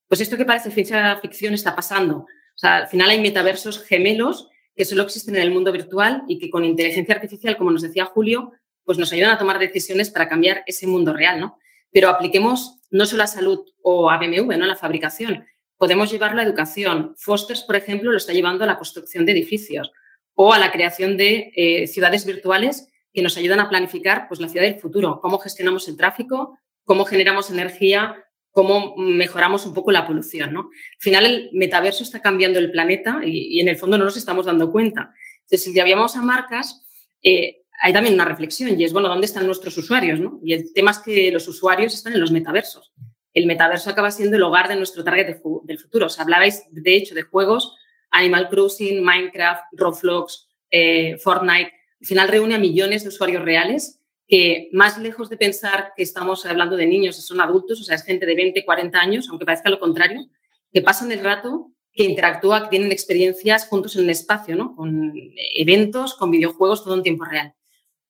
Pues 0.10 0.22
esto 0.22 0.36
que 0.36 0.46
parece 0.46 0.72
ciencia 0.72 1.18
ficción 1.22 1.54
está 1.54 1.76
pasando. 1.76 2.18
O 2.18 2.58
sea, 2.58 2.78
al 2.78 2.88
final 2.88 3.12
hay 3.12 3.22
metaversos 3.22 3.82
gemelos 3.86 4.50
que 4.76 4.84
solo 4.84 5.04
existen 5.04 5.36
en 5.36 5.44
el 5.44 5.52
mundo 5.52 5.72
virtual 5.72 6.24
y 6.28 6.40
que 6.40 6.50
con 6.50 6.66
inteligencia 6.66 7.16
artificial, 7.16 7.56
como 7.56 7.72
nos 7.72 7.84
decía 7.84 8.06
Julio, 8.06 8.52
pues 8.84 8.98
nos 8.98 9.14
ayudan 9.14 9.32
a 9.32 9.38
tomar 9.38 9.60
decisiones 9.60 10.10
para 10.10 10.28
cambiar 10.28 10.64
ese 10.66 10.88
mundo 10.88 11.14
real, 11.14 11.40
¿no? 11.40 11.60
Pero 11.92 12.10
apliquemos 12.10 12.80
no 12.90 13.06
solo 13.06 13.24
a 13.24 13.28
salud 13.28 13.60
o 13.84 14.10
a 14.10 14.18
BMW, 14.18 14.58
¿no? 14.58 14.66
a 14.66 14.68
la 14.68 14.76
fabricación. 14.76 15.46
Podemos 15.78 16.12
llevarlo 16.12 16.42
a 16.42 16.44
educación. 16.44 17.14
Fosters, 17.18 17.62
por 17.62 17.76
ejemplo, 17.76 18.12
lo 18.12 18.18
está 18.18 18.34
llevando 18.34 18.64
a 18.64 18.68
la 18.68 18.78
construcción 18.78 19.26
de 19.26 19.34
edificios 19.34 19.92
o 20.34 20.54
a 20.54 20.60
la 20.60 20.72
creación 20.72 21.18
de 21.18 21.52
eh, 21.56 21.88
ciudades 21.88 22.26
virtuales 22.26 22.90
que 23.14 23.22
nos 23.22 23.38
ayudan 23.38 23.60
a 23.60 23.70
planificar 23.70 24.28
pues, 24.28 24.40
la 24.40 24.50
ciudad 24.50 24.66
del 24.66 24.80
futuro, 24.80 25.20
cómo 25.22 25.38
gestionamos 25.38 25.88
el 25.88 25.98
tráfico, 25.98 26.58
cómo 26.84 27.06
generamos 27.06 27.52
energía, 27.52 28.26
cómo 28.52 28.96
mejoramos 28.98 29.66
un 29.66 29.74
poco 29.74 29.92
la 29.92 30.08
polución. 30.08 30.54
¿no? 30.54 30.62
Al 30.62 31.00
final, 31.00 31.26
el 31.26 31.50
metaverso 31.54 32.04
está 32.04 32.22
cambiando 32.22 32.60
el 32.60 32.72
planeta 32.72 33.22
y, 33.24 33.60
en 33.60 33.68
el 33.68 33.78
fondo 33.78 33.98
no 33.98 34.06
nos 34.06 34.18
estamos 34.18 34.46
dando 34.46 34.72
cuenta. 34.72 35.14
Entonces, 35.42 35.64
si 35.64 35.74
ya 35.74 35.84
habíamos 35.84 36.16
a 36.16 36.22
marcas, 36.22 36.86
eh, 37.22 37.64
hay 37.82 37.94
también 37.94 38.16
una 38.16 38.26
reflexión 38.26 38.80
y 38.80 38.84
es, 38.84 38.94
bueno, 38.94 39.08
¿dónde 39.08 39.26
están 39.26 39.46
nuestros 39.46 39.78
usuarios? 39.78 40.20
¿no? 40.20 40.40
Y 40.44 40.54
el 40.54 40.74
tema 40.74 40.92
es 40.92 41.00
que 41.00 41.32
los 41.32 41.48
usuarios 41.48 41.94
están 41.94 42.14
en 42.14 42.20
los 42.20 42.32
metaversos. 42.32 42.92
El 43.34 43.46
metaverso 43.46 43.90
acaba 43.90 44.12
siendo 44.12 44.38
el 44.38 44.44
hogar 44.44 44.68
de 44.68 44.76
nuestro 44.76 45.04
target 45.04 45.38
del 45.64 45.80
futuro. 45.80 46.08
Os 46.08 46.20
hablabais, 46.20 46.66
de 46.72 46.96
hecho, 46.96 47.16
de 47.16 47.22
juegos, 47.22 47.76
Animal 48.12 48.50
Crossing, 48.50 49.04
Minecraft, 49.04 49.64
Roblox, 49.74 50.50
eh, 50.72 51.18
Fortnite. 51.20 51.72
Al 52.02 52.08
final 52.08 52.28
reúne 52.28 52.56
a 52.56 52.60
millones 52.60 53.04
de 53.04 53.10
usuarios 53.10 53.44
reales 53.44 53.99
que, 54.30 54.70
más 54.72 55.00
lejos 55.00 55.28
de 55.30 55.38
pensar 55.38 55.92
que 55.98 56.04
estamos 56.04 56.46
hablando 56.46 56.78
de 56.78 56.86
niños, 56.86 57.16
son 57.18 57.42
adultos, 57.42 57.82
o 57.82 57.84
sea, 57.84 57.96
es 57.96 58.04
gente 58.04 58.28
de 58.28 58.36
20, 58.36 58.64
40 58.64 59.00
años, 59.00 59.28
aunque 59.30 59.46
parezca 59.46 59.70
lo 59.70 59.80
contrario, 59.80 60.30
que 60.72 60.82
pasan 60.82 61.12
el 61.12 61.24
rato 61.24 61.72
que 61.92 62.04
interactúa, 62.04 62.64
que 62.64 62.70
tienen 62.70 62.92
experiencias 62.92 63.68
juntos 63.68 63.96
en 63.96 64.04
el 64.04 64.12
espacio, 64.12 64.56
¿no? 64.56 64.76
con 64.76 65.14
eventos, 65.56 66.14
con 66.14 66.30
videojuegos, 66.30 66.84
todo 66.84 66.94
en 66.94 67.04
tiempo 67.04 67.26
real. 67.26 67.56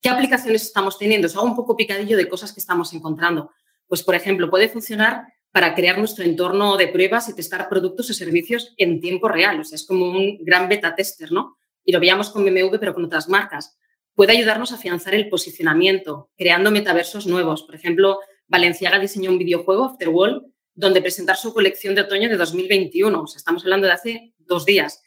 ¿Qué 0.02 0.10
aplicaciones 0.10 0.62
estamos 0.62 0.98
teniendo? 0.98 1.26
Os 1.26 1.36
hago 1.36 1.46
un 1.46 1.56
poco 1.56 1.74
picadillo 1.76 2.16
de 2.16 2.28
cosas 2.28 2.52
que 2.52 2.60
estamos 2.60 2.92
encontrando. 2.92 3.50
Pues, 3.86 4.02
por 4.02 4.14
ejemplo, 4.14 4.48
puede 4.50 4.68
funcionar 4.68 5.24
para 5.50 5.74
crear 5.74 5.98
nuestro 5.98 6.24
entorno 6.24 6.76
de 6.76 6.88
pruebas 6.88 7.28
y 7.28 7.34
testar 7.34 7.68
productos 7.68 8.08
o 8.10 8.14
servicios 8.14 8.74
en 8.76 9.00
tiempo 9.00 9.28
real. 9.28 9.58
O 9.60 9.64
sea, 9.64 9.76
es 9.76 9.86
como 9.86 10.10
un 10.10 10.38
gran 10.42 10.68
beta 10.68 10.94
tester, 10.94 11.32
¿no? 11.32 11.56
Y 11.84 11.92
lo 11.92 12.00
veíamos 12.00 12.30
con 12.30 12.44
BMW, 12.44 12.76
pero 12.78 12.94
con 12.94 13.04
otras 13.04 13.28
marcas. 13.28 13.76
Puede 14.20 14.34
ayudarnos 14.34 14.70
a 14.70 14.74
afianzar 14.74 15.14
el 15.14 15.30
posicionamiento, 15.30 16.28
creando 16.36 16.70
metaversos 16.70 17.26
nuevos. 17.26 17.62
Por 17.62 17.74
ejemplo, 17.74 18.18
Valenciaga 18.48 18.98
diseñó 18.98 19.30
un 19.30 19.38
videojuego, 19.38 19.86
Afterwall, 19.86 20.44
donde 20.74 21.00
presentar 21.00 21.36
su 21.36 21.54
colección 21.54 21.94
de 21.94 22.02
otoño 22.02 22.28
de 22.28 22.36
2021. 22.36 23.18
O 23.18 23.26
sea, 23.26 23.38
estamos 23.38 23.62
hablando 23.62 23.86
de 23.86 23.94
hace 23.94 24.34
dos 24.36 24.66
días. 24.66 25.02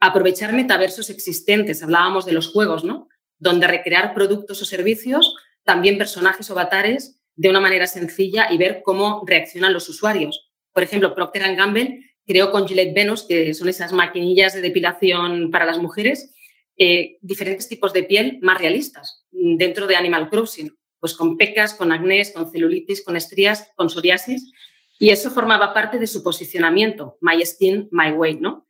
Aprovechar 0.00 0.52
metaversos 0.52 1.08
existentes, 1.08 1.82
hablábamos 1.82 2.26
de 2.26 2.32
los 2.32 2.48
juegos, 2.48 2.84
¿no? 2.84 3.08
Donde 3.38 3.66
recrear 3.66 4.12
productos 4.12 4.60
o 4.60 4.66
servicios, 4.66 5.34
también 5.64 5.96
personajes 5.96 6.50
o 6.50 6.52
avatares, 6.52 7.22
de 7.36 7.48
una 7.48 7.60
manera 7.60 7.86
sencilla 7.86 8.48
y 8.52 8.58
ver 8.58 8.82
cómo 8.84 9.22
reaccionan 9.26 9.72
los 9.72 9.88
usuarios. 9.88 10.52
Por 10.74 10.82
ejemplo, 10.82 11.14
Procter 11.14 11.56
Gamble 11.56 12.04
creó 12.26 12.50
con 12.50 12.68
Gillette 12.68 12.94
Venus, 12.94 13.22
que 13.26 13.54
son 13.54 13.70
esas 13.70 13.94
maquinillas 13.94 14.52
de 14.52 14.60
depilación 14.60 15.50
para 15.50 15.64
las 15.64 15.78
mujeres, 15.78 16.34
eh, 16.78 17.18
diferentes 17.20 17.68
tipos 17.68 17.92
de 17.92 18.04
piel 18.04 18.38
más 18.40 18.58
realistas 18.58 19.26
dentro 19.30 19.86
de 19.86 19.96
Animal 19.96 20.30
Crossing, 20.30 20.76
pues 21.00 21.14
con 21.14 21.36
pecas, 21.36 21.74
con 21.74 21.92
acné, 21.92 22.32
con 22.32 22.50
celulitis, 22.50 23.04
con 23.04 23.16
estrías, 23.16 23.70
con 23.76 23.90
psoriasis, 23.90 24.52
y 24.98 25.10
eso 25.10 25.30
formaba 25.30 25.74
parte 25.74 25.98
de 25.98 26.06
su 26.06 26.22
posicionamiento, 26.22 27.18
My 27.20 27.44
Skin, 27.44 27.88
My 27.92 28.10
Way, 28.12 28.40
¿no? 28.40 28.66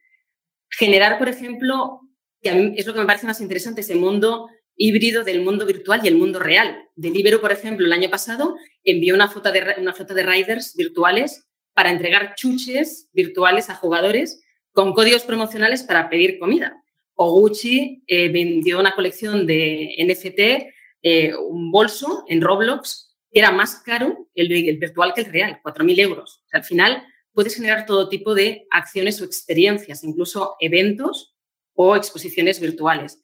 Generar, 0.70 1.18
por 1.18 1.28
ejemplo, 1.28 2.00
que 2.42 2.50
a 2.50 2.54
mí 2.54 2.74
es 2.76 2.86
lo 2.86 2.92
que 2.92 3.00
me 3.00 3.06
parece 3.06 3.26
más 3.26 3.40
interesante, 3.40 3.80
ese 3.80 3.94
mundo 3.94 4.48
híbrido 4.76 5.24
del 5.24 5.42
mundo 5.42 5.66
virtual 5.66 6.00
y 6.04 6.09
el 6.09 6.16
mundo 6.16 6.38
real. 6.38 6.88
Deliveroo, 6.94 7.40
por 7.40 7.52
ejemplo, 7.52 7.84
el 7.84 7.92
año 7.92 8.11
pasado 8.11 8.56
envió 8.84 9.14
una 9.14 9.28
foto 9.28 9.50
de, 9.50 9.74
una 9.78 9.92
foto 9.92 10.14
de 10.14 10.22
riders 10.22 10.74
virtuales 10.76 11.46
para 11.74 11.90
entregar 11.90 12.34
chuches 12.36 13.09
virtuales 13.12 13.70
a 13.70 13.74
jugadores 13.74 14.42
con 14.72 14.94
códigos 14.94 15.24
promocionales 15.24 15.82
para 15.82 16.09
pedir 16.09 16.38
comida. 16.38 16.82
O 17.20 17.32
Gucci 17.32 18.04
eh, 18.06 18.28
vendió 18.28 18.78
una 18.78 18.94
colección 18.94 19.44
de 19.44 19.92
NFT, 19.98 20.72
eh, 21.02 21.34
un 21.34 21.72
bolso 21.72 22.24
en 22.28 22.40
Roblox, 22.40 23.16
que 23.32 23.40
era 23.40 23.50
más 23.50 23.80
caro 23.80 24.28
el, 24.36 24.48
virtual 24.78 25.12
que 25.12 25.22
el 25.22 25.32
real, 25.32 25.60
4.000 25.64 25.98
euros. 25.98 26.44
al 26.52 26.62
final 26.62 27.02
puedes 27.32 27.56
generar 27.56 27.86
todo 27.86 28.08
tipo 28.08 28.36
de 28.36 28.68
acciones 28.70 29.20
o 29.20 29.24
experiencias, 29.24 30.04
incluso 30.04 30.54
eventos 30.60 31.34
o 31.74 31.96
exposiciones 31.96 32.60
virtuales. 32.60 33.20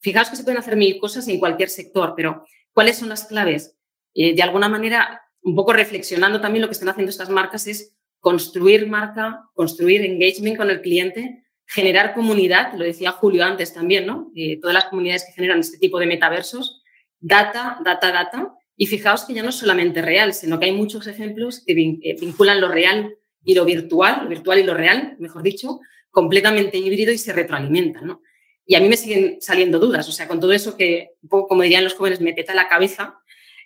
Fijaos 0.00 0.28
que 0.28 0.36
se 0.36 0.42
pueden 0.42 0.58
hacer 0.58 0.74
mil 0.74 0.98
cosas 0.98 1.28
en 1.28 1.38
cualquier 1.38 1.68
sector, 1.68 2.14
pero 2.16 2.44
¿cuáles 2.72 2.98
son 2.98 3.08
las 3.08 3.26
claves? 3.26 3.76
Eh, 4.14 4.34
de 4.34 4.42
alguna 4.42 4.68
manera, 4.68 5.22
un 5.42 5.54
poco 5.54 5.72
reflexionando 5.72 6.40
también 6.40 6.62
lo 6.62 6.68
que 6.68 6.72
están 6.72 6.88
haciendo 6.88 7.10
estas 7.10 7.30
marcas 7.30 7.68
es 7.68 7.96
construir 8.18 8.88
marca, 8.88 9.44
construir 9.54 10.04
engagement 10.04 10.56
con 10.56 10.68
el 10.68 10.80
cliente, 10.80 11.45
generar 11.66 12.14
comunidad, 12.14 12.72
lo 12.74 12.84
decía 12.84 13.12
Julio 13.12 13.44
antes 13.44 13.74
también, 13.74 14.06
¿no? 14.06 14.30
Eh, 14.34 14.58
todas 14.60 14.74
las 14.74 14.86
comunidades 14.86 15.24
que 15.24 15.32
generan 15.32 15.60
este 15.60 15.78
tipo 15.78 15.98
de 15.98 16.06
metaversos, 16.06 16.82
data, 17.20 17.78
data, 17.84 18.12
data. 18.12 18.52
Y 18.76 18.86
fijaos 18.86 19.24
que 19.24 19.34
ya 19.34 19.42
no 19.42 19.48
es 19.48 19.56
solamente 19.56 20.02
real, 20.02 20.34
sino 20.34 20.58
que 20.58 20.66
hay 20.66 20.72
muchos 20.72 21.06
ejemplos 21.06 21.62
que 21.66 21.72
eh, 21.72 22.16
vinculan 22.20 22.60
lo 22.60 22.68
real 22.68 23.16
y 23.42 23.54
lo 23.54 23.64
virtual, 23.64 24.24
lo 24.24 24.28
virtual 24.28 24.58
y 24.58 24.64
lo 24.64 24.74
real, 24.74 25.16
mejor 25.18 25.42
dicho, 25.42 25.80
completamente 26.10 26.76
híbrido 26.78 27.12
y 27.12 27.18
se 27.18 27.32
retroalimentan, 27.32 28.06
¿no? 28.06 28.22
Y 28.66 28.74
a 28.74 28.80
mí 28.80 28.88
me 28.88 28.96
siguen 28.96 29.38
saliendo 29.40 29.78
dudas, 29.78 30.08
o 30.08 30.12
sea, 30.12 30.26
con 30.26 30.40
todo 30.40 30.52
eso 30.52 30.76
que, 30.76 31.12
poco 31.28 31.46
como 31.48 31.62
dirían 31.62 31.84
los 31.84 31.94
jóvenes, 31.94 32.20
me 32.20 32.34
peta 32.34 32.52
la 32.52 32.68
cabeza, 32.68 33.20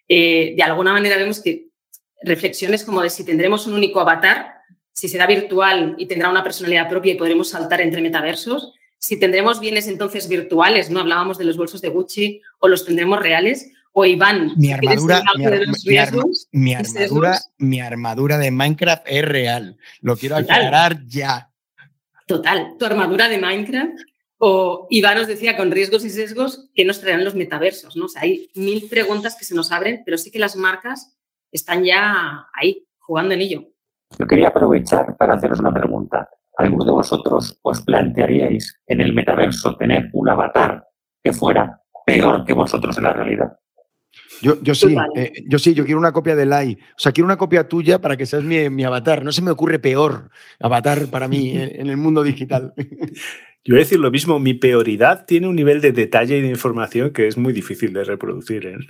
eh, 0.06 0.54
de 0.54 0.62
alguna 0.62 0.92
manera 0.92 1.16
vemos 1.16 1.40
que 1.40 1.68
reflexiones 2.22 2.84
como 2.84 3.00
de 3.02 3.08
si 3.08 3.24
tendremos 3.24 3.66
un 3.66 3.74
único 3.74 4.00
avatar, 4.00 4.59
si 4.92 5.08
será 5.08 5.26
virtual 5.26 5.94
y 5.98 6.06
tendrá 6.06 6.30
una 6.30 6.42
personalidad 6.42 6.88
propia 6.88 7.12
y 7.12 7.16
podremos 7.16 7.50
saltar 7.50 7.80
entre 7.80 8.02
metaversos, 8.02 8.74
si 8.98 9.18
tendremos 9.18 9.60
bienes 9.60 9.88
entonces 9.88 10.28
virtuales, 10.28 10.90
¿no? 10.90 11.00
Hablábamos 11.00 11.38
de 11.38 11.44
los 11.44 11.56
bolsos 11.56 11.80
de 11.80 11.88
Gucci 11.88 12.42
o 12.58 12.68
los 12.68 12.84
tendremos 12.84 13.18
reales, 13.18 13.72
o 13.92 14.04
Iván. 14.04 14.52
Mi 14.56 14.72
armadura, 14.72 15.22
mi, 16.52 16.74
armadura, 16.74 17.40
mi 17.58 17.80
armadura 17.80 18.38
de 18.38 18.50
Minecraft 18.50 19.02
es 19.06 19.24
real. 19.24 19.76
Lo 20.00 20.16
quiero 20.16 20.36
aclarar 20.36 21.04
ya. 21.06 21.50
Total, 22.26 22.74
tu 22.78 22.84
armadura 22.84 23.28
de 23.28 23.38
Minecraft 23.38 23.98
o 24.42 24.86
Iván 24.88 25.18
nos 25.18 25.26
decía 25.26 25.56
con 25.56 25.70
riesgos 25.70 26.04
y 26.04 26.10
sesgos 26.10 26.70
que 26.74 26.86
nos 26.86 27.00
traerán 27.00 27.24
los 27.24 27.34
metaversos, 27.34 27.94
¿no? 27.94 28.06
hay 28.16 28.50
mil 28.54 28.88
preguntas 28.88 29.36
que 29.36 29.44
se 29.44 29.54
nos 29.54 29.70
abren, 29.70 30.02
pero 30.04 30.16
sí 30.16 30.30
que 30.30 30.38
las 30.38 30.56
marcas 30.56 31.14
están 31.52 31.84
ya 31.84 32.46
ahí, 32.54 32.86
jugando 32.98 33.34
en 33.34 33.42
ello. 33.42 33.68
Yo 34.18 34.26
quería 34.26 34.48
aprovechar 34.48 35.16
para 35.16 35.34
haceros 35.34 35.60
una 35.60 35.72
pregunta. 35.72 36.28
¿Alguno 36.56 36.84
de 36.84 36.92
vosotros 36.92 37.58
os 37.62 37.80
plantearíais 37.82 38.80
en 38.86 39.00
el 39.00 39.14
metaverso 39.14 39.76
tener 39.76 40.10
un 40.12 40.28
avatar 40.28 40.84
que 41.22 41.32
fuera 41.32 41.80
peor 42.04 42.44
que 42.44 42.52
vosotros 42.52 42.96
en 42.98 43.04
la 43.04 43.12
realidad? 43.12 43.52
Yo, 44.42 44.60
yo 44.62 44.74
sí, 44.74 44.96
eh, 45.16 45.32
yo 45.46 45.58
sí, 45.58 45.74
yo 45.74 45.84
quiero 45.84 45.98
una 45.98 46.12
copia 46.12 46.34
de 46.34 46.46
Lai. 46.46 46.72
O 46.72 46.98
sea, 46.98 47.12
quiero 47.12 47.26
una 47.26 47.36
copia 47.36 47.68
tuya 47.68 48.00
para 48.00 48.16
que 48.16 48.26
seas 48.26 48.42
mi, 48.42 48.68
mi 48.70 48.84
avatar. 48.84 49.24
No 49.24 49.32
se 49.32 49.42
me 49.42 49.50
ocurre 49.50 49.78
peor 49.78 50.30
avatar 50.58 51.06
para 51.08 51.28
mí 51.28 51.52
en 51.54 51.88
el 51.88 51.96
mundo 51.96 52.22
digital. 52.22 52.72
Yo 53.62 53.74
voy 53.74 53.80
a 53.80 53.84
decir 53.84 54.00
lo 54.00 54.10
mismo, 54.10 54.38
mi 54.38 54.54
peoridad 54.54 55.26
tiene 55.26 55.46
un 55.46 55.54
nivel 55.54 55.82
de 55.82 55.92
detalle 55.92 56.38
y 56.38 56.40
de 56.40 56.48
información 56.48 57.12
que 57.12 57.26
es 57.26 57.36
muy 57.36 57.52
difícil 57.52 57.92
de 57.92 58.04
reproducir 58.04 58.66
en, 58.66 58.80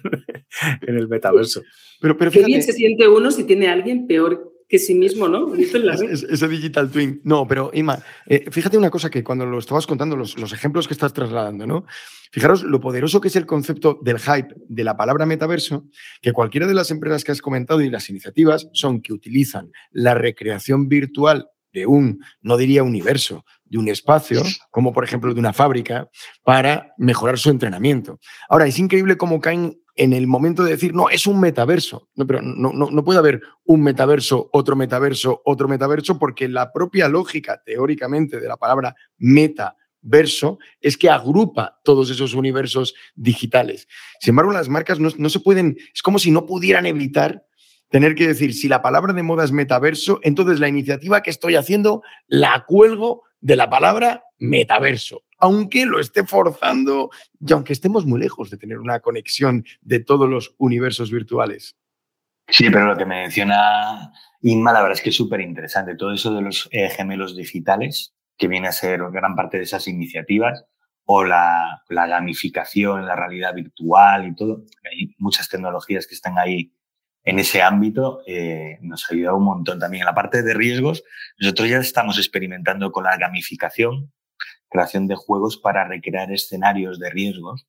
el 0.87 1.09
metaverso. 1.09 1.63
Pero, 2.01 2.17
pero 2.17 2.31
Qué 2.31 2.45
bien 2.45 2.63
se 2.63 2.73
siente 2.73 3.09
uno 3.09 3.33
si 3.33 3.43
tiene 3.43 3.67
a 3.67 3.73
alguien 3.73 4.07
peor 4.07 4.50
que 4.71 4.79
sí 4.79 4.95
mismo, 4.95 5.29
¿no? 5.29 5.53
ese 5.57 6.49
digital 6.49 6.91
twin. 6.91 7.21
No, 7.25 7.47
pero 7.47 7.73
Ima, 7.75 7.99
eh, 8.25 8.45
fíjate 8.53 8.79
una 8.79 8.89
cosa 8.89 9.11
que 9.11 9.25
cuando 9.25 9.45
lo 9.45 9.59
estabas 9.59 9.85
contando, 9.85 10.17
los, 10.17 10.39
los, 10.39 10.53
ejemplos 10.53 10.87
que 10.87 10.95
estás 10.95 11.13
trasladando, 11.13 11.67
¿no? 11.67 11.85
Fijaros 12.31 12.63
lo 12.63 12.81
poderoso 12.81 13.21
que 13.21 13.27
es 13.27 13.35
el 13.35 13.47
concepto 13.47 13.99
del 14.01 14.21
hype 14.21 14.55
de 14.69 14.85
la 14.85 14.97
palabra 14.97 15.27
metaverso, 15.27 15.87
que 16.23 16.33
cualquiera 16.33 16.69
de 16.69 16.75
las 16.75 16.93
empresas 16.93 17.25
que 17.25 17.33
has 17.33 17.43
comentado 17.43 17.81
y 17.81 17.91
las 17.91 18.09
iniciativas 18.11 18.69
son 18.73 19.03
que 19.03 19.13
utilizan 19.13 19.73
la 19.91 20.15
recreación 20.15 20.89
virtual 20.89 21.49
de 21.73 21.87
un, 21.87 22.21
no 22.41 22.57
diría 22.57 22.85
universo, 22.85 23.45
de 23.65 23.79
un 23.79 23.89
espacio, 23.89 24.43
como 24.71 24.93
por 24.93 25.03
ejemplo 25.03 25.35
de 25.35 25.41
una 25.41 25.53
fábrica, 25.53 26.09
para 26.45 26.95
mejorar 26.97 27.39
su 27.39 27.51
entrenamiento. 27.51 28.21
Ahora, 28.49 28.69
es 28.69 28.79
increíble 28.79 29.17
cómo 29.17 29.41
caen 29.41 29.81
en 30.01 30.15
el 30.15 30.27
momento 30.27 30.65
de 30.65 30.71
decir, 30.71 30.95
no, 30.95 31.11
es 31.11 31.27
un 31.27 31.39
metaverso. 31.39 32.09
No, 32.15 32.27
pero 32.27 32.41
no, 32.41 32.73
no, 32.73 33.05
puede 33.05 33.19
haber 33.19 33.43
un 33.67 33.83
metaverso, 33.83 34.49
otro 34.51 34.75
metaverso, 34.75 35.43
otro 35.45 35.69
metaverso, 35.69 36.19
porque 36.19 36.49
la 36.49 36.73
propia 36.73 37.07
lógica, 37.07 37.61
teóricamente, 37.63 38.41
de 38.41 38.49
la 38.49 38.57
palabra 38.57 38.97
metaverso 39.19 40.59
es 40.81 40.97
que 40.97 41.11
agrupa 41.11 41.81
todos 41.85 42.09
esos 42.09 42.33
universos 42.33 42.95
digitales. 43.15 43.89
Sin 44.21 44.33
embargo, 44.33 44.53
las 44.53 44.71
marcas 44.71 44.99
no, 44.99 45.11
no 45.19 45.29
se 45.29 45.41
pueden, 45.41 45.77
es 45.95 46.01
como 46.01 46.19
si 46.19 46.31
no 46.31 46.47
pudieran 46.47 46.87
evitar 46.87 47.45
tener 47.91 48.15
que 48.15 48.27
decir, 48.27 48.55
si 48.55 48.69
la 48.69 48.81
palabra 48.81 49.13
de 49.13 49.23
moda 49.23 49.45
es 49.45 49.53
metaverso, 49.53 50.19
entonces 50.23 50.61
la 50.61 50.69
iniciativa 50.69 51.23
que 51.23 51.29
estoy 51.29 51.57
haciendo 51.57 52.03
la 52.27 52.65
cuelgo 52.67 53.25
de 53.43 53.57
la 53.57 53.69
palabra 53.69 54.25
metaverso, 54.39 55.25
aunque 55.41 55.87
lo 55.87 55.99
esté 55.99 56.25
forzando 56.25 57.11
y 57.41 57.53
aunque 57.53 57.73
estemos 57.73 58.07
muy 58.07 58.21
lejos 58.21 58.51
de 58.51 58.57
tener 58.57 58.79
una 58.79 59.01
conexión 59.01 59.65
de 59.81 60.01
todos 60.01 60.29
los 60.29 60.55
universos 60.59 61.11
virtuales. 61.11 61.77
Sí, 62.49 62.69
pero 62.71 62.87
lo 62.87 62.97
que 62.97 63.07
me 63.07 63.23
menciona 63.23 64.13
Inma, 64.43 64.73
la 64.73 64.81
verdad 64.81 64.97
es 64.97 65.03
que 65.03 65.11
es 65.11 65.17
súper 65.17 65.41
interesante. 65.41 65.97
Todo 65.97 66.13
eso 66.13 66.35
de 66.35 66.43
los 66.43 66.69
eh, 66.73 66.89
gemelos 66.91 67.37
digitales, 67.37 68.15
que 68.37 68.49
viene 68.49 68.69
a 68.69 68.73
ser 68.73 69.01
gran 69.13 69.37
parte 69.37 69.59
de 69.59 69.65
esas 69.65 69.87
iniciativas, 69.87 70.65
o 71.05 71.25
la, 71.25 71.83
gamificación, 71.89 73.07
la 73.07 73.17
realidad 73.17 73.55
virtual 73.55 74.29
y 74.29 74.35
todo. 74.35 74.65
Hay 74.91 75.15
muchas 75.19 75.49
tecnologías 75.49 76.07
que 76.07 76.15
están 76.15 76.39
ahí 76.39 76.73
en 77.25 77.39
ese 77.39 77.61
ámbito 77.61 78.23
eh, 78.27 78.79
nos 78.81 79.05
ha 79.05 79.15
ayudado 79.15 79.37
un 79.37 79.45
montón 79.45 79.79
también. 79.79 80.03
En 80.03 80.07
la 80.07 80.15
parte 80.15 80.43
de 80.43 80.55
riesgos, 80.55 81.05
nosotros 81.39 81.69
ya 81.69 81.79
estamos 81.79 82.17
experimentando 82.17 82.91
con 82.93 83.05
la 83.05 83.17
gamificación, 83.19 84.11
creación 84.71 85.07
de 85.07 85.17
juegos 85.17 85.59
para 85.59 85.87
recrear 85.87 86.33
escenarios 86.33 86.99
de 86.99 87.11
riesgos 87.11 87.67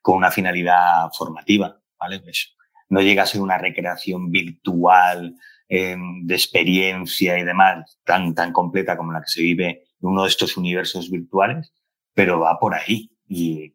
con 0.00 0.16
una 0.16 0.30
finalidad 0.30 1.10
formativa, 1.16 1.80
¿vale? 1.98 2.20
Pues 2.20 2.56
no 2.88 3.00
llega 3.00 3.22
a 3.22 3.26
ser 3.26 3.40
una 3.40 3.58
recreación 3.58 4.30
virtual 4.30 5.36
em, 5.68 6.26
de 6.26 6.34
experiencia 6.34 7.38
y 7.38 7.44
demás 7.44 8.00
tan, 8.04 8.34
tan 8.34 8.52
completa 8.52 8.96
como 8.96 9.12
la 9.12 9.20
que 9.20 9.28
se 9.28 9.42
vive 9.42 9.68
en 10.00 10.08
uno 10.08 10.22
de 10.22 10.28
estos 10.28 10.56
universos 10.56 11.10
virtuales, 11.10 11.72
pero 12.14 12.40
va 12.40 12.58
por 12.58 12.74
ahí 12.74 13.12
y 13.28 13.74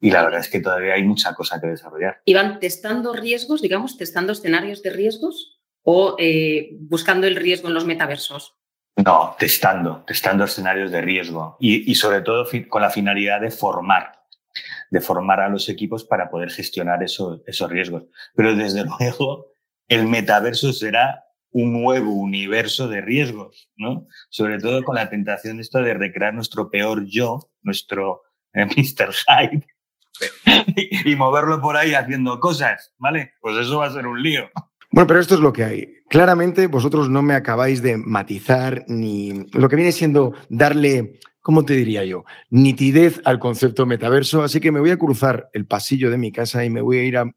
y 0.00 0.10
la 0.10 0.22
verdad 0.22 0.40
es 0.40 0.48
que 0.48 0.60
todavía 0.60 0.94
hay 0.94 1.04
mucha 1.04 1.34
cosa 1.34 1.60
que 1.60 1.68
desarrollar. 1.68 2.20
¿Y 2.24 2.34
van 2.34 2.60
testando 2.60 3.14
riesgos, 3.14 3.62
digamos, 3.62 3.96
testando 3.96 4.32
escenarios 4.32 4.82
de 4.82 4.90
riesgos 4.90 5.58
o 5.82 6.16
eh, 6.18 6.70
buscando 6.80 7.26
el 7.26 7.36
riesgo 7.36 7.68
en 7.68 7.74
los 7.74 7.86
metaversos? 7.86 8.56
No, 9.04 9.36
testando, 9.38 10.04
testando 10.06 10.44
escenarios 10.44 10.90
de 10.90 11.02
riesgo 11.02 11.56
y, 11.60 11.90
y 11.90 11.94
sobre 11.94 12.22
todo 12.22 12.46
con 12.68 12.80
la 12.80 12.88
finalidad 12.88 13.42
de 13.42 13.50
formar, 13.50 14.22
de 14.90 15.00
formar 15.02 15.40
a 15.40 15.50
los 15.50 15.68
equipos 15.68 16.04
para 16.04 16.30
poder 16.30 16.50
gestionar 16.50 17.02
esos 17.02 17.70
riesgos. 17.70 18.04
Pero 18.34 18.56
desde 18.56 18.84
luego, 18.98 19.52
el 19.88 20.06
metaverso 20.06 20.72
será 20.72 21.24
un 21.50 21.72
nuevo 21.72 22.12
universo 22.12 22.88
de 22.88 23.00
riesgos, 23.00 23.70
¿no? 23.76 24.06
Sobre 24.28 24.58
todo 24.58 24.82
con 24.82 24.96
la 24.96 25.08
tentación 25.08 25.56
de 25.56 25.62
esto 25.62 25.78
de 25.80 25.94
recrear 25.94 26.34
nuestro 26.34 26.70
peor 26.70 27.04
yo, 27.06 27.50
nuestro 27.62 28.22
eh, 28.52 28.66
Mr. 28.76 29.12
Hyde, 29.12 29.66
y, 30.76 31.12
y 31.12 31.16
moverlo 31.16 31.60
por 31.60 31.76
ahí 31.76 31.94
haciendo 31.94 32.40
cosas, 32.40 32.94
¿vale? 32.98 33.34
Pues 33.40 33.56
eso 33.58 33.78
va 33.78 33.86
a 33.86 33.92
ser 33.92 34.06
un 34.06 34.22
lío. 34.22 34.50
Bueno, 34.96 35.08
pero 35.08 35.20
esto 35.20 35.34
es 35.34 35.40
lo 35.42 35.52
que 35.52 35.62
hay. 35.62 35.88
Claramente 36.08 36.68
vosotros 36.68 37.10
no 37.10 37.20
me 37.20 37.34
acabáis 37.34 37.82
de 37.82 37.98
matizar 37.98 38.86
ni 38.88 39.44
lo 39.52 39.68
que 39.68 39.76
viene 39.76 39.92
siendo 39.92 40.32
darle, 40.48 41.20
¿cómo 41.42 41.66
te 41.66 41.74
diría 41.74 42.02
yo? 42.06 42.24
Nitidez 42.48 43.20
al 43.26 43.38
concepto 43.38 43.84
metaverso. 43.84 44.42
Así 44.42 44.58
que 44.58 44.72
me 44.72 44.80
voy 44.80 44.88
a 44.88 44.96
cruzar 44.96 45.50
el 45.52 45.66
pasillo 45.66 46.10
de 46.10 46.16
mi 46.16 46.32
casa 46.32 46.64
y 46.64 46.70
me 46.70 46.80
voy 46.80 46.96
a 46.96 47.04
ir 47.04 47.18
a 47.18 47.30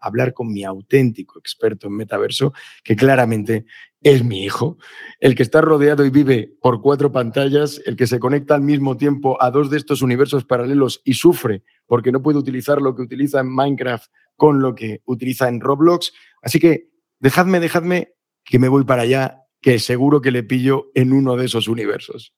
hablar 0.00 0.34
con 0.34 0.52
mi 0.52 0.64
auténtico 0.64 1.38
experto 1.38 1.86
en 1.86 1.94
metaverso, 1.94 2.52
que 2.82 2.96
claramente 2.96 3.64
es 4.00 4.24
mi 4.24 4.42
hijo, 4.42 4.78
el 5.20 5.36
que 5.36 5.44
está 5.44 5.60
rodeado 5.60 6.04
y 6.04 6.10
vive 6.10 6.56
por 6.60 6.82
cuatro 6.82 7.12
pantallas, 7.12 7.80
el 7.86 7.94
que 7.94 8.08
se 8.08 8.18
conecta 8.18 8.56
al 8.56 8.62
mismo 8.62 8.96
tiempo 8.96 9.40
a 9.40 9.52
dos 9.52 9.70
de 9.70 9.76
estos 9.76 10.02
universos 10.02 10.44
paralelos 10.44 11.00
y 11.04 11.14
sufre 11.14 11.62
porque 11.86 12.10
no 12.10 12.22
puede 12.22 12.38
utilizar 12.38 12.82
lo 12.82 12.96
que 12.96 13.02
utiliza 13.02 13.38
en 13.38 13.54
Minecraft 13.54 14.10
con 14.34 14.60
lo 14.60 14.74
que 14.74 15.00
utiliza 15.04 15.48
en 15.48 15.60
Roblox. 15.60 16.12
Así 16.42 16.58
que 16.58 16.93
dejadme, 17.24 17.58
dejadme 17.58 18.12
que 18.44 18.58
me 18.58 18.68
voy 18.68 18.84
para 18.84 19.02
allá, 19.02 19.46
que 19.62 19.78
seguro 19.78 20.20
que 20.20 20.30
le 20.30 20.42
pillo 20.42 20.90
en 20.94 21.14
uno 21.14 21.36
de 21.36 21.46
esos 21.46 21.68
universos. 21.68 22.34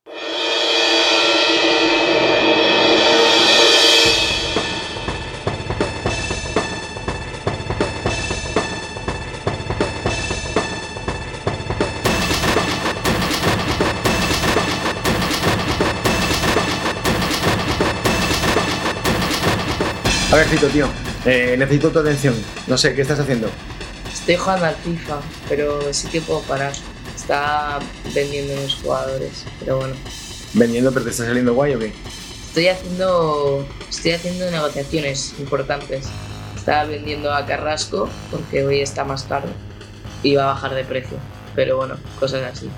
A 20.31 20.37
ver, 20.37 20.47
Cito, 20.47 20.69
tío, 20.69 20.87
eh, 21.25 21.57
necesito 21.59 21.91
tu 21.91 21.99
atención. 21.99 22.35
No 22.69 22.79
sé, 22.79 22.95
¿qué 22.95 23.03
estás 23.03 23.19
haciendo? 23.19 23.49
Estoy 24.27 24.43
jugando 24.43 24.67
al 24.67 24.75
FIFA, 24.75 25.21
pero 25.49 25.93
sí 25.93 26.09
que 26.09 26.21
puedo 26.21 26.41
parar. 26.41 26.73
Está 27.15 27.79
vendiendo 28.13 28.55
unos 28.55 28.75
jugadores, 28.75 29.45
pero 29.61 29.77
bueno. 29.77 29.95
¿Vendiendo, 30.53 30.91
pero 30.91 31.05
te 31.05 31.13
está 31.13 31.27
saliendo 31.27 31.55
guay 31.55 31.77
o 31.77 31.79
qué? 31.79 31.93
Estoy 32.49 32.67
haciendo, 32.67 33.65
estoy 33.89 34.11
haciendo 34.11 34.51
negociaciones 34.51 35.33
importantes. 35.39 36.09
Estaba 36.57 36.87
vendiendo 36.87 37.33
a 37.33 37.47
Carrasco 37.47 38.09
porque 38.33 38.65
hoy 38.65 38.81
está 38.81 39.05
más 39.05 39.23
caro 39.23 39.47
y 40.25 40.35
va 40.35 40.43
a 40.43 40.55
bajar 40.55 40.75
de 40.75 40.83
precio. 40.83 41.19
Pero 41.55 41.77
bueno, 41.77 41.95
cosas 42.19 42.43
así. 42.53 42.69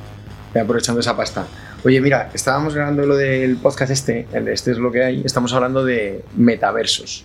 aprovechando 0.55 1.01
esa 1.01 1.17
pasta. 1.17 1.47
Oye, 1.83 1.99
mira, 2.03 2.31
estábamos 2.35 2.75
grabando 2.75 3.07
lo 3.07 3.17
del 3.17 3.57
podcast 3.57 3.91
este, 3.91 4.29
el 4.35 4.45
de 4.45 4.53
este 4.53 4.73
es 4.73 4.77
lo 4.77 4.93
que 4.93 5.03
hay, 5.03 5.23
estamos 5.25 5.55
hablando 5.55 5.83
de 5.83 6.27
metaversos. 6.37 7.25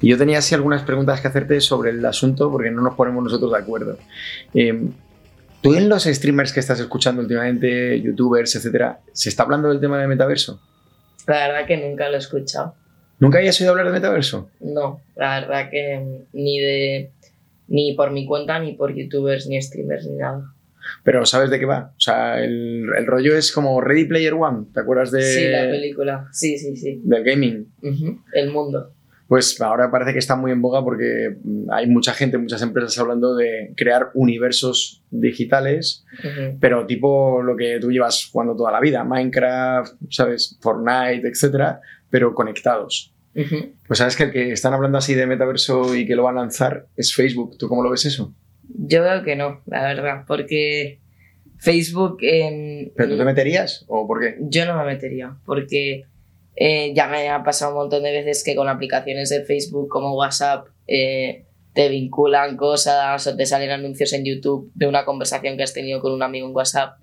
Y 0.00 0.08
yo 0.08 0.18
tenía 0.18 0.38
así 0.38 0.54
algunas 0.54 0.82
preguntas 0.82 1.20
que 1.20 1.28
hacerte 1.28 1.60
sobre 1.60 1.90
el 1.90 2.04
asunto 2.04 2.50
porque 2.50 2.70
no 2.70 2.82
nos 2.82 2.94
ponemos 2.94 3.22
nosotros 3.24 3.52
de 3.52 3.58
acuerdo. 3.58 3.98
Eh, 4.54 4.88
¿Tú 5.60 5.74
en 5.74 5.88
los 5.90 6.04
streamers 6.04 6.52
que 6.54 6.60
estás 6.60 6.80
escuchando 6.80 7.20
últimamente, 7.20 8.00
youtubers, 8.00 8.56
etcétera, 8.56 9.00
se 9.12 9.28
está 9.28 9.42
hablando 9.42 9.68
del 9.68 9.78
tema 9.80 10.00
de 10.00 10.08
metaverso? 10.08 10.60
La 11.26 11.48
verdad 11.48 11.66
que 11.66 11.76
nunca 11.76 12.08
lo 12.08 12.14
he 12.14 12.18
escuchado. 12.18 12.74
¿Nunca 13.18 13.38
hayas 13.38 13.60
oído 13.60 13.72
hablar 13.72 13.86
de 13.86 13.92
metaverso? 13.92 14.48
No, 14.60 15.02
la 15.16 15.40
verdad 15.40 15.68
que 15.70 16.02
ni 16.32 16.58
de 16.60 17.10
ni 17.68 17.94
por 17.94 18.10
mi 18.10 18.26
cuenta, 18.26 18.58
ni 18.58 18.72
por 18.72 18.94
youtubers, 18.94 19.46
ni 19.46 19.60
streamers, 19.60 20.06
ni 20.06 20.16
nada. 20.16 20.42
Pero 21.04 21.24
¿sabes 21.26 21.50
de 21.50 21.58
qué 21.58 21.66
va? 21.66 21.92
O 21.96 22.00
sea, 22.00 22.42
el, 22.42 22.86
el 22.96 23.06
rollo 23.06 23.36
es 23.36 23.52
como 23.52 23.80
Ready 23.80 24.06
Player 24.06 24.32
One. 24.32 24.66
¿Te 24.72 24.80
acuerdas 24.80 25.10
de...? 25.12 25.22
Sí, 25.22 25.44
la 25.48 25.70
película. 25.70 26.28
Sí, 26.32 26.58
sí, 26.58 26.74
sí. 26.76 27.00
Del 27.04 27.22
gaming. 27.22 27.70
Ujú, 27.82 28.18
El 28.32 28.50
mundo. 28.50 28.92
Pues 29.30 29.60
ahora 29.60 29.92
parece 29.92 30.12
que 30.12 30.18
está 30.18 30.34
muy 30.34 30.50
en 30.50 30.60
boga 30.60 30.82
porque 30.82 31.36
mm, 31.44 31.70
hay 31.70 31.86
mucha 31.86 32.12
gente, 32.14 32.36
muchas 32.36 32.62
empresas 32.62 32.98
hablando 32.98 33.36
de 33.36 33.72
crear 33.76 34.10
universos 34.14 35.04
digitales, 35.08 36.04
pero 36.58 36.84
tipo 36.84 37.40
lo 37.40 37.56
que 37.56 37.78
tú 37.78 37.92
llevas 37.92 38.28
jugando 38.32 38.56
toda 38.56 38.72
la 38.72 38.80
vida, 38.80 39.04
Minecraft, 39.04 39.94
¿sabes? 40.10 40.58
Fortnite, 40.60 41.28
etcétera, 41.28 41.80
pero 42.10 42.34
conectados. 42.34 43.14
Pues 43.86 44.00
sabes 44.00 44.16
que 44.16 44.24
el 44.24 44.32
que 44.32 44.50
están 44.50 44.74
hablando 44.74 44.98
así 44.98 45.14
de 45.14 45.28
metaverso 45.28 45.94
y 45.94 46.08
que 46.08 46.16
lo 46.16 46.24
van 46.24 46.36
a 46.36 46.40
lanzar 46.40 46.88
es 46.96 47.14
Facebook. 47.14 47.56
¿Tú 47.56 47.68
cómo 47.68 47.84
lo 47.84 47.90
ves 47.90 48.06
eso? 48.06 48.34
Yo 48.64 49.00
veo 49.00 49.22
que 49.22 49.36
no, 49.36 49.60
la 49.66 49.82
verdad, 49.82 50.24
porque 50.26 50.98
Facebook 51.58 52.18
en... 52.22 52.90
¿Pero 52.96 53.10
tú 53.10 53.16
te 53.16 53.24
meterías 53.24 53.84
o 53.86 54.08
por 54.08 54.18
qué? 54.18 54.38
Yo 54.40 54.66
no 54.66 54.76
me 54.76 54.86
metería, 54.86 55.36
porque 55.44 56.06
eh, 56.56 56.92
ya 56.94 57.08
me 57.08 57.28
ha 57.28 57.42
pasado 57.42 57.72
un 57.72 57.78
montón 57.78 58.02
de 58.02 58.12
veces 58.12 58.44
que 58.44 58.54
con 58.54 58.68
aplicaciones 58.68 59.30
de 59.30 59.44
Facebook 59.44 59.88
como 59.88 60.14
WhatsApp 60.16 60.66
eh, 60.86 61.46
te 61.72 61.88
vinculan 61.88 62.56
cosas 62.56 63.26
o 63.26 63.36
te 63.36 63.46
salen 63.46 63.70
anuncios 63.70 64.12
en 64.12 64.24
YouTube 64.24 64.70
de 64.74 64.86
una 64.86 65.04
conversación 65.04 65.56
que 65.56 65.62
has 65.62 65.72
tenido 65.72 66.00
con 66.00 66.12
un 66.12 66.22
amigo 66.22 66.46
en 66.48 66.54
WhatsApp. 66.54 66.98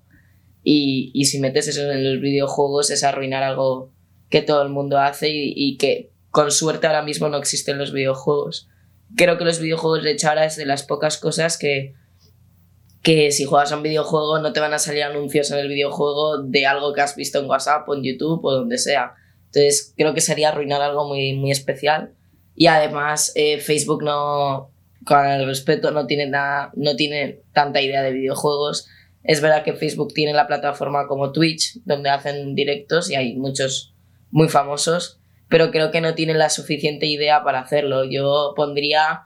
Y, 0.62 1.10
y 1.14 1.24
si 1.24 1.40
metes 1.40 1.68
eso 1.68 1.90
en 1.90 2.04
los 2.04 2.20
videojuegos 2.20 2.90
es 2.90 3.02
arruinar 3.02 3.42
algo 3.42 3.92
que 4.28 4.42
todo 4.42 4.62
el 4.62 4.68
mundo 4.68 4.98
hace 4.98 5.30
y, 5.30 5.54
y 5.56 5.78
que 5.78 6.10
con 6.30 6.50
suerte 6.50 6.86
ahora 6.86 7.02
mismo 7.02 7.28
no 7.28 7.38
existen 7.38 7.78
los 7.78 7.92
videojuegos. 7.92 8.68
Creo 9.16 9.38
que 9.38 9.44
los 9.44 9.60
videojuegos 9.60 10.04
de 10.04 10.12
hecho 10.12 10.28
ahora 10.28 10.44
es 10.44 10.56
de 10.56 10.66
las 10.66 10.82
pocas 10.82 11.16
cosas 11.16 11.56
que, 11.56 11.94
que 13.02 13.30
si 13.30 13.44
juegas 13.44 13.72
a 13.72 13.76
un 13.76 13.82
videojuego 13.82 14.38
no 14.38 14.52
te 14.52 14.60
van 14.60 14.74
a 14.74 14.78
salir 14.78 15.04
anuncios 15.04 15.50
en 15.50 15.58
el 15.58 15.68
videojuego 15.68 16.42
de 16.42 16.66
algo 16.66 16.92
que 16.92 17.00
has 17.00 17.16
visto 17.16 17.38
en 17.38 17.46
WhatsApp 17.46 17.88
o 17.88 17.94
en 17.94 18.02
YouTube 18.02 18.44
o 18.44 18.52
donde 18.52 18.76
sea. 18.76 19.14
Entonces 19.48 19.94
creo 19.96 20.14
que 20.14 20.20
sería 20.20 20.50
arruinar 20.50 20.80
algo 20.80 21.08
muy, 21.08 21.34
muy 21.34 21.50
especial. 21.50 22.12
Y 22.54 22.66
además 22.66 23.32
eh, 23.34 23.58
Facebook 23.58 24.02
no, 24.02 24.70
con 25.04 25.26
el 25.26 25.46
respeto, 25.46 25.90
no 25.90 26.06
tiene, 26.06 26.26
nada, 26.26 26.70
no 26.74 26.96
tiene 26.96 27.40
tanta 27.52 27.80
idea 27.80 28.02
de 28.02 28.12
videojuegos. 28.12 28.88
Es 29.22 29.40
verdad 29.40 29.64
que 29.64 29.74
Facebook 29.74 30.12
tiene 30.12 30.32
la 30.32 30.46
plataforma 30.46 31.06
como 31.06 31.32
Twitch, 31.32 31.80
donde 31.84 32.10
hacen 32.10 32.54
directos 32.54 33.10
y 33.10 33.14
hay 33.14 33.36
muchos 33.36 33.94
muy 34.30 34.48
famosos, 34.48 35.20
pero 35.48 35.70
creo 35.70 35.90
que 35.90 36.00
no 36.00 36.14
tiene 36.14 36.34
la 36.34 36.50
suficiente 36.50 37.06
idea 37.06 37.42
para 37.42 37.60
hacerlo. 37.60 38.04
Yo 38.04 38.52
pondría, 38.54 39.22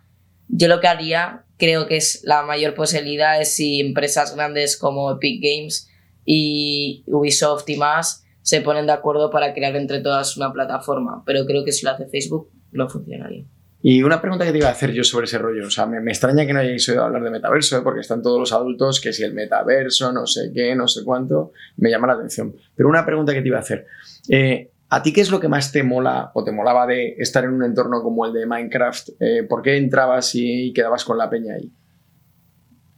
yo 0.48 0.68
lo 0.68 0.80
que 0.80 0.88
haría, 0.88 1.44
creo 1.56 1.86
que 1.86 1.96
es 1.96 2.22
la 2.24 2.42
mayor 2.42 2.74
posibilidad 2.74 3.40
es 3.40 3.54
si 3.54 3.80
empresas 3.80 4.34
grandes 4.34 4.76
como 4.76 5.10
Epic 5.10 5.42
Games 5.42 5.88
y 6.24 7.02
Ubisoft 7.06 7.68
y 7.68 7.76
más 7.76 8.24
se 8.42 8.60
ponen 8.60 8.86
de 8.86 8.92
acuerdo 8.92 9.30
para 9.30 9.54
crear 9.54 9.74
entre 9.76 10.00
todas 10.00 10.36
una 10.36 10.52
plataforma, 10.52 11.22
pero 11.24 11.46
creo 11.46 11.64
que 11.64 11.72
si 11.72 11.86
lo 11.86 11.92
hace 11.92 12.06
Facebook 12.06 12.50
no 12.72 12.88
funcionaría. 12.88 13.44
Y 13.84 14.02
una 14.04 14.20
pregunta 14.20 14.44
que 14.44 14.52
te 14.52 14.58
iba 14.58 14.68
a 14.68 14.72
hacer 14.72 14.92
yo 14.92 15.02
sobre 15.02 15.24
ese 15.24 15.38
rollo, 15.38 15.66
o 15.66 15.70
sea, 15.70 15.86
me, 15.86 16.00
me 16.00 16.12
extraña 16.12 16.46
que 16.46 16.52
no 16.52 16.60
hayáis 16.60 16.88
oído 16.88 17.02
hablar 17.02 17.24
de 17.24 17.30
metaverso, 17.30 17.76
¿eh? 17.78 17.80
porque 17.82 18.00
están 18.00 18.22
todos 18.22 18.38
los 18.38 18.52
adultos, 18.52 19.00
que 19.00 19.12
si 19.12 19.24
el 19.24 19.34
metaverso, 19.34 20.12
no 20.12 20.24
sé 20.24 20.52
qué, 20.54 20.76
no 20.76 20.86
sé 20.86 21.02
cuánto, 21.04 21.52
me 21.78 21.90
llama 21.90 22.06
la 22.06 22.12
atención. 22.12 22.54
Pero 22.76 22.88
una 22.88 23.04
pregunta 23.04 23.34
que 23.34 23.42
te 23.42 23.48
iba 23.48 23.56
a 23.56 23.62
hacer, 23.62 23.86
eh, 24.28 24.70
¿a 24.88 25.02
ti 25.02 25.12
qué 25.12 25.20
es 25.20 25.32
lo 25.32 25.40
que 25.40 25.48
más 25.48 25.72
te 25.72 25.82
mola 25.82 26.30
o 26.34 26.44
te 26.44 26.52
molaba 26.52 26.86
de 26.86 27.16
estar 27.18 27.42
en 27.42 27.54
un 27.54 27.64
entorno 27.64 28.02
como 28.02 28.24
el 28.24 28.32
de 28.32 28.46
Minecraft? 28.46 29.08
Eh, 29.18 29.42
¿Por 29.48 29.62
qué 29.62 29.76
entrabas 29.76 30.32
y, 30.36 30.68
y 30.68 30.72
quedabas 30.72 31.04
con 31.04 31.18
la 31.18 31.28
peña 31.28 31.54
ahí? 31.54 31.72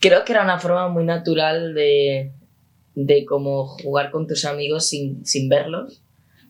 Creo 0.01 0.23
que 0.23 0.33
era 0.33 0.43
una 0.43 0.59
forma 0.59 0.89
muy 0.89 1.05
natural 1.07 1.73
de, 1.73 2.31
de 2.95 3.25
como 3.25 3.67
jugar 3.67 4.11
con 4.11 4.27
tus 4.27 4.45
amigos 4.45 4.87
sin, 4.87 5.25
sin 5.27 5.49
verlos, 5.49 6.03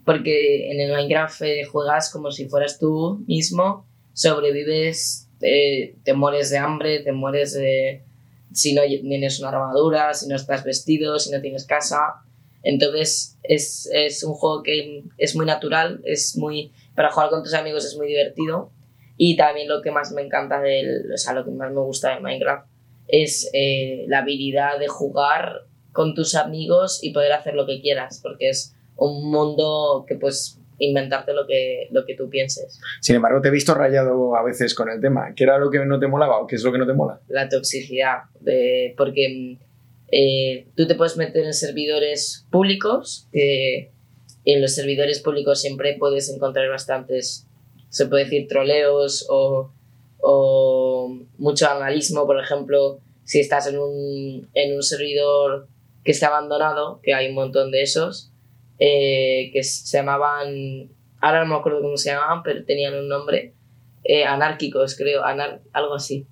porque 0.05 0.71
en 0.71 0.81
el 0.81 0.93
Minecraft 0.93 1.43
eh, 1.43 1.65
juegas 1.65 2.11
como 2.11 2.31
si 2.31 2.49
fueras 2.49 2.79
tú 2.79 3.25
mismo, 3.27 3.87
sobrevives, 4.13 5.29
eh, 5.41 5.97
te 6.05 6.13
mueres 6.15 6.51
de 6.51 6.59
hambre, 6.59 7.01
te 7.01 7.13
mueres 7.13 7.55
de, 7.55 8.03
si 8.53 8.75
no 8.75 8.83
tienes 8.83 9.41
una 9.41 9.49
armadura, 9.49 10.13
si 10.15 10.29
no 10.29 10.37
estás 10.37 10.65
vestido, 10.65 11.19
si 11.19 11.31
no 11.31 11.41
tienes 11.41 11.67
casa. 11.67 12.23
Entonces 12.63 13.37
es, 13.43 13.89
es 13.93 14.25
un 14.25 14.35
juego 14.35 14.63
que 14.63 15.05
es 15.19 15.37
muy 15.37 15.47
natural, 15.47 16.01
es 16.05 16.37
muy 16.37 16.73
para 16.95 17.11
jugar 17.11 17.31
con 17.31 17.43
tus 17.43 17.55
amigos 17.55 17.85
es 17.85 17.97
muy 17.97 18.07
divertido 18.07 18.71
y 19.17 19.37
también 19.37 19.69
lo 19.69 19.83
que 19.83 19.91
más 19.91 20.13
me 20.13 20.23
encanta 20.23 20.61
del, 20.61 21.13
o 21.13 21.17
sea, 21.17 21.35
lo 21.35 21.45
que 21.45 21.51
más 21.51 21.73
me 21.73 21.81
gusta 21.81 22.15
de 22.15 22.21
Minecraft 22.21 22.67
es 23.09 23.51
eh, 23.53 24.05
la 24.09 24.19
habilidad 24.19 24.79
de 24.79 24.89
jugar 24.89 25.67
con 25.95 26.13
tus 26.15 26.35
amigos 26.35 26.99
y 27.03 27.13
poder 27.13 27.33
hacer 27.33 27.55
lo 27.55 27.67
que 27.67 27.81
quieras, 27.81 28.21
porque 28.21 28.51
es 28.51 28.75
un 28.97 29.31
mundo 29.31 30.05
que 30.07 30.17
puedes 30.17 30.59
inventarte 30.79 31.33
lo 31.33 31.47
que, 31.47 31.87
lo 31.93 32.05
que 32.05 32.17
tú 32.17 32.29
pienses. 32.29 32.81
Sin 33.01 33.15
embargo, 33.15 33.41
te 33.41 33.49
he 33.49 33.53
visto 33.53 33.75
rayado 33.75 34.35
a 34.37 34.43
veces 34.43 34.75
con 34.75 34.91
el 34.91 35.01
tema. 35.01 35.33
¿Qué 35.37 35.45
era 35.45 35.57
lo 35.57 35.71
que 35.71 35.79
no 35.87 36.01
te 36.01 36.09
molaba 36.09 36.41
o 36.41 36.49
qué 36.49 36.57
es 36.57 36.65
lo 36.65 36.73
que 36.73 36.79
no 36.79 36.87
te 36.87 36.95
mola? 36.95 37.21
La 37.29 37.49
toxicidad, 37.49 38.25
de, 38.41 38.93
porque 38.97 39.57
eh, 40.11 40.67
tú 40.77 40.89
te 40.89 40.97
puedes 40.97 41.17
meter 41.17 41.45
en 41.45 41.55
servidores 41.55 42.45
públicos, 42.51 43.29
que 43.33 43.93
en 44.45 44.61
los 44.61 44.75
servidores 44.75 45.21
públicos 45.21 45.61
siempre 45.61 45.97
puedes 45.97 46.29
encontrar 46.29 46.69
bastantes, 46.69 47.47
se 47.89 48.07
puede 48.07 48.25
decir, 48.25 48.49
troleos 48.49 49.27
o, 49.31 49.71
o 50.21 51.17
mucho 51.39 51.71
analismo, 51.71 52.27
por 52.27 52.43
ejemplo, 52.43 52.99
si 53.23 53.39
estás 53.39 53.69
en 53.69 53.79
un, 53.79 54.51
en 54.55 54.75
un 54.75 54.83
servidor 54.83 55.69
que 56.05 56.13
está 56.13 56.29
abandonado, 56.29 57.01
que 57.03 57.15
hay 57.15 57.29
un 57.29 57.35
montón 57.35 57.71
de 57.71 57.83
esos, 57.83 58.33
eh, 58.79 59.51
que 59.53 59.63
se 59.63 59.97
llamaban 59.99 60.91
ahora 61.25 61.43
no 61.45 61.55
me 61.55 61.57
acuerdo 61.57 61.81
cómo 61.81 61.97
se 61.97 62.11
llamaban, 62.11 62.43
pero 62.43 62.65
tenían 62.67 62.95
un 62.95 63.09
nombre, 63.09 63.55
eh, 64.05 64.25
anárquicos 64.25 64.95
creo, 64.95 65.25
anar- 65.25 65.63
algo 65.73 65.95
así. 65.95 66.27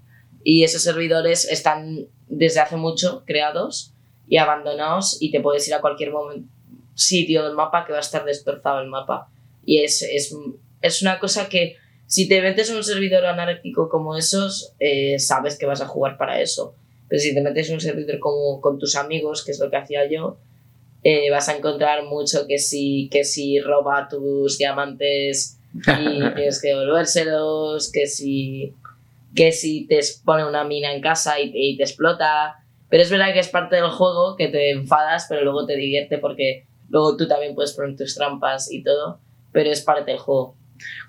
Y 0.45 0.65
esos 0.65 0.83
servidores 0.83 1.47
están 1.51 2.09
desde 2.29 2.61
hace 2.61 2.77
mucho 2.77 3.23
creados 3.27 3.95
y 4.29 4.37
abandonados 4.37 5.17
y 5.21 5.31
te 5.31 5.41
puedes 5.41 5.67
ir 5.67 5.75
a 5.75 5.81
cualquier 5.81 6.11
momento, 6.13 6.47
sitio 6.95 7.43
del 7.45 7.55
mapa 7.55 7.87
que 7.87 7.93
va 7.93 7.99
a 7.99 8.03
estar 8.03 8.25
destrozado 8.27 8.81
el 8.81 8.89
mapa. 8.89 9.31
Y 9.65 9.79
es, 9.83 10.03
es, 10.03 10.37
es 10.83 11.01
una 11.03 11.19
cosa 11.19 11.49
que 11.49 11.77
si 12.07 12.29
te 12.29 12.43
metes 12.43 12.69
en 12.69 12.77
un 12.77 12.85
servidor 12.85 13.25
anárquico 13.25 13.89
como 13.89 14.15
esos, 14.17 14.75
eh, 14.79 15.19
sabes 15.19 15.59
que 15.59 15.65
vas 15.65 15.81
a 15.81 15.87
jugar 15.87 16.19
para 16.19 16.43
eso. 16.43 16.75
Pero 17.13 17.21
si 17.21 17.35
te 17.35 17.43
metes 17.43 17.69
en 17.69 17.75
un 17.75 17.81
servidor 17.83 18.19
como 18.21 18.59
con 18.63 18.79
tus 18.79 18.97
amigos, 18.97 19.45
que 19.45 19.51
es 19.51 19.61
lo 19.61 19.69
que 19.69 19.77
hacía 19.77 20.09
yo, 20.09 20.39
eh, 21.05 21.31
vas 21.31 21.47
a 21.51 21.59
encontrar 21.59 22.05
mucho 22.05 22.47
que 22.49 22.57
si, 22.57 23.11
que 23.13 23.23
si 23.23 23.61
roba 23.61 24.09
tus 24.09 24.57
diamantes 24.57 25.59
y 25.75 26.21
tienes 26.35 26.63
que 26.63 26.69
devolvérselos, 26.69 27.93
que 27.93 28.07
si, 28.07 28.75
que 29.37 29.53
si 29.53 29.87
te 29.87 30.01
pone 30.25 30.47
una 30.47 30.65
mina 30.65 30.91
en 30.95 31.03
casa 31.03 31.39
y, 31.39 31.53
y 31.53 31.77
te 31.77 31.83
explota. 31.83 32.65
Pero 32.89 33.03
es 33.03 33.11
verdad 33.11 33.35
que 33.35 33.41
es 33.41 33.49
parte 33.49 33.77
del 33.77 33.91
juego 33.91 34.35
que 34.35 34.49
te 34.49 34.71
enfadas, 34.71 35.27
pero 35.29 35.45
luego 35.45 35.67
te 35.67 35.77
divierte 35.77 36.17
porque 36.17 36.65
luego 36.89 37.19
tú 37.19 37.29
también 37.29 37.55
puedes 37.55 37.75
poner 37.75 37.95
tus 37.95 38.15
trampas 38.15 38.73
y 38.73 38.83
todo, 38.83 39.21
pero 39.53 39.69
es 39.69 39.83
parte 39.83 40.13
del 40.13 40.19
juego. 40.19 40.57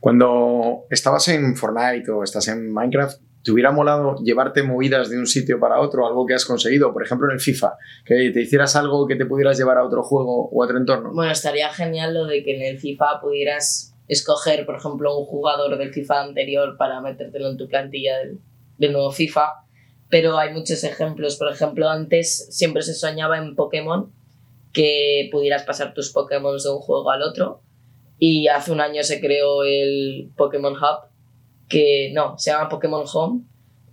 Cuando 0.02 0.84
estabas 0.90 1.30
en 1.30 1.56
Fortnite 1.56 2.12
o 2.12 2.24
estás 2.24 2.50
en 2.50 2.74
Minecraft, 2.74 3.22
¿te 3.44 3.52
hubiera 3.52 3.72
molado 3.72 4.16
llevarte 4.24 4.64
movidas 4.64 5.10
de 5.10 5.18
un 5.18 5.28
sitio 5.28 5.60
para 5.60 5.82
otro, 5.82 6.08
algo 6.08 6.26
que 6.26 6.34
has 6.34 6.46
conseguido? 6.46 6.94
Por 6.94 7.04
ejemplo, 7.04 7.28
en 7.28 7.34
el 7.34 7.40
FIFA, 7.40 7.74
que 8.06 8.32
te 8.32 8.42
hicieras 8.42 8.76
algo 8.76 9.06
que 9.06 9.16
te 9.16 9.26
pudieras 9.26 9.58
llevar 9.58 9.78
a 9.78 9.84
otro 9.84 10.02
juego 10.02 10.50
o 10.50 10.62
a 10.62 10.66
otro 10.66 10.78
entorno. 10.78 11.12
Bueno, 11.14 11.32
estaría 11.32 11.70
genial 11.70 12.14
lo 12.14 12.26
de 12.26 12.44
que 12.44 12.56
en 12.56 12.62
el 12.64 12.80
FIFA 12.80 13.20
pudieras 13.22 13.94
escoger, 14.08 14.66
por 14.66 14.76
ejemplo, 14.76 15.18
un 15.18 15.26
jugador 15.26 15.78
del 15.78 15.94
FIFA 15.94 16.22
anterior 16.22 16.78
para 16.78 17.02
metértelo 17.02 17.50
en 17.50 17.58
tu 17.58 17.68
plantilla 17.68 18.18
del, 18.78 18.92
nuevo 18.92 19.12
FIFA. 19.12 19.66
Pero 20.10 20.38
hay 20.38 20.54
muchos 20.54 20.84
ejemplos. 20.84 21.38
Por 21.38 21.52
ejemplo, 21.52 21.90
antes 21.90 22.48
siempre 22.52 22.82
se 22.84 22.94
soñaba 22.94 23.38
en 23.38 23.56
Pokémon 23.56 24.12
que 24.72 25.30
pudieras 25.32 25.64
pasar 25.64 25.94
tus 25.94 26.12
Pokémon 26.12 26.58
de 26.58 26.70
un 26.70 26.80
juego 26.80 27.10
al 27.12 27.24
otro. 27.24 27.62
Y 28.20 28.48
hace 28.48 28.72
un 28.72 28.80
año 28.80 29.04
se 29.04 29.20
creó 29.20 29.64
el 29.64 30.32
Pokémon 30.36 30.74
Hub, 30.74 31.10
que 31.74 32.12
no, 32.14 32.38
se 32.38 32.52
llama 32.52 32.70
Pokémon 32.70 33.04
Home. 33.12 33.42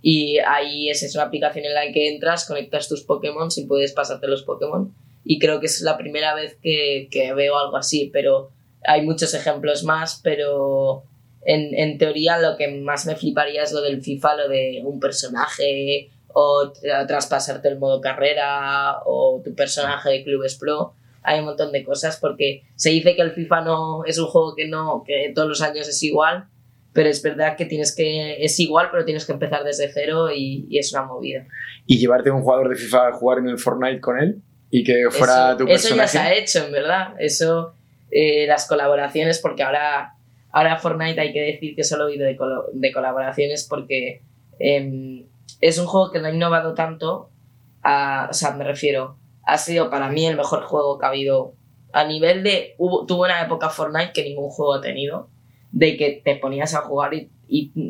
Y 0.03 0.37
ahí 0.37 0.89
es, 0.89 1.01
es 1.01 1.15
una 1.15 1.25
aplicación 1.25 1.65
en 1.65 1.73
la 1.73 1.91
que 1.91 2.13
entras, 2.13 2.47
conectas 2.47 2.87
tus 2.87 3.03
Pokémon 3.03 3.49
y 3.55 3.65
puedes 3.65 3.91
pasarte 3.91 4.27
los 4.27 4.43
Pokémon. 4.43 4.93
Y 5.25 5.39
creo 5.39 5.59
que 5.59 5.65
es 5.65 5.81
la 5.81 5.97
primera 5.97 6.35
vez 6.35 6.57
que, 6.61 7.07
que 7.09 7.33
veo 7.33 7.57
algo 7.57 7.77
así, 7.77 8.11
pero 8.13 8.51
hay 8.83 9.01
muchos 9.01 9.33
ejemplos 9.33 9.83
más, 9.83 10.21
pero 10.23 11.03
en, 11.43 11.73
en, 11.73 11.97
teoría 11.97 12.39
lo 12.39 12.55
que 12.55 12.67
más 12.67 13.07
me 13.07 13.15
fliparía 13.15 13.63
es 13.63 13.71
lo 13.71 13.81
del 13.81 14.01
FIFA, 14.01 14.35
lo 14.35 14.47
de 14.47 14.81
un 14.83 14.99
personaje 14.99 16.09
o 16.33 16.71
tra 16.71 17.07
traspasarte 17.07 17.67
el 17.67 17.79
modo 17.79 17.99
carrera 17.99 18.99
o 19.05 19.41
tu 19.43 19.53
personaje 19.55 20.09
de 20.09 20.23
Clubes 20.23 20.55
Pro. 20.55 20.93
Hay 21.23 21.39
un 21.39 21.45
montón 21.45 21.71
de 21.71 21.83
cosas 21.83 22.17
porque 22.17 22.63
se 22.75 22.89
dice 22.91 23.15
que 23.15 23.21
el 23.21 23.31
FIFA 23.31 23.61
no 23.61 24.05
es 24.05 24.17
un 24.17 24.27
juego 24.27 24.55
que 24.55 24.67
no 24.67 25.03
que 25.05 25.31
todos 25.35 25.49
los 25.49 25.61
años 25.61 25.87
es 25.87 26.01
igual, 26.01 26.47
pero 26.93 27.09
es 27.09 27.21
verdad 27.21 27.55
que 27.55 27.65
tienes 27.65 27.95
que 27.95 28.43
es 28.43 28.59
igual, 28.59 28.89
pero 28.91 29.05
tienes 29.05 29.25
que 29.25 29.33
empezar 29.33 29.63
desde 29.63 29.91
cero 29.91 30.29
y, 30.31 30.65
y 30.69 30.77
es 30.77 30.91
una 30.93 31.03
movida. 31.03 31.45
Y 31.85 31.97
llevarte 31.97 32.29
a 32.29 32.33
un 32.33 32.41
jugador 32.41 32.69
de 32.69 32.75
FIFA 32.75 33.07
a 33.07 33.13
jugar 33.13 33.39
en 33.39 33.47
el 33.47 33.57
Fortnite 33.57 34.01
con 34.01 34.19
él 34.19 34.41
y 34.69 34.83
que 34.83 35.09
fuera 35.09 35.49
eso, 35.49 35.57
tu 35.57 35.65
personaje. 35.65 35.75
Eso 35.75 35.95
ya 35.95 36.07
se 36.07 36.19
ha 36.19 36.33
hecho, 36.33 36.65
en 36.65 36.71
verdad. 36.71 37.13
Eso 37.19 37.73
eh, 38.09 38.45
las 38.47 38.67
colaboraciones 38.67 39.39
porque 39.39 39.63
ahora 39.63 40.15
ahora 40.51 40.77
Fortnite 40.77 41.19
hay 41.19 41.31
que 41.31 41.41
decir 41.41 41.75
que 41.75 41.83
solo 41.83 42.05
oído 42.05 42.25
de, 42.25 42.37
de 42.73 42.91
colaboraciones 42.91 43.65
porque 43.69 44.21
eh, 44.59 45.25
es 45.61 45.77
un 45.77 45.85
juego 45.85 46.11
que 46.11 46.19
no 46.19 46.27
ha 46.27 46.33
innovado 46.33 46.73
tanto, 46.73 47.29
a, 47.83 48.27
o 48.29 48.33
sea, 48.33 48.51
me 48.51 48.63
refiero, 48.63 49.17
ha 49.43 49.57
sido 49.57 49.89
para 49.89 50.09
mí 50.09 50.25
el 50.25 50.35
mejor 50.35 50.63
juego 50.63 50.99
que 50.99 51.05
ha 51.05 51.09
habido 51.09 51.53
a 51.93 52.05
nivel 52.05 52.43
de, 52.43 52.75
hubo, 52.77 53.05
tuvo 53.05 53.23
una 53.23 53.41
época 53.41 53.69
Fortnite 53.69 54.11
que 54.13 54.23
ningún 54.23 54.49
juego 54.49 54.75
ha 54.75 54.81
tenido, 54.81 55.29
de 55.71 55.97
que 55.97 56.21
te 56.23 56.35
ponías 56.35 56.73
a 56.73 56.81
jugar 56.81 57.13
y, 57.13 57.29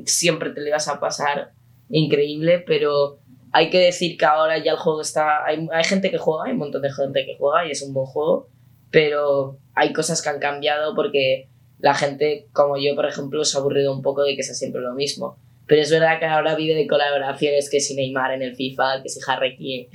siempre 0.06 0.50
te 0.50 0.62
lo 0.62 0.68
ibas 0.68 0.88
a 0.88 1.00
pasar 1.00 1.52
increíble, 1.90 2.64
pero 2.66 3.20
hay 3.52 3.70
que 3.70 3.80
decir 3.80 4.18
que 4.18 4.26
ahora 4.26 4.58
ya 4.58 4.72
el 4.72 4.78
juego 4.78 5.02
está, 5.02 5.46
hay, 5.46 5.68
hay 5.72 5.84
gente 5.84 6.10
que 6.10 6.18
juega, 6.18 6.46
hay 6.46 6.54
un 6.54 6.58
montón 6.58 6.82
de 6.82 6.92
gente 6.92 7.26
que 7.26 7.38
juega 7.38 7.68
y 7.68 7.72
es 7.72 7.84
un 7.84 7.94
buen 7.94 8.08
juego, 8.08 8.50
pero 8.90 9.60
hay 9.76 9.94
cosas 9.94 10.22
que 10.22 10.30
han 10.30 10.40
cambiado 10.40 10.96
porque 10.96 11.50
la 11.80 11.94
gente, 11.94 12.48
como 12.54 12.78
yo, 12.78 12.96
por 12.96 13.06
ejemplo, 13.06 13.44
se 13.44 13.58
ha 13.58 13.60
aburrido 13.60 13.94
un 13.94 14.02
poco 14.02 14.24
de 14.24 14.36
que 14.36 14.44
sea 14.44 14.56
siempre 14.56 14.82
lo 14.82 14.94
mismo. 14.94 15.38
Pero 15.68 15.82
es 15.82 15.92
verdad 15.92 16.20
que 16.20 16.26
ahora 16.26 16.56
vive 16.56 16.76
de 16.76 16.88
colaboraciones, 16.88 17.70
que 17.70 17.80
si 17.80 17.96
Neymar 17.96 18.34
en 18.34 18.42
el 18.42 18.56
FIFA, 18.56 19.02
que 19.02 19.10
si 19.10 19.20
Harry, 19.28 19.88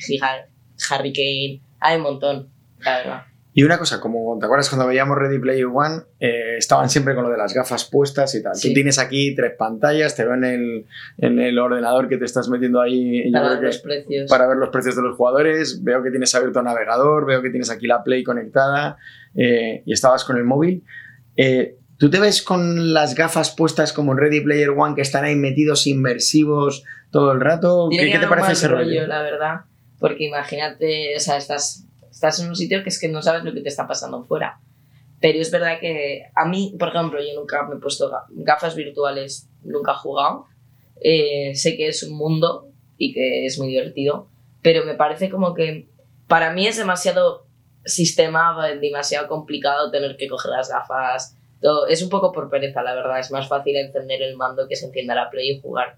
Harry 0.91 1.13
Kane, 1.13 1.61
hay 1.81 1.97
un 1.97 2.03
montón, 2.03 2.51
la 2.81 2.99
verdad. 2.99 3.23
Y 3.59 3.63
una 3.63 3.79
cosa, 3.79 4.03
como 4.03 4.39
te 4.39 4.45
acuerdas 4.45 4.69
cuando 4.69 4.87
veíamos 4.87 5.17
Ready 5.17 5.39
Player 5.39 5.65
One, 5.65 6.03
eh, 6.21 6.57
estaban 6.59 6.91
siempre 6.91 7.15
con 7.15 7.25
lo 7.25 7.31
de 7.31 7.39
las 7.39 7.55
gafas 7.55 7.87
puestas 7.87 8.35
y 8.35 8.43
tal. 8.43 8.55
Sí. 8.55 8.69
Tú 8.69 8.75
tienes 8.75 8.99
aquí 8.99 9.35
tres 9.35 9.55
pantallas, 9.57 10.15
te 10.15 10.25
veo 10.25 10.35
en 10.35 10.45
el, 10.45 10.87
en 11.17 11.41
el 11.41 11.59
ordenador 11.59 12.07
que 12.07 12.19
te 12.19 12.27
estás 12.27 12.51
metiendo 12.51 12.83
ahí 12.83 13.33
para 13.33 13.55
ver 13.55 13.63
los 13.63 13.79
precios. 13.79 14.29
Para 14.29 14.47
ver 14.47 14.59
los 14.59 14.69
precios 14.69 14.95
de 14.95 15.01
los 15.01 15.17
jugadores, 15.17 15.83
veo 15.83 16.03
que 16.03 16.11
tienes 16.11 16.35
abierto 16.35 16.59
el 16.59 16.67
navegador, 16.67 17.25
veo 17.25 17.41
que 17.41 17.49
tienes 17.49 17.71
aquí 17.71 17.87
la 17.87 18.05
Play 18.05 18.23
conectada 18.25 18.99
eh, 19.35 19.83
y 19.87 19.93
estabas 19.95 20.25
con 20.25 20.37
el 20.37 20.45
móvil. 20.45 20.85
Eh, 21.35 21.77
¿Tú 21.97 22.11
te 22.11 22.21
ves 22.21 22.43
con 22.43 22.93
las 22.93 23.15
gafas 23.15 23.57
puestas 23.57 23.95
como 23.95 24.13
en 24.13 24.19
Ready 24.19 24.43
Player 24.43 24.69
One 24.69 24.95
que 24.95 25.01
están 25.01 25.25
ahí 25.25 25.35
metidos 25.35 25.87
inmersivos 25.87 26.85
todo 27.11 27.33
el 27.33 27.41
rato? 27.41 27.89
¿Qué, 27.91 28.11
¿qué 28.13 28.19
te 28.19 28.27
parece 28.27 28.53
ese 28.53 28.69
rollo? 28.69 28.85
rollo? 28.85 29.07
La 29.07 29.23
verdad, 29.23 29.61
porque 29.99 30.25
imagínate, 30.25 31.17
o 31.17 31.21
sea, 31.21 31.39
estás, 31.39 31.87
estás 32.29 32.43
en 32.43 32.49
un 32.49 32.57
sitio 32.57 32.83
que 32.83 32.89
es 32.89 33.01
que 33.01 33.09
no 33.09 33.23
sabes 33.23 33.45
lo 33.45 33.53
que 33.53 33.61
te 33.61 33.69
está 33.69 33.87
pasando 33.87 34.25
fuera. 34.25 34.61
Pero 35.21 35.41
es 35.41 35.51
verdad 35.51 35.79
que 35.81 36.25
a 36.35 36.45
mí, 36.47 36.75
por 36.79 36.89
ejemplo, 36.89 37.21
yo 37.21 37.39
nunca 37.39 37.67
me 37.67 37.77
he 37.77 37.79
puesto 37.79 38.11
gafas 38.31 38.75
virtuales, 38.75 39.49
nunca 39.63 39.93
he 39.93 39.97
jugado. 39.97 40.47
Eh, 41.01 41.55
sé 41.55 41.77
que 41.77 41.89
es 41.89 42.03
un 42.03 42.17
mundo 42.17 42.69
y 42.99 43.13
que 43.13 43.47
es 43.47 43.59
muy 43.59 43.69
divertido, 43.69 44.29
pero 44.63 44.85
me 44.85 44.95
parece 44.95 45.31
como 45.31 45.55
que 45.55 45.89
para 46.27 46.53
mí 46.53 46.67
es 46.67 46.77
demasiado 46.77 47.47
sistema, 47.85 48.69
demasiado 48.81 49.29
complicado 49.29 49.91
tener 49.91 50.17
que 50.17 50.29
coger 50.29 50.51
las 50.51 50.69
gafas 50.69 51.37
todo. 51.61 51.87
Es 51.87 52.03
un 52.03 52.11
poco 52.11 52.33
por 52.33 52.51
pereza, 52.51 52.83
la 52.83 52.95
verdad. 52.95 53.19
Es 53.19 53.31
más 53.31 53.49
fácil 53.49 53.77
encender 53.77 54.23
el 54.23 54.37
mando 54.37 54.69
que 54.69 54.77
se 54.77 54.87
encienda 54.87 55.15
la 55.15 55.31
Play 55.31 55.53
y 55.53 55.61
jugar. 55.61 55.97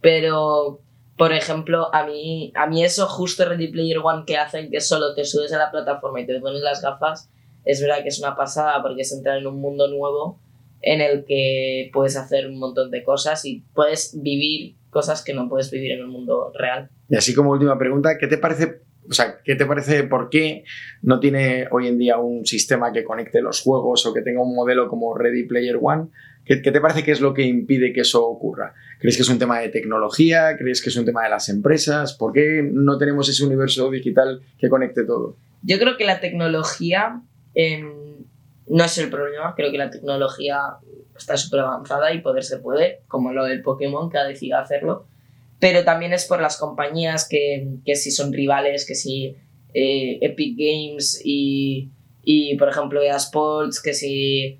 Pero, 0.00 0.80
por 1.16 1.32
ejemplo, 1.32 1.94
a 1.94 2.06
mí, 2.06 2.52
a 2.54 2.66
mí 2.66 2.84
eso 2.84 3.06
justo 3.06 3.44
Ready 3.44 3.68
Player 3.68 3.98
One 4.02 4.24
que 4.26 4.36
hacen 4.36 4.70
que 4.70 4.80
solo 4.80 5.14
te 5.14 5.24
subes 5.24 5.52
a 5.52 5.58
la 5.58 5.70
plataforma 5.70 6.20
y 6.20 6.26
te 6.26 6.40
pones 6.40 6.62
las 6.62 6.82
gafas, 6.82 7.30
es 7.64 7.80
verdad 7.80 8.02
que 8.02 8.08
es 8.08 8.18
una 8.18 8.34
pasada 8.34 8.82
porque 8.82 9.02
es 9.02 9.12
entrar 9.12 9.38
en 9.38 9.46
un 9.46 9.60
mundo 9.60 9.88
nuevo 9.88 10.40
en 10.80 11.00
el 11.00 11.24
que 11.24 11.90
puedes 11.92 12.16
hacer 12.16 12.48
un 12.48 12.58
montón 12.58 12.90
de 12.90 13.04
cosas 13.04 13.44
y 13.44 13.64
puedes 13.74 14.20
vivir 14.20 14.74
cosas 14.90 15.22
que 15.22 15.32
no 15.32 15.48
puedes 15.48 15.70
vivir 15.70 15.92
en 15.92 16.00
el 16.00 16.08
mundo 16.08 16.52
real. 16.54 16.90
Y 17.08 17.16
así 17.16 17.34
como 17.34 17.52
última 17.52 17.78
pregunta, 17.78 18.18
¿qué 18.18 18.26
te 18.26 18.38
parece 18.38 18.82
o 19.08 19.12
sea, 19.12 19.38
¿qué 19.44 19.56
te 19.56 19.66
parece? 19.66 20.04
¿Por 20.04 20.30
qué 20.30 20.64
no 21.02 21.18
tiene 21.18 21.66
hoy 21.70 21.88
en 21.88 21.98
día 21.98 22.18
un 22.18 22.46
sistema 22.46 22.92
que 22.92 23.04
conecte 23.04 23.42
los 23.42 23.60
juegos 23.60 24.06
o 24.06 24.14
que 24.14 24.22
tenga 24.22 24.42
un 24.42 24.54
modelo 24.54 24.88
como 24.88 25.16
Ready 25.16 25.44
Player 25.44 25.78
One? 25.80 26.08
¿Qué, 26.44 26.60
¿Qué, 26.60 26.72
te 26.72 26.80
parece 26.80 27.04
que 27.04 27.12
es 27.12 27.20
lo 27.20 27.34
que 27.34 27.42
impide 27.42 27.92
que 27.92 28.00
eso 28.00 28.26
ocurra? 28.26 28.74
¿Crees 28.98 29.16
que 29.16 29.22
es 29.22 29.28
un 29.28 29.38
tema 29.38 29.60
de 29.60 29.68
tecnología? 29.68 30.56
¿Crees 30.58 30.82
que 30.82 30.88
es 30.88 30.96
un 30.96 31.04
tema 31.04 31.22
de 31.24 31.30
las 31.30 31.48
empresas? 31.48 32.14
¿Por 32.14 32.32
qué 32.32 32.68
no 32.72 32.98
tenemos 32.98 33.28
ese 33.28 33.44
universo 33.44 33.90
digital 33.90 34.42
que 34.58 34.68
conecte 34.68 35.04
todo? 35.04 35.36
Yo 35.62 35.78
creo 35.78 35.96
que 35.96 36.04
la 36.04 36.20
tecnología 36.20 37.20
eh, 37.54 37.84
no 38.68 38.84
es 38.84 38.98
el 38.98 39.08
problema. 39.10 39.54
Creo 39.54 39.70
que 39.70 39.78
la 39.78 39.90
tecnología 39.90 40.58
está 41.16 41.36
súper 41.36 41.60
avanzada 41.60 42.12
y 42.12 42.20
poder 42.20 42.42
se 42.42 42.58
puede, 42.58 43.00
como 43.06 43.32
lo 43.32 43.44
del 43.44 43.62
Pokémon 43.62 44.10
que 44.10 44.18
ha 44.18 44.24
decidido 44.24 44.58
hacerlo 44.58 45.06
pero 45.62 45.84
también 45.84 46.12
es 46.12 46.24
por 46.24 46.42
las 46.42 46.56
compañías 46.56 47.28
que, 47.28 47.68
que 47.84 47.94
si 47.94 48.10
son 48.10 48.32
rivales, 48.32 48.84
que 48.84 48.96
si 48.96 49.36
eh, 49.72 50.18
Epic 50.20 50.58
Games 50.58 51.22
y, 51.24 51.88
y, 52.24 52.56
por 52.56 52.68
ejemplo, 52.68 53.00
EA 53.00 53.14
Sports, 53.14 53.80
que 53.80 53.94
si 53.94 54.58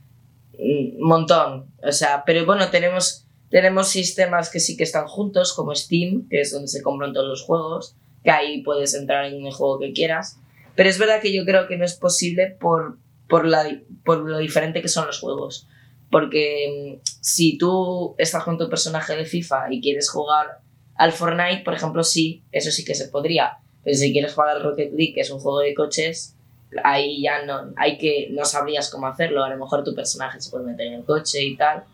montón. 0.98 1.66
O 1.82 1.92
sea, 1.92 2.22
pero 2.24 2.46
bueno, 2.46 2.68
tenemos, 2.70 3.26
tenemos 3.50 3.88
sistemas 3.88 4.50
que 4.50 4.60
sí 4.60 4.76
que 4.76 4.84
están 4.84 5.06
juntos, 5.06 5.52
como 5.52 5.74
Steam, 5.74 6.28
que 6.28 6.40
es 6.40 6.52
donde 6.52 6.68
se 6.68 6.82
compran 6.82 7.12
todos 7.12 7.28
los 7.28 7.42
juegos, 7.42 7.96
que 8.24 8.30
ahí 8.30 8.62
puedes 8.62 8.94
entrar 8.94 9.26
en 9.26 9.46
el 9.46 9.52
juego 9.52 9.78
que 9.78 9.92
quieras. 9.92 10.38
Pero 10.74 10.88
es 10.88 10.98
verdad 10.98 11.20
que 11.20 11.32
yo 11.32 11.44
creo 11.44 11.68
que 11.68 11.76
no 11.76 11.84
es 11.84 11.94
posible 11.94 12.56
por, 12.60 12.98
por, 13.28 13.46
la, 13.46 13.66
por 14.04 14.18
lo 14.18 14.38
diferente 14.38 14.82
que 14.82 14.88
son 14.88 15.06
los 15.06 15.20
juegos. 15.20 15.68
Porque 16.10 17.00
si 17.20 17.56
tú 17.58 18.14
estás 18.18 18.44
con 18.44 18.58
tu 18.58 18.68
personaje 18.68 19.16
de 19.16 19.24
FIFA 19.24 19.72
y 19.72 19.80
quieres 19.80 20.10
jugar 20.10 20.60
al 20.94 21.12
Fortnite, 21.12 21.62
por 21.64 21.74
ejemplo, 21.74 22.04
sí, 22.04 22.44
eso 22.52 22.70
sí 22.70 22.84
que 22.84 22.94
se 22.94 23.08
podría. 23.08 23.58
Pero 23.82 23.96
si 23.96 24.12
quieres 24.12 24.34
jugar 24.34 24.50
al 24.50 24.62
Rocket 24.62 24.92
League, 24.92 25.14
que 25.14 25.22
es 25.22 25.30
un 25.30 25.40
juego 25.40 25.60
de 25.60 25.74
coches, 25.74 26.36
ahí 26.84 27.22
ya 27.22 27.44
no, 27.44 27.72
hay 27.76 27.98
que, 27.98 28.28
no 28.30 28.44
sabrías 28.44 28.90
cómo 28.90 29.06
hacerlo, 29.06 29.44
a 29.44 29.50
lo 29.50 29.58
mejor 29.58 29.84
tu 29.84 29.94
personaje 29.94 30.40
se 30.40 30.50
puede 30.50 30.64
meter 30.64 30.86
en 30.86 30.94
el 30.94 31.04
coche 31.04 31.42
y 31.42 31.56
tal, 31.56 31.84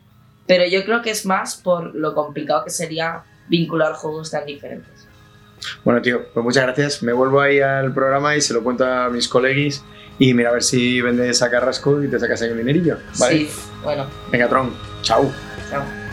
pero 0.47 0.67
yo 0.67 0.85
creo 0.85 1.03
que 1.03 1.11
es 1.11 1.27
más 1.27 1.57
por 1.57 1.95
lo 1.95 2.15
complicado 2.15 2.65
que 2.65 2.71
sería 2.71 3.25
vincular 3.49 3.93
juegos 3.95 4.31
tan 4.31 4.47
diferentes. 4.47 5.09
Bueno, 5.85 6.01
tío, 6.01 6.27
pues 6.33 6.45
muchas 6.45 6.65
gracias. 6.65 7.03
Me 7.03 7.13
vuelvo 7.13 7.41
ahí 7.41 7.61
al 7.61 7.93
programa 7.93 8.37
y 8.37 8.41
se 8.41 8.55
lo 8.55 8.63
cuento 8.63 8.85
a 8.85 9.09
mis 9.11 9.29
colegis 9.29 9.83
y 10.19 10.35
mira 10.35 10.51
a 10.51 10.53
ver 10.53 10.63
si 10.63 11.01
vendes 11.01 11.43
a 11.43 11.51
Carrasco 11.51 12.03
y 12.03 12.09
te 12.09 12.19
sacas 12.19 12.43
ahí 12.43 12.51
un 12.51 12.59
dinerillo. 12.59 12.99
¿vale? 13.19 13.37
Sí, 13.37 13.51
bueno, 13.83 14.07
Venga, 14.31 14.49
Tron. 14.49 14.73
Chao. 15.03 15.31
chao. 15.71 16.08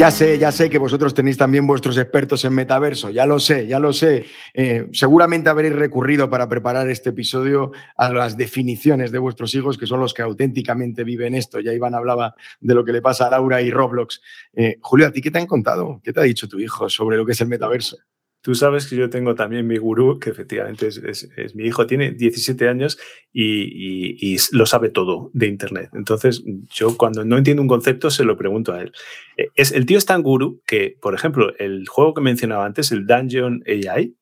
Ya 0.00 0.10
sé, 0.10 0.38
ya 0.38 0.50
sé 0.50 0.70
que 0.70 0.78
vosotros 0.78 1.12
tenéis 1.12 1.36
también 1.36 1.66
vuestros 1.66 1.98
expertos 1.98 2.42
en 2.46 2.54
metaverso, 2.54 3.10
ya 3.10 3.26
lo 3.26 3.38
sé, 3.38 3.66
ya 3.66 3.78
lo 3.78 3.92
sé. 3.92 4.24
Eh, 4.54 4.88
seguramente 4.94 5.50
habréis 5.50 5.74
recurrido 5.74 6.30
para 6.30 6.48
preparar 6.48 6.88
este 6.88 7.10
episodio 7.10 7.72
a 7.98 8.10
las 8.10 8.38
definiciones 8.38 9.12
de 9.12 9.18
vuestros 9.18 9.54
hijos, 9.54 9.76
que 9.76 9.84
son 9.84 10.00
los 10.00 10.14
que 10.14 10.22
auténticamente 10.22 11.04
viven 11.04 11.34
esto. 11.34 11.60
Ya 11.60 11.74
Iván 11.74 11.94
hablaba 11.94 12.34
de 12.60 12.74
lo 12.74 12.82
que 12.82 12.92
le 12.92 13.02
pasa 13.02 13.26
a 13.26 13.30
Laura 13.30 13.60
y 13.60 13.70
Roblox. 13.70 14.22
Eh, 14.54 14.78
Julio, 14.80 15.08
¿a 15.08 15.12
ti 15.12 15.20
qué 15.20 15.30
te 15.30 15.38
han 15.38 15.46
contado? 15.46 16.00
¿Qué 16.02 16.14
te 16.14 16.20
ha 16.20 16.22
dicho 16.22 16.48
tu 16.48 16.58
hijo 16.58 16.88
sobre 16.88 17.18
lo 17.18 17.26
que 17.26 17.32
es 17.32 17.40
el 17.42 17.48
metaverso? 17.48 17.98
Tú 18.42 18.54
sabes 18.54 18.86
que 18.86 18.96
yo 18.96 19.10
tengo 19.10 19.34
también 19.34 19.66
mi 19.66 19.76
gurú, 19.76 20.18
que 20.18 20.30
efectivamente 20.30 20.86
es, 20.88 20.96
es- 20.98 21.54
mi 21.54 21.64
hijo, 21.64 21.86
tiene 21.86 22.12
17 22.12 22.68
años 22.68 22.98
y, 23.32 24.34
y- 24.34 24.36
lo 24.52 24.64
sabe 24.66 24.88
todo 24.90 25.30
de 25.34 25.46
Internet. 25.46 25.90
Entonces, 25.94 26.42
yo 26.72 26.96
cuando 26.96 27.24
no 27.24 27.36
entiendo 27.36 27.60
un 27.62 27.68
concepto 27.68 28.10
se 28.10 28.24
lo 28.24 28.36
pregunto 28.36 28.72
a 28.72 28.82
él. 28.82 28.92
Eh, 29.36 29.48
Es, 29.56 29.72
el 29.72 29.84
tío 29.86 29.98
es 29.98 30.06
tan 30.06 30.22
gurú 30.22 30.62
que, 30.66 30.96
por 31.02 31.14
ejemplo, 31.14 31.52
el 31.58 31.86
juego 31.88 32.14
que 32.14 32.22
mencionaba 32.22 32.64
antes, 32.64 32.92
el 32.92 33.06
Dungeon 33.06 33.62
AI, 33.66 34.14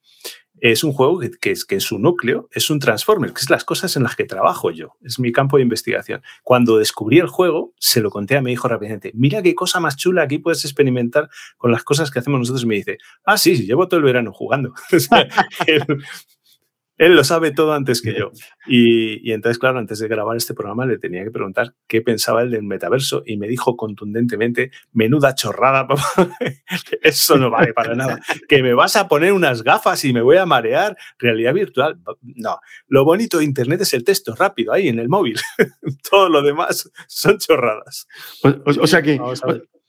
es 0.60 0.84
un 0.84 0.92
juego 0.92 1.18
que, 1.18 1.30
que 1.30 1.50
es, 1.50 1.64
que 1.64 1.76
en 1.76 1.80
su 1.80 1.98
núcleo 1.98 2.48
es 2.52 2.70
un 2.70 2.78
Transformer, 2.78 3.32
que 3.32 3.40
es 3.40 3.50
las 3.50 3.64
cosas 3.64 3.96
en 3.96 4.02
las 4.02 4.16
que 4.16 4.24
trabajo 4.24 4.70
yo, 4.70 4.96
es 5.02 5.18
mi 5.18 5.32
campo 5.32 5.56
de 5.56 5.62
investigación. 5.62 6.22
Cuando 6.42 6.78
descubrí 6.78 7.18
el 7.18 7.28
juego, 7.28 7.74
se 7.78 8.00
lo 8.00 8.10
conté 8.10 8.36
a 8.36 8.42
mi 8.42 8.52
hijo 8.52 8.68
rápidamente. 8.68 9.12
Mira 9.14 9.42
qué 9.42 9.54
cosa 9.54 9.80
más 9.80 9.96
chula, 9.96 10.22
aquí 10.22 10.38
puedes 10.38 10.64
experimentar 10.64 11.28
con 11.56 11.70
las 11.70 11.84
cosas 11.84 12.10
que 12.10 12.18
hacemos 12.18 12.40
nosotros. 12.40 12.64
Y 12.64 12.66
me 12.66 12.74
dice, 12.76 12.98
ah, 13.24 13.38
sí, 13.38 13.66
llevo 13.66 13.88
todo 13.88 13.98
el 13.98 14.04
verano 14.04 14.32
jugando. 14.32 14.74
Él, 16.98 17.14
lo 17.16 17.24
sabe 17.24 17.52
todo 17.52 17.72
antes 17.72 18.02
que 18.02 18.12
yo. 18.18 18.30
Y, 18.66 19.26
y 19.28 19.32
entonces, 19.32 19.58
claro, 19.58 19.78
antes 19.78 19.98
de 20.00 20.08
grabar 20.08 20.36
este 20.36 20.52
programa 20.52 20.84
le 20.84 20.98
tenía 20.98 21.24
que 21.24 21.30
preguntar 21.30 21.74
qué 21.86 22.02
pensaba 22.02 22.42
él 22.42 22.50
del 22.50 22.64
metaverso 22.64 23.22
y 23.24 23.36
me 23.38 23.48
dijo 23.48 23.76
contundentemente, 23.76 24.70
menuda 24.92 25.34
chorrada, 25.34 25.86
papá, 25.88 26.02
eso 27.02 27.36
no 27.38 27.50
vale 27.50 27.72
para 27.72 27.94
nada, 27.94 28.18
que 28.48 28.62
me 28.62 28.74
vas 28.74 28.96
a 28.96 29.08
poner 29.08 29.32
unas 29.32 29.62
gafas 29.62 30.04
y 30.04 30.12
me 30.12 30.22
voy 30.22 30.36
a 30.36 30.44
marear, 30.46 30.96
realidad 31.18 31.54
virtual. 31.54 31.98
No, 32.22 32.58
lo 32.88 33.04
bonito 33.04 33.38
de 33.38 33.44
Internet 33.44 33.80
es 33.82 33.94
el 33.94 34.04
texto 34.04 34.34
rápido 34.34 34.72
ahí 34.72 34.88
en 34.88 34.98
el 34.98 35.08
móvil. 35.08 35.38
Todo 36.10 36.28
lo 36.28 36.42
demás 36.42 36.90
son 37.06 37.38
chorradas. 37.38 38.06
O, 38.42 38.48
o- 38.48 38.82
o 38.82 38.86
sea 38.86 39.02
que, 39.02 39.18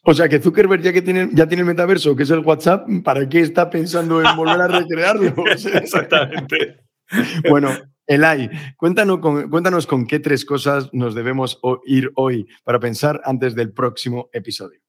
o, 0.04 0.14
sea 0.14 0.30
que 0.30 0.40
Zuckerberg 0.40 0.82
ya 0.82 0.94
que 0.94 1.02
tiene, 1.02 1.30
ya 1.34 1.48
tiene 1.48 1.62
el 1.62 1.68
metaverso, 1.68 2.16
que 2.16 2.24
es 2.24 2.30
el 2.30 2.40
WhatsApp, 2.40 2.88
¿para 3.04 3.28
qué 3.28 3.42
está 3.42 3.70
pensando 3.70 4.22
en 4.24 4.36
volver 4.36 4.62
a 4.62 4.68
recrearlo? 4.68 5.34
Exactamente. 5.48 6.89
Bueno, 7.50 7.70
Elai, 8.06 8.50
cuéntanos 8.78 9.20
con, 9.20 9.50
cuéntanos 9.50 9.86
con 9.86 10.08
qué 10.08 10.20
tres 10.20 10.46
cosas 10.46 10.90
nos 10.94 11.14
debemos 11.14 11.60
ir 11.86 12.12
hoy 12.16 12.48
para 12.64 12.80
pensar 12.80 13.22
antes 13.24 13.56
del 13.56 13.72
próximo 13.72 14.30
episodio. 14.34 14.80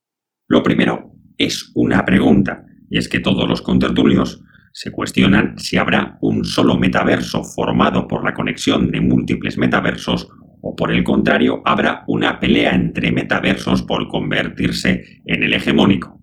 Lo 0.48 0.62
primero 0.62 1.12
es 1.36 1.70
una 1.74 2.04
pregunta, 2.04 2.64
y 2.88 2.98
es 2.98 3.08
que 3.08 3.20
todos 3.20 3.48
los 3.48 3.62
contertulios 3.62 4.42
se 4.72 4.90
cuestionan 4.90 5.58
si 5.58 5.76
habrá 5.76 6.18
un 6.20 6.44
solo 6.44 6.76
metaverso 6.76 7.44
formado 7.44 8.06
por 8.06 8.24
la 8.24 8.34
conexión 8.34 8.90
de 8.90 9.00
múltiples 9.00 9.58
metaversos 9.58 10.28
o 10.62 10.76
por 10.76 10.92
el 10.92 11.02
contrario 11.04 11.62
habrá 11.64 12.04
una 12.06 12.38
pelea 12.38 12.74
entre 12.74 13.12
metaversos 13.12 13.82
por 13.82 14.08
convertirse 14.08 15.22
en 15.24 15.42
el 15.42 15.54
hegemónico. 15.54 16.20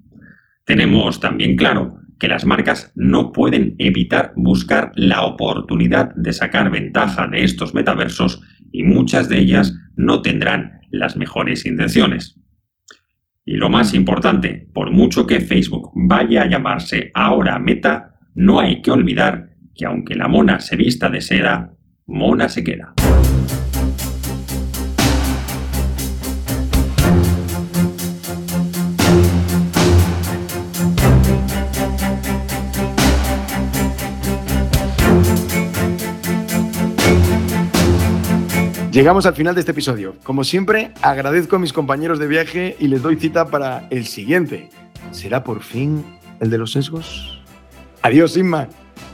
Tenemos 0.64 1.20
también 1.20 1.56
claro 1.56 2.00
que 2.20 2.28
las 2.28 2.46
marcas 2.46 2.92
no 2.96 3.32
pueden 3.32 3.76
evitar 3.78 4.34
buscar 4.36 4.92
la 4.96 5.24
oportunidad 5.26 6.14
de 6.16 6.34
sacar 6.34 6.72
ventaja 6.72 7.28
de 7.28 7.44
estos 7.44 7.74
metaversos 7.74 8.42
y 8.72 8.84
muchas 8.84 9.30
de 9.30 9.40
ellas 9.40 9.76
no 9.96 10.22
tendrán 10.22 10.82
las 10.92 11.16
mejores 11.16 11.66
intenciones. 11.66 12.40
Y 13.46 13.56
lo 13.56 13.70
más 13.70 13.94
importante, 13.94 14.68
por 14.74 14.92
mucho 14.92 15.26
que 15.26 15.40
Facebook 15.40 15.92
vaya 15.96 16.44
a 16.44 16.50
llamarse 16.50 17.12
ahora 17.14 17.60
Meta, 17.60 18.16
no 18.36 18.60
hay 18.60 18.82
que 18.82 18.92
olvidar 18.92 19.52
que 19.74 19.86
aunque 19.86 20.16
la 20.16 20.28
mona 20.28 20.60
se 20.60 20.76
vista 20.76 21.10
de 21.10 21.22
seda, 21.22 21.74
mona 22.06 22.50
se 22.50 22.64
queda. 22.64 22.94
Llegamos 38.98 39.28
al 39.28 39.36
final 39.36 39.54
de 39.54 39.60
este 39.60 39.74
episodio. 39.74 40.16
Como 40.24 40.44
siempre, 40.44 40.92
agradezco 41.04 41.58
a 41.58 41.60
mis 41.60 41.72
compañeros 41.72 42.18
de 42.18 42.26
viaje 42.26 42.76
y 42.80 42.88
les 42.88 43.04
doy 43.04 43.16
cita 43.16 43.46
para 43.46 43.86
el 43.92 44.08
siguiente. 44.08 44.70
¿Será 45.12 45.44
por 45.44 45.62
fin 45.62 46.04
el 46.40 46.50
de 46.50 46.58
los 46.58 46.72
sesgos? 46.72 47.40
Adiós, 48.02 48.36
Inma. 48.38 48.68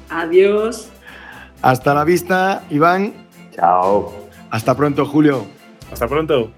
Adiós. 0.10 0.88
Hasta 1.62 1.94
la 1.94 2.06
vista, 2.06 2.64
Iván. 2.70 3.12
Chao. 3.52 4.30
Hasta 4.52 4.74
pronto, 4.74 5.06
Julio. 5.06 5.46
Hasta 5.92 6.08
pronto. 6.08 6.50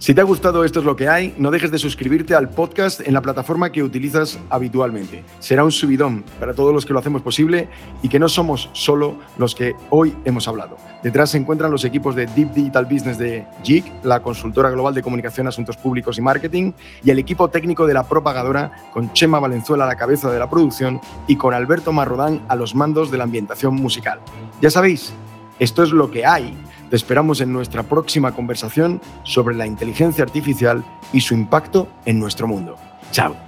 Si 0.00 0.14
te 0.14 0.20
ha 0.20 0.24
gustado 0.24 0.62
Esto 0.62 0.78
es 0.78 0.84
lo 0.84 0.94
que 0.94 1.08
hay, 1.08 1.34
no 1.38 1.50
dejes 1.50 1.72
de 1.72 1.78
suscribirte 1.78 2.32
al 2.36 2.48
podcast 2.50 3.00
en 3.00 3.14
la 3.14 3.20
plataforma 3.20 3.72
que 3.72 3.82
utilizas 3.82 4.38
habitualmente. 4.48 5.24
Será 5.40 5.64
un 5.64 5.72
subidón 5.72 6.24
para 6.38 6.54
todos 6.54 6.72
los 6.72 6.86
que 6.86 6.92
lo 6.92 7.00
hacemos 7.00 7.20
posible 7.20 7.68
y 8.00 8.08
que 8.08 8.20
no 8.20 8.28
somos 8.28 8.70
solo 8.74 9.16
los 9.38 9.56
que 9.56 9.74
hoy 9.90 10.16
hemos 10.24 10.46
hablado. 10.46 10.76
Detrás 11.02 11.30
se 11.30 11.38
encuentran 11.38 11.72
los 11.72 11.84
equipos 11.84 12.14
de 12.14 12.26
Deep 12.26 12.52
Digital 12.52 12.84
Business 12.84 13.18
de 13.18 13.44
JIC, 13.64 14.04
la 14.04 14.22
consultora 14.22 14.70
global 14.70 14.94
de 14.94 15.02
comunicación, 15.02 15.48
asuntos 15.48 15.76
públicos 15.76 16.16
y 16.16 16.22
marketing, 16.22 16.72
y 17.02 17.10
el 17.10 17.18
equipo 17.18 17.48
técnico 17.48 17.84
de 17.84 17.94
la 17.94 18.06
propagadora, 18.06 18.70
con 18.92 19.12
Chema 19.14 19.40
Valenzuela 19.40 19.82
a 19.82 19.88
la 19.88 19.96
cabeza 19.96 20.30
de 20.30 20.38
la 20.38 20.48
producción 20.48 21.00
y 21.26 21.34
con 21.34 21.54
Alberto 21.54 21.92
Marrodán 21.92 22.44
a 22.48 22.54
los 22.54 22.76
mandos 22.76 23.10
de 23.10 23.18
la 23.18 23.24
ambientación 23.24 23.74
musical. 23.74 24.20
Ya 24.60 24.70
sabéis, 24.70 25.12
esto 25.58 25.82
es 25.82 25.90
lo 25.90 26.08
que 26.08 26.24
hay. 26.24 26.56
Te 26.90 26.96
esperamos 26.96 27.40
en 27.40 27.52
nuestra 27.52 27.82
próxima 27.82 28.32
conversación 28.32 29.00
sobre 29.24 29.54
la 29.54 29.66
inteligencia 29.66 30.24
artificial 30.24 30.84
y 31.12 31.20
su 31.20 31.34
impacto 31.34 31.88
en 32.04 32.18
nuestro 32.18 32.46
mundo. 32.46 32.76
Chao. 33.12 33.47